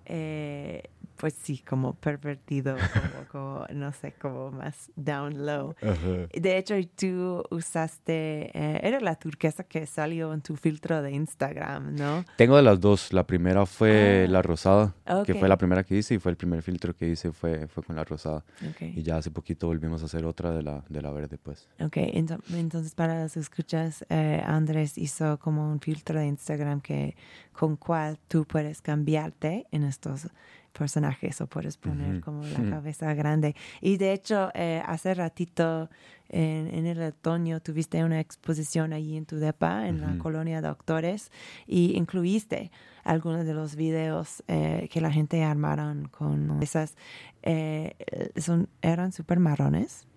eh, 0.06 0.84
pues 1.24 1.36
sí, 1.42 1.60
como 1.60 1.94
pervertido, 1.94 2.76
como, 2.76 3.28
como, 3.32 3.66
no 3.74 3.94
sé, 3.94 4.12
como 4.22 4.52
más 4.52 4.92
down 4.98 5.46
low. 5.46 5.74
Ajá. 5.82 6.28
De 6.34 6.58
hecho, 6.58 6.76
tú 6.98 7.46
usaste, 7.50 8.52
eh, 8.54 8.82
era 8.84 9.00
la 9.00 9.16
turquesa 9.16 9.64
que 9.64 9.86
salió 9.86 10.34
en 10.34 10.42
tu 10.42 10.58
filtro 10.58 11.02
de 11.02 11.12
Instagram, 11.12 11.96
¿no? 11.96 12.26
Tengo 12.36 12.58
de 12.58 12.64
las 12.64 12.82
dos. 12.82 13.14
La 13.14 13.26
primera 13.26 13.66
fue 13.66 14.26
Ah. 14.28 14.32
la 14.32 14.42
rosada, 14.42 14.94
que 15.26 15.32
Ok. 15.32 15.40
fue 15.40 15.48
la 15.48 15.58
primera 15.58 15.86
que 15.86 15.96
hice 15.98 16.16
y 16.16 16.18
fue 16.20 16.32
el 16.32 16.36
primer 16.36 16.62
filtro 16.62 16.94
que 16.94 17.08
hice 17.08 17.32
fue, 17.32 17.68
fue 17.70 17.84
con 17.84 17.96
la 17.96 18.04
rosada. 18.04 18.44
Okay. 18.72 18.94
Y 18.98 19.04
ya 19.04 19.16
hace 19.16 19.32
poquito 19.32 19.68
volvimos 19.68 20.02
a 20.02 20.08
hacer 20.08 20.26
otra 20.26 20.52
de 20.52 20.62
la, 20.62 20.84
de 20.90 21.02
la 21.02 21.12
verde, 21.12 21.38
pues. 21.42 21.70
Ok, 21.80 21.96
ento- 21.96 22.42
entonces 22.54 22.94
para 22.96 23.16
las 23.18 23.38
escuchas, 23.38 24.06
eh, 24.10 24.44
Andrés 24.46 24.98
hizo 24.98 25.40
como 25.40 25.72
un 25.72 25.80
filtro 25.80 26.20
de 26.20 26.28
Instagram 26.28 26.82
que 26.82 27.16
con 27.54 27.78
cual 27.78 28.20
tú 28.28 28.44
puedes 28.46 28.82
cambiarte 28.82 29.68
en 29.72 29.84
estos 29.84 30.28
personajes 30.74 31.40
o 31.40 31.48
puedes 31.48 31.78
poner 31.78 32.20
como 32.22 32.44
la 32.44 32.70
cabeza 32.70 33.14
grande. 33.14 33.56
Y 33.80 33.98
de 33.98 34.12
hecho, 34.12 34.50
eh, 34.54 34.82
hace 34.86 35.14
ratito 35.14 35.90
en, 36.30 36.68
en 36.74 36.86
el 36.86 37.02
otoño 37.02 37.62
tuviste 37.62 38.04
una 38.04 38.20
exposición 38.20 38.92
allí 38.92 39.16
en 39.16 39.26
tu 39.26 39.38
depa, 39.38 39.88
en 39.88 40.02
la 40.02 40.18
colonia 40.18 40.62
de 40.62 40.68
doctores, 40.68 41.32
y 41.68 41.96
incluiste 41.96 42.72
algunos 43.04 43.46
de 43.46 43.54
los 43.54 43.76
videos 43.76 44.44
eh, 44.48 44.90
que 44.92 45.00
la 45.00 45.12
gente 45.12 45.44
armaron 45.44 46.08
con 46.10 46.62
esas, 46.62 46.96
eh, 47.44 47.96
son, 48.38 48.70
eran 48.82 49.12
súper 49.12 49.40
marrones 49.40 50.08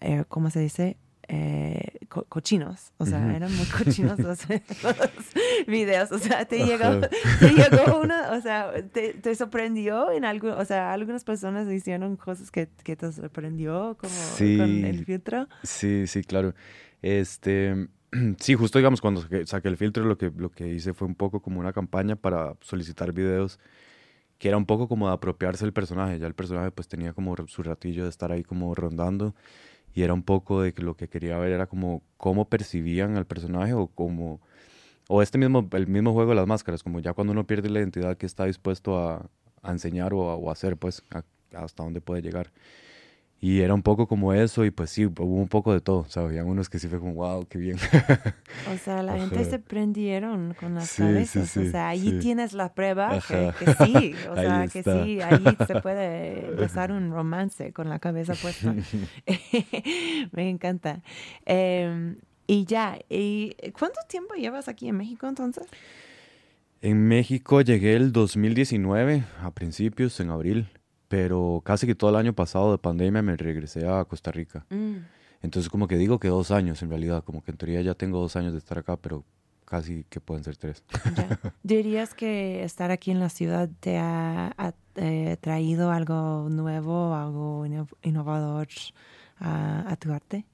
eh, 0.00 0.24
¿cómo 0.28 0.50
se 0.50 0.60
dice? 0.60 0.96
Eh, 1.28 1.98
co- 2.08 2.24
cochinos, 2.24 2.92
o 2.98 3.06
sea, 3.06 3.18
Ujú. 3.20 3.30
eran 3.30 3.56
muy 3.56 3.64
cochinos 3.66 4.18
los, 4.20 4.40
los 4.82 5.66
videos, 5.66 6.12
o 6.12 6.18
sea, 6.18 6.44
te 6.44 6.58
llegó, 6.66 7.00
te 7.40 7.50
llegó 7.52 8.00
uno, 8.02 8.14
o 8.32 8.40
sea, 8.42 8.72
te, 8.92 9.14
te 9.14 9.34
sorprendió 9.34 10.10
en 10.12 10.24
algo, 10.26 10.54
o 10.54 10.64
sea, 10.66 10.92
algunas 10.92 11.24
personas 11.24 11.66
hicieron 11.72 12.16
cosas 12.16 12.50
que, 12.50 12.68
que 12.82 12.94
te 12.96 13.10
sorprendió 13.10 13.96
como 13.98 14.14
con 14.14 14.36
Sí. 14.36 14.82
el 14.84 15.04
filtro. 15.06 15.48
Sí, 15.62 16.06
sí, 16.06 16.22
claro. 16.22 16.54
Este, 17.00 17.88
sí, 18.38 18.54
justo 18.54 18.78
digamos 18.78 19.00
cuando 19.00 19.22
saqué, 19.22 19.46
saqué 19.46 19.68
el 19.68 19.76
filtro 19.78 20.04
lo 20.04 20.18
que, 20.18 20.30
lo 20.36 20.50
que 20.50 20.68
hice 20.68 20.92
fue 20.92 21.08
un 21.08 21.14
poco 21.14 21.40
como 21.40 21.58
una 21.60 21.72
campaña 21.72 22.16
para 22.16 22.54
solicitar 22.60 23.12
videos 23.12 23.58
que 24.38 24.48
era 24.48 24.56
un 24.58 24.66
poco 24.66 24.88
como 24.88 25.06
de 25.08 25.14
apropiarse 25.14 25.64
del 25.64 25.72
personaje. 25.72 26.18
Ya 26.18 26.26
el 26.26 26.34
personaje 26.34 26.70
pues 26.70 26.88
tenía 26.88 27.12
como 27.14 27.34
su 27.46 27.62
ratillo 27.62 28.02
de 28.04 28.10
estar 28.10 28.30
ahí 28.32 28.42
como 28.42 28.74
rondando 28.74 29.34
y 29.94 30.02
era 30.02 30.12
un 30.12 30.22
poco 30.22 30.62
de 30.62 30.72
que 30.74 30.82
lo 30.82 30.96
que 30.96 31.08
quería 31.08 31.38
ver 31.38 31.52
era 31.52 31.66
como 31.66 32.02
cómo 32.16 32.48
percibían 32.48 33.16
al 33.16 33.26
personaje 33.26 33.74
o 33.74 33.86
como 33.86 34.40
o 35.08 35.22
este 35.22 35.38
mismo 35.38 35.68
el 35.72 35.86
mismo 35.86 36.12
juego 36.12 36.30
de 36.30 36.36
las 36.36 36.46
máscaras, 36.46 36.82
como 36.82 37.00
ya 37.00 37.12
cuando 37.12 37.32
uno 37.32 37.46
pierde 37.46 37.70
la 37.70 37.80
identidad 37.80 38.16
que 38.16 38.26
está 38.26 38.46
dispuesto 38.46 38.98
a, 38.98 39.30
a 39.62 39.70
enseñar 39.70 40.14
o 40.14 40.48
a, 40.48 40.52
hacer, 40.52 40.76
pues 40.76 41.02
hasta 41.52 41.82
dónde 41.82 42.00
puede 42.00 42.22
llegar. 42.22 42.52
Y 43.44 43.60
era 43.60 43.74
un 43.74 43.82
poco 43.82 44.06
como 44.08 44.32
eso, 44.32 44.64
y 44.64 44.70
pues 44.70 44.88
sí, 44.88 45.04
hubo 45.04 45.22
un 45.34 45.48
poco 45.48 45.74
de 45.74 45.82
todo. 45.82 45.98
O 45.98 46.08
sea, 46.08 46.22
había 46.22 46.42
unos 46.46 46.70
que 46.70 46.78
sí 46.78 46.88
fue 46.88 46.98
como, 46.98 47.12
wow, 47.12 47.46
qué 47.46 47.58
bien. 47.58 47.76
O 48.72 48.78
sea, 48.78 49.02
la 49.02 49.18
gente 49.18 49.40
Ajá. 49.40 49.50
se 49.50 49.58
prendieron 49.58 50.54
con 50.58 50.74
las 50.74 50.88
Sí, 50.88 51.02
sí, 51.02 51.02
cabezas. 51.02 51.56
o 51.58 51.70
sea, 51.70 51.88
allí 51.88 52.18
tienes 52.20 52.54
la 52.54 52.72
prueba 52.72 53.10
que, 53.20 53.52
sí. 53.84 54.14
O 54.30 54.32
Ahí 54.38 54.46
sea, 54.46 54.68
que 54.72 54.82
sí, 54.82 55.20
allí 55.20 55.56
se 55.66 55.78
puede 55.82 56.46
empezar 56.52 56.90
un 56.90 57.10
romance 57.10 57.74
con 57.74 57.90
la 57.90 57.98
cabeza 57.98 58.32
puesta. 58.32 58.74
Me 60.32 60.48
encanta. 60.48 61.02
Eh, 61.44 62.16
y 62.46 62.64
ya, 62.64 62.98
¿y 63.10 63.54
cuánto 63.78 64.00
tiempo 64.08 64.34
llevas 64.36 64.68
aquí 64.68 64.88
en 64.88 64.96
México 64.96 65.28
entonces? 65.28 65.66
En 66.80 67.08
México 67.08 67.60
llegué 67.60 67.94
el 67.94 68.10
2019, 68.12 69.24
a 69.42 69.50
principios, 69.50 70.18
en 70.20 70.30
abril, 70.30 70.68
pero 71.08 71.62
casi 71.64 71.86
que 71.86 71.94
todo 71.94 72.10
el 72.10 72.16
año 72.16 72.34
pasado 72.34 72.72
de 72.72 72.78
pandemia 72.78 73.22
me 73.22 73.36
regresé 73.36 73.86
a 73.88 74.04
Costa 74.04 74.32
Rica. 74.32 74.66
Mm, 74.70 74.98
Entonces 75.42 75.70
como 75.70 75.88
que 75.88 75.96
digo 75.96 76.18
que 76.18 76.28
dos 76.28 76.50
años 76.50 76.82
en 76.82 76.90
realidad, 76.90 77.24
como 77.24 77.42
que 77.42 77.50
en 77.52 77.56
teoría 77.58 77.82
ya 77.82 77.94
tengo 77.94 78.20
dos 78.20 78.36
años 78.36 78.52
de 78.52 78.58
estar 78.58 78.78
acá, 78.78 78.96
pero 78.96 79.24
casi 79.64 80.04
que 80.04 80.20
pueden 80.20 80.44
ser 80.44 80.56
tres. 80.56 80.84
ya. 81.04 81.34
¿Dirías 81.62 82.14
que 82.14 82.64
estar 82.64 82.90
aquí 82.90 83.10
en 83.10 83.20
la 83.20 83.28
ciudad 83.28 83.68
te 83.80 83.98
ha, 83.98 84.54
ha, 84.58 84.74
eh, 84.96 85.36
traído 85.40 85.90
algo 85.90 86.48
nuevo, 86.50 87.14
algo 87.14 87.64
innovador 88.02 88.68
a, 89.38 89.90
a 89.90 89.96
tu 89.96 90.12
arte? 90.12 90.46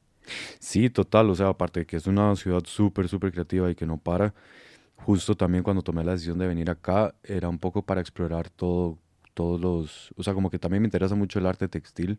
Sí, 0.58 0.90
total, 0.90 1.30
o 1.30 1.34
sea, 1.34 1.48
aparte 1.48 1.80
de 1.80 1.86
que 1.86 1.96
es 1.96 2.06
una 2.06 2.34
ciudad 2.36 2.62
súper, 2.64 3.08
súper 3.08 3.32
creativa 3.32 3.70
y 3.70 3.74
que 3.74 3.86
no 3.86 3.98
para, 3.98 4.34
justo 4.96 5.36
también 5.36 5.64
cuando 5.64 5.82
tomé 5.82 6.04
la 6.04 6.12
decisión 6.12 6.38
de 6.38 6.46
venir 6.48 6.70
acá, 6.70 7.14
era 7.22 7.48
un 7.48 7.58
poco 7.58 7.82
para 7.82 8.00
explorar 8.00 8.50
todo, 8.50 8.98
todos 9.40 9.58
los, 9.58 10.12
o 10.18 10.22
sea, 10.22 10.34
como 10.34 10.50
que 10.50 10.58
también 10.58 10.82
me 10.82 10.86
interesa 10.86 11.14
mucho 11.14 11.38
el 11.38 11.46
arte 11.46 11.66
textil 11.66 12.18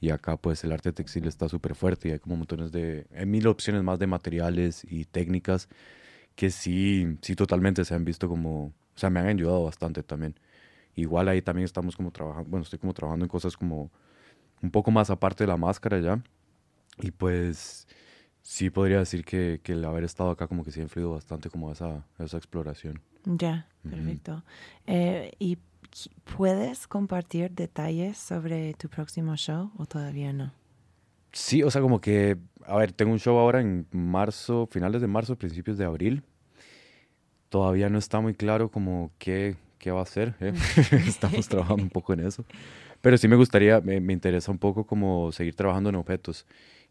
y 0.00 0.08
acá 0.08 0.38
pues 0.38 0.64
el 0.64 0.72
arte 0.72 0.90
textil 0.90 1.26
está 1.26 1.50
súper 1.50 1.74
fuerte 1.74 2.08
y 2.08 2.12
hay 2.12 2.18
como 2.18 2.34
montones 2.34 2.72
de, 2.72 3.06
hay 3.14 3.26
mil 3.26 3.46
opciones 3.46 3.82
más 3.82 3.98
de 3.98 4.06
materiales 4.06 4.86
y 4.90 5.04
técnicas 5.04 5.68
que 6.34 6.48
sí, 6.48 7.18
sí 7.20 7.36
totalmente 7.36 7.84
se 7.84 7.94
han 7.94 8.06
visto 8.06 8.26
como, 8.26 8.68
o 8.68 8.72
sea, 8.94 9.10
me 9.10 9.20
han 9.20 9.26
ayudado 9.26 9.64
bastante 9.64 10.02
también. 10.02 10.34
Igual 10.94 11.28
ahí 11.28 11.42
también 11.42 11.66
estamos 11.66 11.94
como 11.94 12.10
trabajando, 12.10 12.48
bueno, 12.48 12.64
estoy 12.64 12.78
como 12.78 12.94
trabajando 12.94 13.26
en 13.26 13.28
cosas 13.28 13.54
como 13.54 13.90
un 14.62 14.70
poco 14.70 14.90
más 14.90 15.10
aparte 15.10 15.44
de 15.44 15.48
la 15.48 15.58
máscara 15.58 16.00
ya. 16.00 16.22
Y 17.02 17.10
pues 17.10 17.86
sí 18.40 18.70
podría 18.70 19.00
decir 19.00 19.26
que, 19.26 19.60
que 19.62 19.72
el 19.72 19.84
haber 19.84 20.04
estado 20.04 20.30
acá 20.30 20.46
como 20.46 20.64
que 20.64 20.72
sí 20.72 20.80
ha 20.80 20.84
influido 20.84 21.12
bastante 21.12 21.50
como 21.50 21.70
esa, 21.70 22.06
esa 22.18 22.38
exploración. 22.38 23.02
Ya, 23.26 23.68
perfecto. 23.82 24.42
Eh, 24.86 25.32
¿Y 25.38 25.58
puedes 26.36 26.86
compartir 26.86 27.50
detalles 27.50 28.18
sobre 28.18 28.74
tu 28.74 28.88
próximo 28.88 29.36
show 29.36 29.70
o 29.76 29.86
todavía 29.86 30.32
no? 30.32 30.52
Sí, 31.32 31.62
o 31.62 31.70
sea, 31.70 31.82
como 31.82 32.00
que, 32.00 32.38
a 32.64 32.76
ver, 32.76 32.92
tengo 32.92 33.12
un 33.12 33.18
show 33.18 33.36
ahora 33.38 33.60
en 33.60 33.86
marzo, 33.92 34.66
finales 34.70 35.00
de 35.00 35.06
marzo, 35.06 35.36
principios 35.36 35.76
de 35.76 35.84
abril. 35.84 36.22
Todavía 37.48 37.88
no 37.88 37.98
está 37.98 38.20
muy 38.20 38.34
claro 38.34 38.70
como 38.70 39.10
qué, 39.18 39.56
qué 39.78 39.90
va 39.90 40.02
a 40.02 40.06
ser. 40.06 40.34
¿eh? 40.40 40.52
Estamos 41.06 41.48
trabajando 41.50 41.82
un 41.82 41.90
poco 41.90 42.12
en 42.12 42.20
eso. 42.20 42.44
Pero 43.02 43.18
sí 43.18 43.28
me 43.28 43.36
gustaría, 43.36 43.80
me, 43.80 44.00
me 44.00 44.12
interesa 44.12 44.50
un 44.50 44.58
poco 44.58 44.86
como 44.86 45.30
seguir 45.30 45.54
trabajando 45.54 45.90
en 45.90 45.96
objetos. 45.96 46.46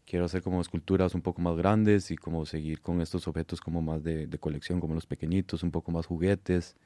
Quiero 0.06 0.24
hacer 0.24 0.40
como 0.40 0.60
esculturas 0.60 1.14
un 1.14 1.20
poco 1.20 1.42
más 1.42 1.56
grandes 1.56 2.12
y 2.12 2.16
como 2.16 2.46
seguir 2.46 2.80
con 2.80 3.00
estos 3.00 3.26
objetos 3.26 3.60
como 3.60 3.82
más 3.82 4.04
de, 4.04 4.28
de 4.28 4.38
colección, 4.38 4.80
como 4.80 4.94
los 4.94 5.04
pequeñitos, 5.04 5.64
un 5.64 5.72
poco 5.72 5.90
más 5.90 6.06
juguetes. 6.06 6.76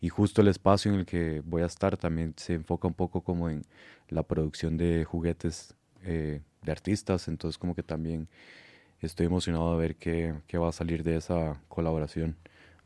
Y 0.00 0.08
justo 0.08 0.42
el 0.42 0.48
espacio 0.48 0.92
en 0.92 1.00
el 1.00 1.06
que 1.06 1.42
voy 1.44 1.62
a 1.62 1.66
estar 1.66 1.96
también 1.96 2.34
se 2.36 2.54
enfoca 2.54 2.88
un 2.88 2.94
poco 2.94 3.22
como 3.22 3.48
en 3.48 3.62
la 4.08 4.24
producción 4.24 4.76
de 4.76 5.04
juguetes 5.04 5.74
eh, 6.02 6.40
de 6.62 6.72
artistas. 6.72 7.28
Entonces 7.28 7.56
como 7.56 7.74
que 7.74 7.82
también 7.82 8.28
estoy 9.00 9.26
emocionado 9.26 9.72
de 9.72 9.78
ver 9.78 9.96
qué, 9.96 10.34
qué 10.46 10.58
va 10.58 10.68
a 10.68 10.72
salir 10.72 11.04
de 11.04 11.16
esa 11.16 11.60
colaboración. 11.68 12.36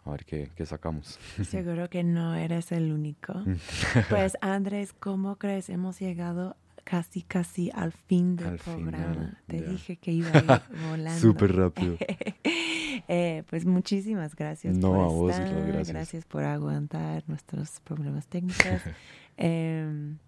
A 0.04 0.12
ver 0.12 0.24
qué, 0.24 0.50
qué 0.54 0.64
sacamos. 0.64 1.18
Seguro 1.48 1.88
que 1.90 2.04
no 2.04 2.34
eres 2.34 2.72
el 2.72 2.92
único. 2.92 3.34
Pues 4.08 4.36
Andrés, 4.40 4.92
¿cómo 4.92 5.36
crees? 5.36 5.68
Hemos 5.68 6.00
llegado 6.00 6.56
casi, 6.90 7.22
casi 7.22 7.70
al 7.72 7.92
fin 7.92 8.34
del 8.36 8.48
Al 8.48 8.56
programa. 8.58 9.12
final, 9.14 9.38
Te 9.46 9.60
dije 9.62 9.96
que 9.96 10.10
iba 10.12 10.30
a 10.32 10.38
ir 10.38 10.62
volando. 10.90 11.20
Súper 11.20 11.54
rápido. 11.56 11.96
Eh, 13.08 13.42
pues 13.50 13.64
muchísimas 13.64 14.36
gracias 14.36 14.76
No, 14.76 14.90
por 14.92 14.98
a 15.00 15.06
vos, 15.08 15.32
estar. 15.32 15.68
Isla, 15.68 15.82
gracias. 15.84 16.24
por 16.26 16.44
aguantar 16.44 17.24
nuestros 17.28 17.80
problemas 17.80 18.26
técnicos. 18.28 18.64
Em, 19.36 20.18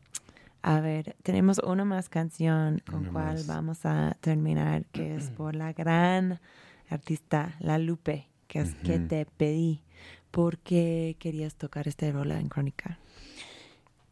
a 0.62 0.80
ver, 0.80 1.14
tenemos 1.22 1.58
una 1.58 1.84
más 1.84 2.08
canción 2.08 2.80
con 2.86 3.00
Una 3.00 3.12
cual 3.12 3.34
más. 3.34 3.46
vamos 3.46 3.84
a 3.84 4.16
terminar, 4.20 4.84
que 4.86 5.16
es 5.16 5.30
por 5.36 5.54
la 5.54 5.72
gran 5.74 6.40
artista 6.88 7.54
La 7.60 7.78
Lupe, 7.78 8.26
que 8.48 8.60
es 8.60 8.74
que 8.76 8.98
te 8.98 9.26
pedí. 9.26 9.82
¿Por 10.30 10.58
qué 10.58 11.16
querías 11.18 11.54
tocar 11.56 11.86
este 11.88 12.10
rola 12.10 12.40
en 12.40 12.48
Crónica? 12.48 12.98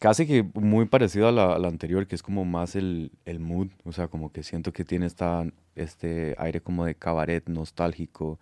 Casi 0.01 0.27
que 0.27 0.43
muy 0.55 0.87
parecido 0.87 1.29
a 1.29 1.33
la, 1.33 1.69
anterior, 1.69 2.07
que 2.07 2.15
es 2.15 2.23
como 2.23 2.47
más 2.47 2.75
el, 2.75 3.13
el 3.27 3.39
mood, 3.39 3.69
o 3.85 3.93
sea, 3.93 4.09
como 4.09 4.33
que 4.33 4.43
siento 4.43 4.73
que 4.73 4.83
tiene 4.83 5.05
esta, 5.05 5.45
este 5.75 6.35
aire 6.39 6.63
como 6.63 6.87
de 6.87 6.95
cabaret 6.95 7.47
nostálgico, 7.51 8.39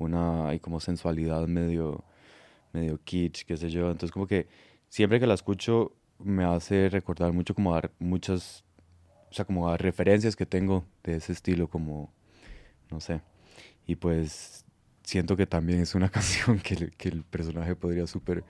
una, 0.00 0.48
hay 0.48 0.58
como 0.58 0.80
sensualidad 0.80 1.46
medio, 1.46 2.02
medio 2.72 2.98
kitsch, 3.04 3.44
qué 3.44 3.56
sé 3.56 3.70
yo, 3.70 3.86
entonces 3.86 4.10
como 4.10 4.26
que 4.26 4.48
siempre 4.88 5.20
que 5.20 5.28
la 5.28 5.34
escucho 5.34 5.92
me 6.18 6.44
hace 6.44 6.88
recordar 6.88 7.32
mucho 7.32 7.54
como 7.54 7.76
a 7.76 7.88
muchas, 8.00 8.64
o 9.30 9.34
sea, 9.34 9.44
como 9.44 9.68
a 9.68 9.76
referencias 9.76 10.34
que 10.34 10.44
tengo 10.44 10.84
de 11.04 11.16
ese 11.16 11.32
estilo, 11.32 11.68
como, 11.68 12.12
no 12.90 12.98
sé, 12.98 13.20
y 13.86 13.94
pues 13.94 14.64
siento 15.04 15.36
que 15.36 15.46
también 15.46 15.78
es 15.82 15.94
una 15.94 16.08
canción 16.10 16.58
que, 16.58 16.90
que 16.90 17.10
el 17.10 17.22
personaje 17.22 17.76
podría 17.76 18.08
súper 18.08 18.42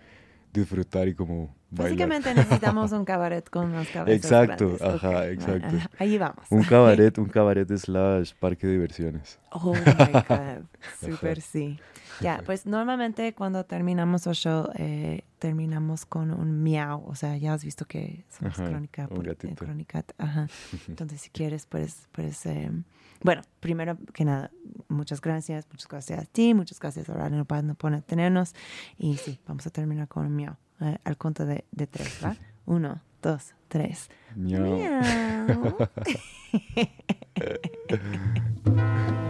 disfrutar 0.53 1.09
y 1.09 1.15
como 1.15 1.55
bailar. 1.71 1.91
Básicamente 2.09 2.35
necesitamos 2.35 2.93
un 2.93 3.05
cabaret 3.05 3.49
con 3.49 3.67
unas 3.67 3.89
cabezas 3.93 4.25
Exacto, 4.25 4.77
grandes. 4.77 4.83
ajá, 5.05 5.29
exacto. 5.29 5.77
Ahí 5.99 6.19
vamos. 6.19 6.45
Un 6.51 6.63
cabaret, 6.63 7.17
un 7.19 7.29
cabaret 7.29 7.69
slash 7.77 8.33
parque 8.39 8.67
de 8.67 8.73
diversiones. 8.75 9.39
Oh 9.53 9.75
my 9.75 10.13
God, 10.29 10.65
super 11.01 11.41
sí. 11.41 11.79
Ya, 12.21 12.43
pues 12.47 12.67
normalmente 12.67 13.35
cuando 13.35 13.65
terminamos 13.65 14.27
el 14.27 14.35
show, 14.35 14.69
eh, 14.77 15.23
terminamos 15.41 16.05
con 16.07 16.31
un 16.31 16.63
miau. 16.63 17.03
O 17.07 17.15
sea, 17.17 17.37
ya 17.37 17.55
has 17.55 17.65
visto 17.65 17.85
que 17.85 18.25
somos 18.29 18.59
Ajá, 18.59 18.69
crónica 18.69 19.09
un 19.11 19.17
por 19.17 19.29
eh, 19.29 19.37
crónica. 19.57 20.05
Ajá. 20.19 20.47
Entonces, 20.89 21.23
si 21.23 21.31
quieres, 21.31 21.67
pues, 21.67 22.07
pues 22.13 22.47
eh, 22.47 22.71
bueno, 23.23 23.43
primero 23.61 23.99
que 24.13 24.25
nada, 24.25 24.51
muchas 24.89 25.21
gracias, 25.21 25.67
muchas 25.71 25.89
gracias 25.89 26.19
a 26.21 26.25
ti, 26.25 26.55
muchas 26.55 26.79
gracias 26.79 27.09
a 27.09 27.15
Radio 27.15 27.37
Nopal 27.39 27.75
por 27.77 28.01
tenernos. 28.03 28.55
Y 28.99 29.17
sí, 29.17 29.39
vamos 29.47 29.67
a 29.67 29.71
terminar 29.71 30.09
con 30.09 30.27
un 30.27 30.37
miau. 30.37 30.57
eh, 30.81 30.99
al 31.05 31.17
conto 31.17 31.45
de, 31.47 31.65
de 31.73 31.87
tres, 31.87 32.19
¿va? 32.25 32.37
Uno, 32.67 33.01
dos, 33.23 33.55
tres. 33.69 34.09
Miau. 34.37 34.65
Miau. 34.65 35.77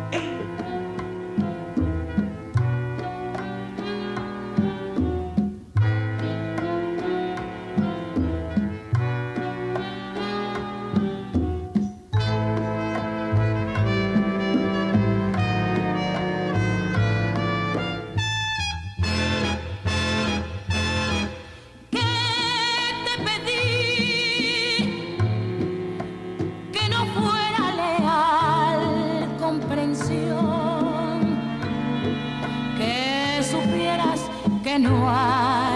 que 34.71 34.79
no 34.79 35.11
hay 35.11 35.70